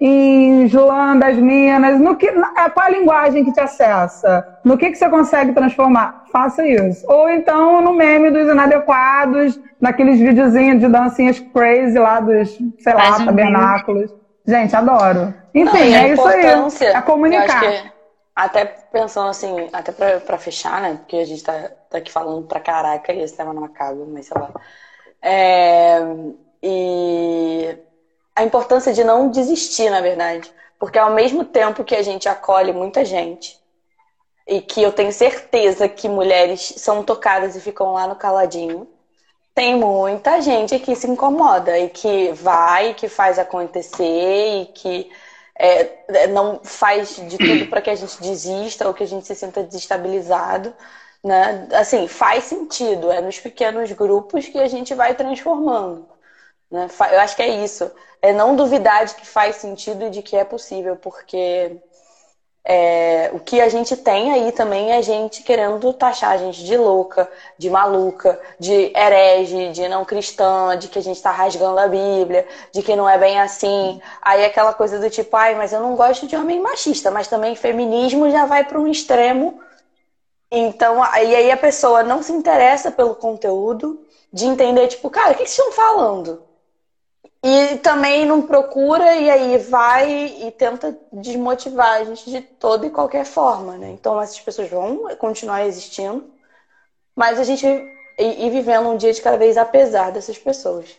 [0.00, 4.58] em João das Minas, no que, é, qual a linguagem que te acessa?
[4.64, 6.24] No que, que você consegue transformar?
[6.32, 7.04] Faça isso.
[7.06, 13.22] Ou então no meme dos inadequados, naqueles videozinhos de dancinhas crazy lá dos, sei lá,
[13.22, 14.10] tabernáculos.
[14.46, 15.34] Gente, adoro.
[15.54, 16.46] Enfim, Não, é isso aí.
[16.86, 17.92] É comunicar.
[18.34, 20.96] Até pensando assim, até para fechar, né?
[20.96, 24.26] Porque a gente tá, tá aqui falando pra caraca e esse tema não acaba, mas
[24.26, 24.50] sei lá.
[25.22, 26.00] É,
[26.62, 27.78] e
[28.34, 30.52] a importância de não desistir, na verdade.
[30.78, 33.62] Porque ao mesmo tempo que a gente acolhe muita gente,
[34.46, 38.88] e que eu tenho certeza que mulheres são tocadas e ficam lá no caladinho,
[39.54, 45.10] tem muita gente que se incomoda e que vai, que faz acontecer e que
[45.58, 49.34] é, não faz de tudo para que a gente desista ou que a gente se
[49.34, 50.74] sinta desestabilizado
[51.22, 51.68] né?
[51.72, 56.06] Assim, faz sentido, é nos pequenos grupos que a gente vai transformando.
[56.70, 56.88] Né?
[57.12, 57.90] Eu acho que é isso.
[58.20, 61.80] É não duvidar de que faz sentido e de que é possível, porque
[62.64, 66.76] é, o que a gente tem aí também é gente querendo taxar a gente de
[66.76, 67.28] louca,
[67.58, 72.46] de maluca, de herege, de não cristã, de que a gente está rasgando a Bíblia,
[72.72, 74.00] de que não é bem assim.
[74.20, 77.56] Aí aquela coisa do tipo, ai, mas eu não gosto de homem machista, mas também
[77.56, 79.60] feminismo já vai para um extremo
[80.54, 85.34] então, e aí a pessoa não se interessa pelo conteúdo, de entender, tipo, cara, o
[85.34, 86.42] que, vocês estão falando?
[87.44, 92.90] E também não procura e aí vai e tenta desmotivar a gente de toda e
[92.90, 93.90] qualquer forma, né?
[93.90, 96.24] Então essas pessoas vão continuar existindo,
[97.16, 100.96] mas a gente ir vivendo um dia de cada vez apesar dessas pessoas.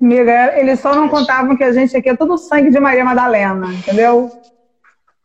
[0.00, 3.72] Amiga, eles só não contavam que a gente aqui é tudo sangue de Maria Madalena,
[3.72, 4.30] entendeu?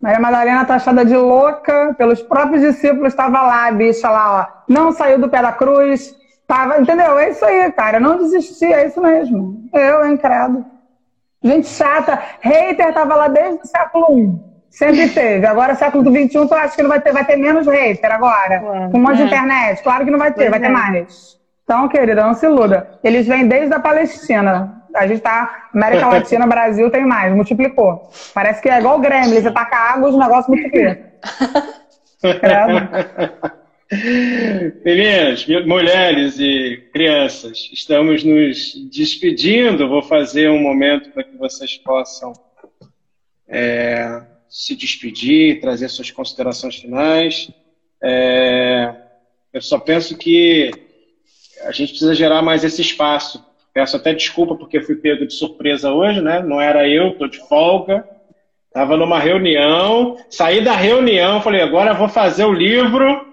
[0.02, 4.64] Maria Madalena taxada de louca pelos próprios discípulos, estava lá, bicha lá, ó.
[4.68, 6.16] Não saiu do pé da cruz,
[6.48, 7.20] tava, entendeu?
[7.20, 8.00] É isso aí, cara.
[8.00, 9.70] Não desistir, é isso mesmo.
[9.74, 10.66] Eu, hein, credo.
[11.44, 12.20] Gente chata.
[12.42, 14.50] Hater tava lá desde o século I.
[14.70, 15.46] Sempre teve.
[15.46, 18.62] Agora, século XXI, tu acha que não vai ter, vai ter menos hater agora?
[18.64, 19.18] Ué, Com um monte é.
[19.18, 19.84] de internet?
[19.84, 20.62] Claro que não vai ter, pois vai é.
[20.62, 21.38] ter mais.
[21.64, 23.00] Então, querida, não se iluda.
[23.04, 24.79] Eles vêm desde a Palestina.
[24.96, 25.70] A gente tá.
[25.74, 28.10] América Latina, Brasil tem mais, multiplicou.
[28.34, 30.98] Parece que é igual o Gremlin, você taca água, os negócios multiplicam.
[34.86, 39.90] Meninas, mulheres e crianças, estamos nos despedindo.
[39.90, 42.34] Vou fazer um momento para que vocês possam
[43.48, 47.50] é, se despedir, trazer suas considerações finais.
[48.02, 48.94] É,
[49.52, 50.72] eu só penso que
[51.64, 53.44] a gente precisa gerar mais esse espaço
[53.74, 56.42] Peço até desculpa porque fui pego de surpresa hoje, né?
[56.42, 58.06] Não era eu, tô de folga.
[58.72, 63.28] Tava numa reunião, saí da reunião, falei, agora vou fazer o livro.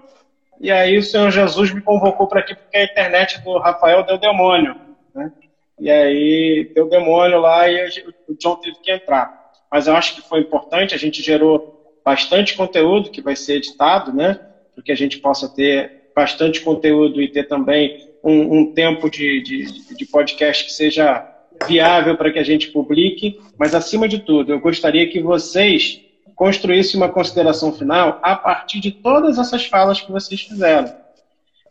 [0.59, 4.17] E aí o Senhor Jesus me convocou para aqui porque a internet do Rafael deu
[4.17, 4.75] demônio,
[5.13, 5.31] né?
[5.79, 7.87] E aí deu demônio lá e
[8.27, 9.31] o John teve que entrar.
[9.71, 14.11] Mas eu acho que foi importante, a gente gerou bastante conteúdo que vai ser editado,
[14.11, 14.39] né?
[14.73, 19.41] Para que a gente possa ter bastante conteúdo e ter também um, um tempo de,
[19.41, 21.25] de, de podcast que seja
[21.67, 26.01] viável para que a gente publique, mas acima de tudo, eu gostaria que vocês
[26.35, 30.93] construíssem uma consideração final a partir de todas essas falas que vocês fizeram.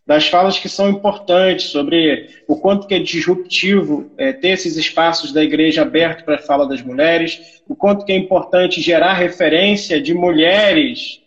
[0.05, 5.33] das falas que são importantes sobre o quanto que é disruptivo é, ter esses espaços
[5.33, 10.01] da igreja abertos para a fala das mulheres, o quanto que é importante gerar referência
[10.01, 11.21] de mulheres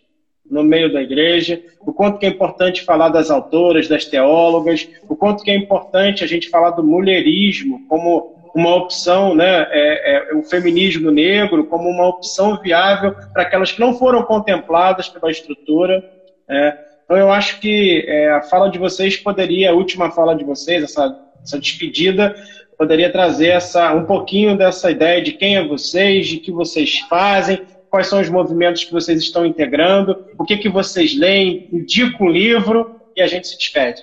[0.50, 5.14] no meio da igreja, o quanto que é importante falar das autoras, das teólogas, o
[5.14, 10.34] quanto que é importante a gente falar do mulherismo como uma opção, né, é, é,
[10.34, 16.04] o feminismo negro como uma opção viável para aquelas que não foram contempladas pela estrutura.
[16.48, 16.76] É.
[17.04, 20.82] Então eu acho que é, a fala de vocês poderia, a última fala de vocês,
[20.82, 22.34] essa, essa despedida,
[22.76, 27.60] poderia trazer essa, um pouquinho dessa ideia de quem é vocês, de que vocês fazem,
[27.90, 32.30] quais são os movimentos que vocês estão integrando, o que, que vocês leem, indica um
[32.30, 34.02] livro e a gente se despede.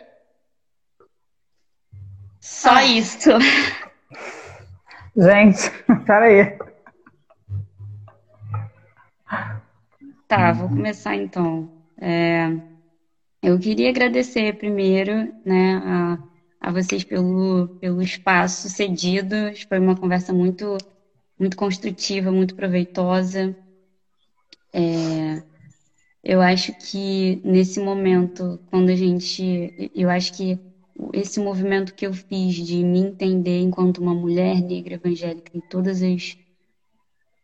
[2.40, 3.30] Só isso.
[5.18, 5.72] Gente,
[6.06, 6.58] peraí.
[10.28, 11.72] Tá, vou começar então.
[12.00, 12.52] É,
[13.42, 16.20] eu queria agradecer primeiro né, a,
[16.62, 19.36] a vocês pelo, pelo espaço cedido.
[19.68, 20.78] Foi uma conversa muito,
[21.40, 23.56] muito construtiva, muito proveitosa.
[24.78, 25.42] É,
[26.24, 29.74] eu acho que nesse momento, quando a gente.
[29.96, 30.60] Eu acho que
[31.14, 36.02] esse movimento que eu fiz de me entender enquanto uma mulher negra evangélica e todas
[36.04, 36.38] as,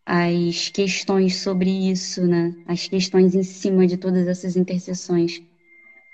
[0.06, 2.54] as questões sobre isso, né?
[2.66, 5.42] As questões em cima de todas essas interseções.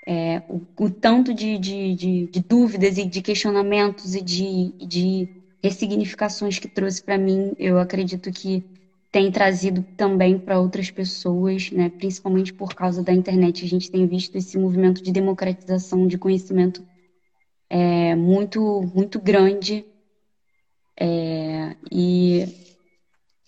[0.06, 5.28] É, o, o, tanto de, de, de, de, dúvidas e de questionamentos e de, de
[5.62, 8.64] ressignificações que trouxe para mim, eu acredito que
[9.10, 11.90] tem trazido também para outras pessoas, né?
[11.90, 13.64] principalmente por causa da internet.
[13.64, 16.84] A gente tem visto esse movimento de democratização de conhecimento
[17.68, 19.84] é, muito, muito grande.
[20.98, 22.46] É, e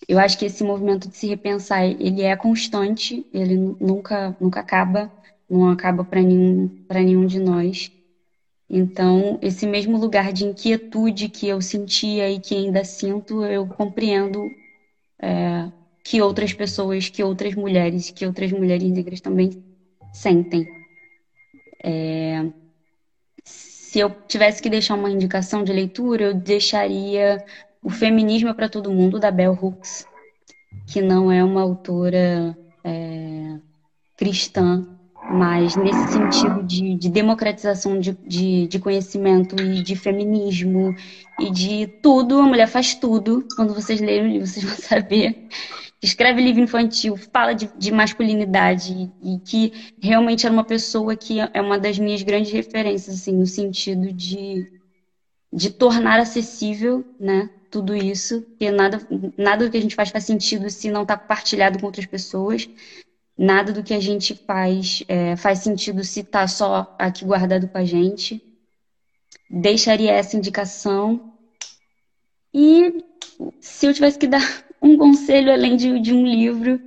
[0.07, 5.09] eu acho que esse movimento de se repensar, ele é constante, ele nunca, nunca acaba,
[5.49, 7.89] não acaba para nenhum, nenhum de nós.
[8.69, 14.43] Então, esse mesmo lugar de inquietude que eu sentia e que ainda sinto, eu compreendo
[15.23, 15.71] é,
[16.03, 19.49] que outras pessoas, que outras mulheres, que outras mulheres negras também
[20.11, 20.67] sentem.
[21.83, 22.45] É,
[23.43, 27.37] se eu tivesse que deixar uma indicação de leitura, eu deixaria
[27.81, 30.05] O Feminismo é para Todo Mundo, da Bell Hooks,
[30.87, 33.59] que não é uma autora é,
[34.17, 34.92] cristã,
[35.29, 40.95] mas nesse sentido de, de democratização de, de, de, conhecimento e de feminismo
[41.39, 43.47] e de tudo, a mulher faz tudo.
[43.55, 45.47] Quando vocês lerem, vocês vão saber.
[46.01, 51.61] Escreve livro infantil, fala de, de, masculinidade e que realmente era uma pessoa que é
[51.61, 54.69] uma das minhas grandes referências, assim, no sentido de,
[55.51, 58.99] de tornar acessível, né, tudo isso, porque nada,
[59.37, 62.69] nada do que a gente faz faz sentido se não está compartilhado com outras pessoas,
[63.37, 67.77] nada do que a gente faz é, faz sentido se está só aqui guardado com
[67.77, 68.41] a gente.
[69.49, 71.33] Deixaria essa indicação.
[72.53, 73.03] E
[73.59, 76.79] se eu tivesse que dar um conselho além de, de um livro,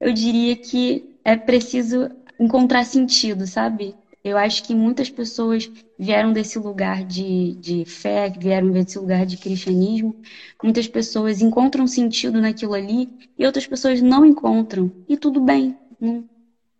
[0.00, 3.94] eu diria que é preciso encontrar sentido, sabe?
[4.22, 9.36] Eu acho que muitas pessoas vieram desse lugar de, de fé, vieram desse lugar de
[9.36, 10.16] cristianismo.
[10.62, 14.90] Muitas pessoas encontram sentido naquilo ali e outras pessoas não encontram.
[15.06, 15.76] E tudo bem,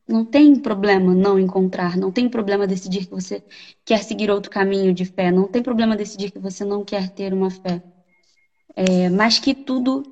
[0.09, 3.43] não, tem problema não encontrar, não tem problema decidir que você
[3.85, 7.32] quer seguir outro caminho de fé, não tem problema decidir que você não quer ter
[7.32, 7.82] uma fé.
[8.77, 10.03] É, mas que tudo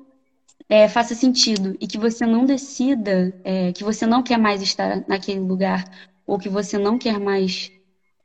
[0.69, 5.03] é, faça sentido e que você não decida é, que você não quer mais estar
[5.07, 5.83] naquele lugar
[6.25, 7.69] ou que você não quer mais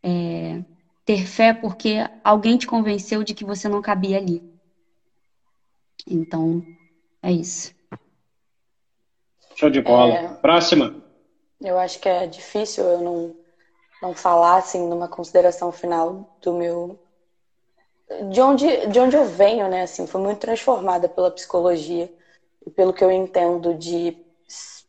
[0.02, 0.62] é,
[1.04, 4.42] ter fé porque alguém te convenceu de que você não cabia ali.
[6.08, 6.64] Então,
[7.22, 7.72] é isso.
[9.58, 10.14] Show de bola.
[10.14, 10.94] É, Próxima.
[11.60, 13.34] Eu acho que é difícil eu não,
[14.00, 16.96] não falar assim numa consideração final do meu
[18.30, 19.82] de onde, de onde eu venho, né?
[19.82, 22.08] Assim, foi muito transformada pela psicologia
[22.76, 24.16] pelo que eu entendo de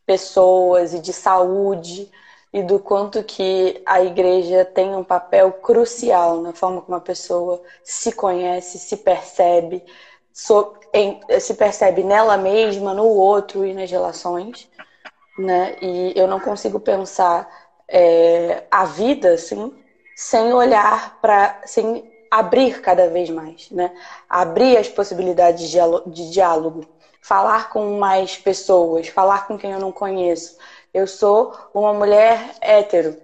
[0.06, 2.08] pessoas e de saúde
[2.54, 7.60] e do quanto que a igreja tem um papel crucial na forma como a pessoa
[7.84, 9.84] se conhece, se percebe,
[11.40, 14.70] se percebe nela mesma, no outro e nas relações,
[15.38, 15.76] né?
[15.82, 17.48] E eu não consigo pensar
[17.88, 19.74] é, a vida assim
[20.16, 23.92] sem olhar para, sem abrir cada vez mais, né?
[24.30, 26.86] Abrir as possibilidades de diálogo
[27.22, 30.58] falar com mais pessoas, falar com quem eu não conheço.
[30.94, 33.16] Eu sou uma mulher hétero,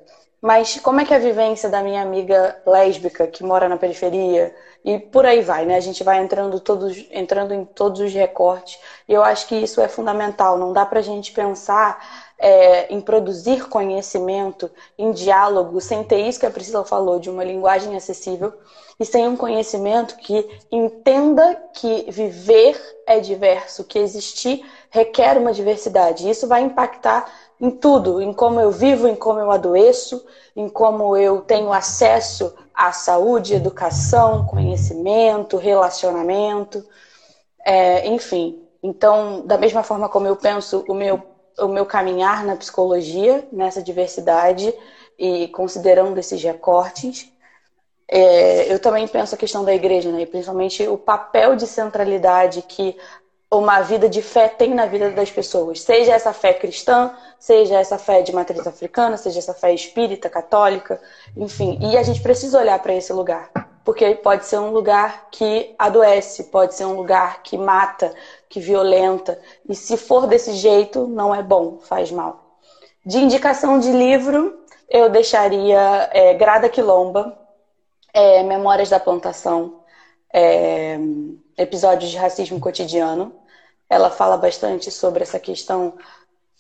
[0.42, 4.56] mas como é que é a vivência da minha amiga lésbica que mora na periferia
[4.86, 5.78] e por aí vai, né?
[5.78, 8.80] A gente vai entrando todos, entrando em todos os recortes.
[9.10, 10.60] E eu acho que isso é fundamental.
[10.60, 16.40] Não dá para a gente pensar é, em produzir conhecimento, em diálogo, sem ter isso
[16.40, 18.54] que a Priscila falou, de uma linguagem acessível,
[19.00, 26.30] e sem um conhecimento que entenda que viver é diverso, que existir requer uma diversidade.
[26.30, 27.26] Isso vai impactar
[27.60, 30.26] em tudo, em como eu vivo, em como eu adoeço,
[30.56, 36.86] em como eu tenho acesso à saúde, educação, conhecimento, relacionamento,
[37.66, 38.62] é, enfim.
[38.84, 41.22] Então, da mesma forma como eu penso o meu,
[41.58, 44.74] o meu caminhar na psicologia, nessa diversidade,
[45.18, 47.32] e considerando esses recortes,
[48.08, 50.26] é, eu também penso a questão da igreja, né?
[50.26, 52.96] Principalmente o papel de centralidade que
[53.60, 55.82] uma vida de fé tem na vida das pessoas.
[55.82, 61.00] Seja essa fé cristã, seja essa fé de matriz africana, seja essa fé espírita, católica,
[61.36, 61.78] enfim.
[61.82, 63.52] E a gente precisa olhar para esse lugar.
[63.84, 68.14] Porque pode ser um lugar que adoece, pode ser um lugar que mata,
[68.50, 69.40] que violenta.
[69.70, 72.58] E se for desse jeito, não é bom, faz mal.
[73.06, 74.58] De indicação de livro,
[74.90, 77.38] eu deixaria é, Grada Quilomba,
[78.12, 79.82] é, Memórias da Plantação,
[80.34, 80.98] é,
[81.58, 83.34] episódios de racismo cotidiano.
[83.90, 85.94] Ela fala bastante sobre essa questão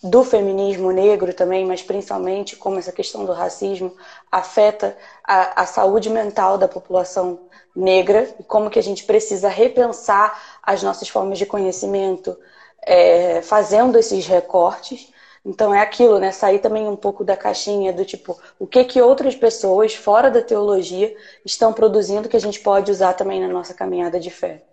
[0.03, 3.95] do feminismo negro também, mas principalmente como essa questão do racismo
[4.31, 7.39] afeta a, a, saúde mental da população
[7.75, 12.37] negra e como que a gente precisa repensar as nossas formas de conhecimento,
[12.83, 15.11] é, fazendo esses recortes.
[15.43, 16.31] Então é aquilo, né?
[16.31, 20.41] Sair também um pouco da caixinha do tipo, o que que outras pessoas fora da
[20.41, 24.63] teologia estão produzindo que a gente pode usar também na nossa caminhada de fé.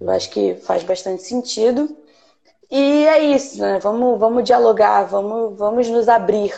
[0.00, 1.96] Eu acho que faz bastante sentido.
[2.70, 3.78] E é isso, né?
[3.80, 6.52] Vamos, vamos dialogar, vamos, vamos nos abrir.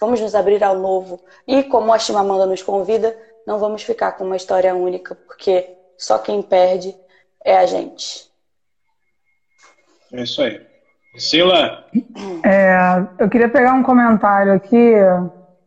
[0.00, 1.20] Vamos nos abrir ao novo.
[1.46, 3.16] E como a Chimamanda nos convida,
[3.46, 6.96] não vamos ficar com uma história única, porque só quem perde
[7.44, 8.30] é a gente.
[10.12, 10.66] É isso aí.
[11.16, 11.84] Sila?
[12.44, 14.94] É, eu queria pegar um comentário aqui.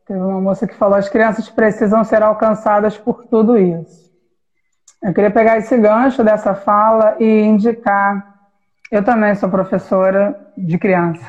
[0.06, 4.03] Teve uma moça que falou: as crianças precisam ser alcançadas por tudo isso.
[5.04, 8.24] Eu queria pegar esse gancho dessa fala e indicar.
[8.90, 11.26] Eu também sou professora de criança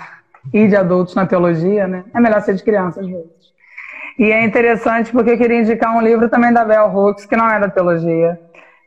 [0.52, 2.04] e de adultos na teologia, né?
[2.14, 3.32] É melhor ser de criança às vezes.
[4.16, 7.50] E é interessante porque eu queria indicar um livro também da Bell Hooks, que não
[7.50, 8.38] é da teologia,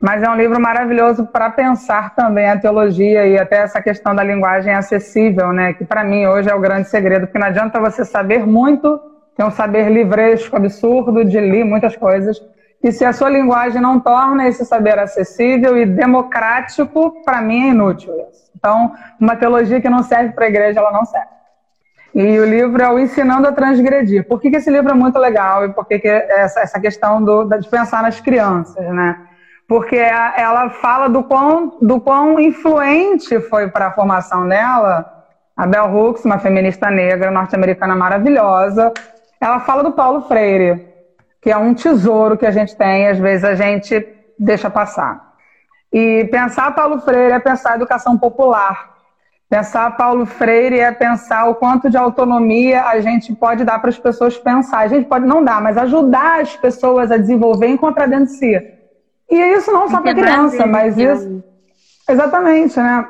[0.01, 4.23] mas é um livro maravilhoso para pensar também a teologia e até essa questão da
[4.23, 5.73] linguagem acessível, né?
[5.73, 8.97] Que para mim hoje é o grande segredo, porque não adianta você saber muito,
[9.35, 12.37] ter um saber livresco absurdo de ler muitas coisas,
[12.83, 17.71] e se a sua linguagem não torna esse saber acessível e democrático, para mim é
[17.71, 18.51] inútil isso.
[18.55, 21.27] Então, uma teologia que não serve para a igreja, ela não serve.
[22.13, 24.27] E o livro é o Ensinando a Transgredir.
[24.27, 27.23] Por que, que esse livro é muito legal e por que, que essa, essa questão
[27.23, 29.17] do, de pensar nas crianças, né?
[29.67, 35.13] Porque ela fala do quão, do quão influente foi para a formação dela
[35.57, 38.93] a Bell Hooks, uma feminista negra norte-americana maravilhosa.
[39.41, 40.86] Ela fala do Paulo Freire
[41.41, 44.07] que é um tesouro que a gente tem, às vezes a gente
[44.37, 45.27] deixa passar.
[45.91, 48.95] E pensar Paulo Freire é pensar educação popular.
[49.49, 53.97] Pensar Paulo Freire é pensar o quanto de autonomia a gente pode dar para as
[53.97, 54.79] pessoas pensar.
[54.79, 58.61] A gente pode não dar, mas ajudar as pessoas a desenvolver encontrar dentro de si.
[59.29, 61.43] E isso não só para criança, mas isso.
[62.09, 63.07] Exatamente, né?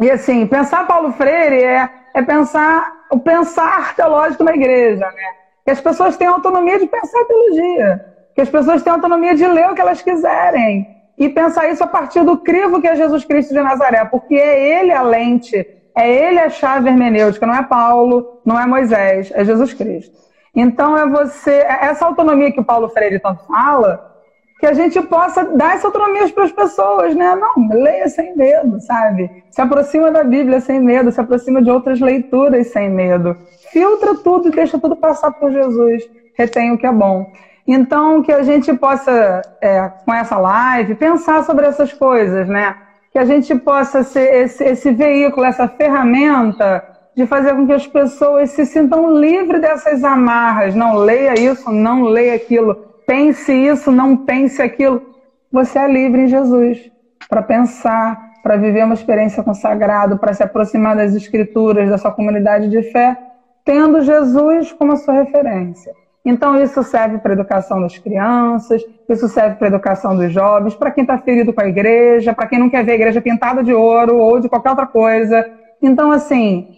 [0.00, 5.43] E assim, pensar Paulo Freire é, é pensar o pensar teológico na igreja, né?
[5.64, 8.04] Que as pessoas têm autonomia de pensar a teologia,
[8.34, 10.86] que as pessoas têm autonomia de ler o que elas quiserem
[11.16, 14.80] e pensar isso a partir do crivo que é Jesus Cristo de Nazaré, porque é
[14.80, 15.66] ele a lente,
[15.96, 20.14] é ele a chave hermenêutica, não é Paulo, não é Moisés, é Jesus Cristo.
[20.54, 24.12] Então é você, é essa autonomia que o Paulo Freire tanto fala,
[24.60, 27.34] que a gente possa dar essa autonomia para as pessoas, né?
[27.34, 29.44] Não, leia sem medo, sabe?
[29.50, 33.36] Se aproxima da Bíblia sem medo, se aproxima de outras leituras sem medo
[33.74, 37.32] filtra tudo e deixa tudo passar por Jesus, retém o que é bom.
[37.66, 42.76] Então, que a gente possa, é, com essa live, pensar sobre essas coisas, né?
[43.10, 46.84] Que a gente possa ser esse, esse veículo, essa ferramenta
[47.16, 50.74] de fazer com que as pessoas se sintam livres dessas amarras.
[50.74, 52.76] Não leia isso, não leia aquilo.
[53.06, 55.02] Pense isso, não pense aquilo.
[55.50, 56.92] Você é livre em Jesus
[57.28, 62.68] para pensar, para viver uma experiência consagrada, para se aproximar das escrituras, da sua comunidade
[62.68, 63.16] de fé
[63.64, 65.92] tendo Jesus como sua referência.
[66.24, 70.74] Então, isso serve para a educação das crianças, isso serve para a educação dos jovens,
[70.74, 73.62] para quem está ferido com a igreja, para quem não quer ver a igreja pintada
[73.62, 75.44] de ouro ou de qualquer outra coisa.
[75.82, 76.68] Então, assim,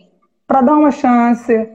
[0.46, 1.68] para dar uma chance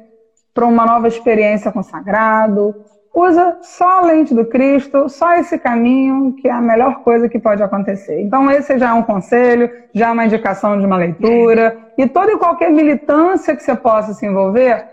[0.53, 2.75] para uma nova experiência com sagrado,
[3.15, 7.39] usa só a lente do Cristo, só esse caminho, que é a melhor coisa que
[7.39, 8.21] pode acontecer.
[8.21, 12.33] Então, esse já é um conselho, já é uma indicação de uma leitura, e toda
[12.33, 14.85] e qualquer militância que você possa se envolver,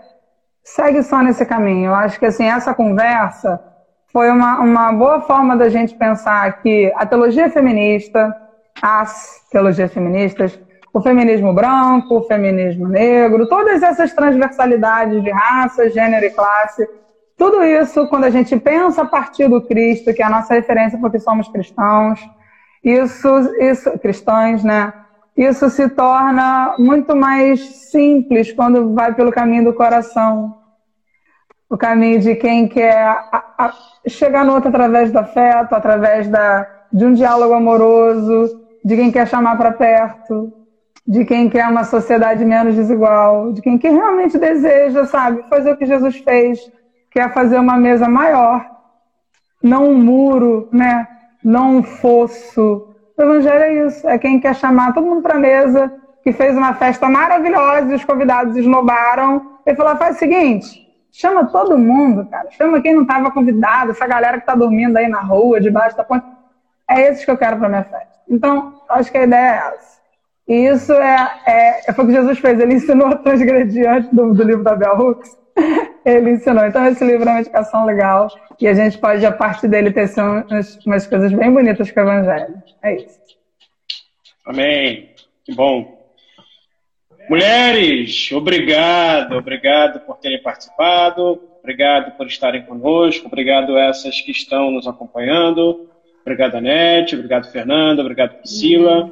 [0.75, 1.87] segue só nesse caminho.
[1.87, 3.59] Eu acho que assim, essa conversa
[4.11, 8.35] foi uma, uma boa forma da gente pensar que a teologia feminista,
[8.81, 10.59] as teologias feministas,
[10.93, 16.87] o feminismo branco, o feminismo negro, todas essas transversalidades de raça, gênero e classe,
[17.37, 20.99] tudo isso, quando a gente pensa a partir do Cristo, que é a nossa referência
[20.99, 22.19] porque somos cristãos,
[22.83, 23.27] isso,
[23.59, 24.93] isso cristãos, né?
[25.37, 30.58] Isso se torna muito mais simples quando vai pelo caminho do coração.
[31.69, 33.73] O caminho de quem quer a, a,
[34.07, 39.27] chegar no outro através do afeto, através da, de um diálogo amoroso, de quem quer
[39.27, 40.51] chamar para perto,
[41.07, 45.77] de quem quer uma sociedade menos desigual, de quem que realmente deseja, sabe, fazer o
[45.77, 46.59] que Jesus fez,
[47.11, 48.65] que é fazer uma mesa maior,
[49.61, 51.07] não um muro, né?
[51.43, 52.95] Não um fosso.
[53.17, 55.93] O evangelho é isso, é quem quer chamar todo mundo para a mesa,
[56.23, 61.47] que fez uma festa maravilhosa e os convidados esnobaram, e falou: faz o seguinte, chama
[61.47, 65.21] todo mundo, cara, chama quem não estava convidado, essa galera que está dormindo aí na
[65.21, 66.25] rua, debaixo da ponte.
[66.89, 68.19] É esses que eu quero para minha festa.
[68.27, 69.99] Então, acho que a ideia é essa.
[70.47, 72.59] E isso é, é, foi o que Jesus fez.
[72.59, 75.37] Ele ensinou a transgredir antes do, do livro da Bell Hooks.
[76.03, 76.65] Ele ensinou.
[76.65, 78.27] Então, esse livro é uma indicação legal.
[78.59, 82.03] E a gente pode, a partir dele, ter umas, umas coisas bem bonitas com o
[82.03, 82.55] Evangelho.
[82.81, 83.19] É isso.
[84.43, 85.11] Amém.
[85.45, 85.98] Que bom.
[87.29, 94.71] Mulheres, obrigado, obrigado por terem participado, obrigado por estarem conosco, obrigado a essas que estão
[94.71, 95.87] nos acompanhando.
[96.21, 97.15] Obrigado, Anete.
[97.15, 98.01] Obrigado, Fernanda.
[98.01, 99.11] Obrigado, Priscila.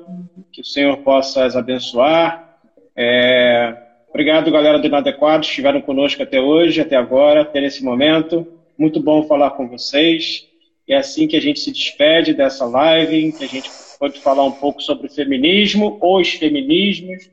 [0.52, 2.58] Que o Senhor possa as abençoar.
[2.96, 3.76] É...
[4.10, 8.48] Obrigado, galera do Inadequado, que estiveram conosco até hoje, até agora, até nesse momento.
[8.78, 10.48] Muito bom falar com vocês.
[10.88, 13.70] E é assim que a gente se despede dessa live, que a gente
[14.00, 17.30] pode falar um pouco sobre feminismo, os feminismos,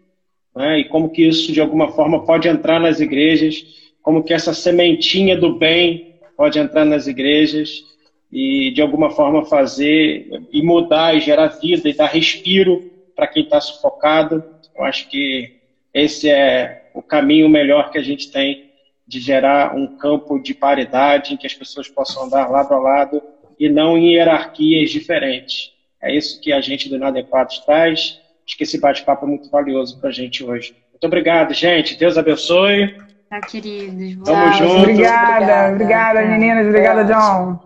[0.55, 3.65] né, e como que isso, de alguma forma, pode entrar nas igrejas,
[4.03, 7.83] como que essa sementinha do bem pode entrar nas igrejas
[8.31, 13.45] e de alguma forma fazer e mudar e gerar vida e dar respiro para quem
[13.45, 14.43] está sufocado.
[14.77, 15.61] Eu acho que
[15.93, 18.71] esse é o caminho melhor que a gente tem
[19.07, 23.23] de gerar um campo de paridade em que as pessoas possam andar lado a lado
[23.59, 25.73] e não em hierarquias diferentes.
[26.03, 28.21] É isso que a gente do Inadequados traz.
[28.47, 30.75] Acho que esse bate-papo é muito valioso para a gente hoje.
[30.93, 31.97] Muito obrigado, gente.
[31.97, 32.95] Deus abençoe.
[33.29, 34.23] Tá, queridos.
[34.25, 34.81] Tamo junto.
[34.81, 36.67] Obrigada, obrigada, meninas.
[36.67, 37.59] Obrigada, John.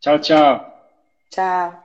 [0.00, 0.74] Tchau, tchau.
[1.30, 1.83] Tchau.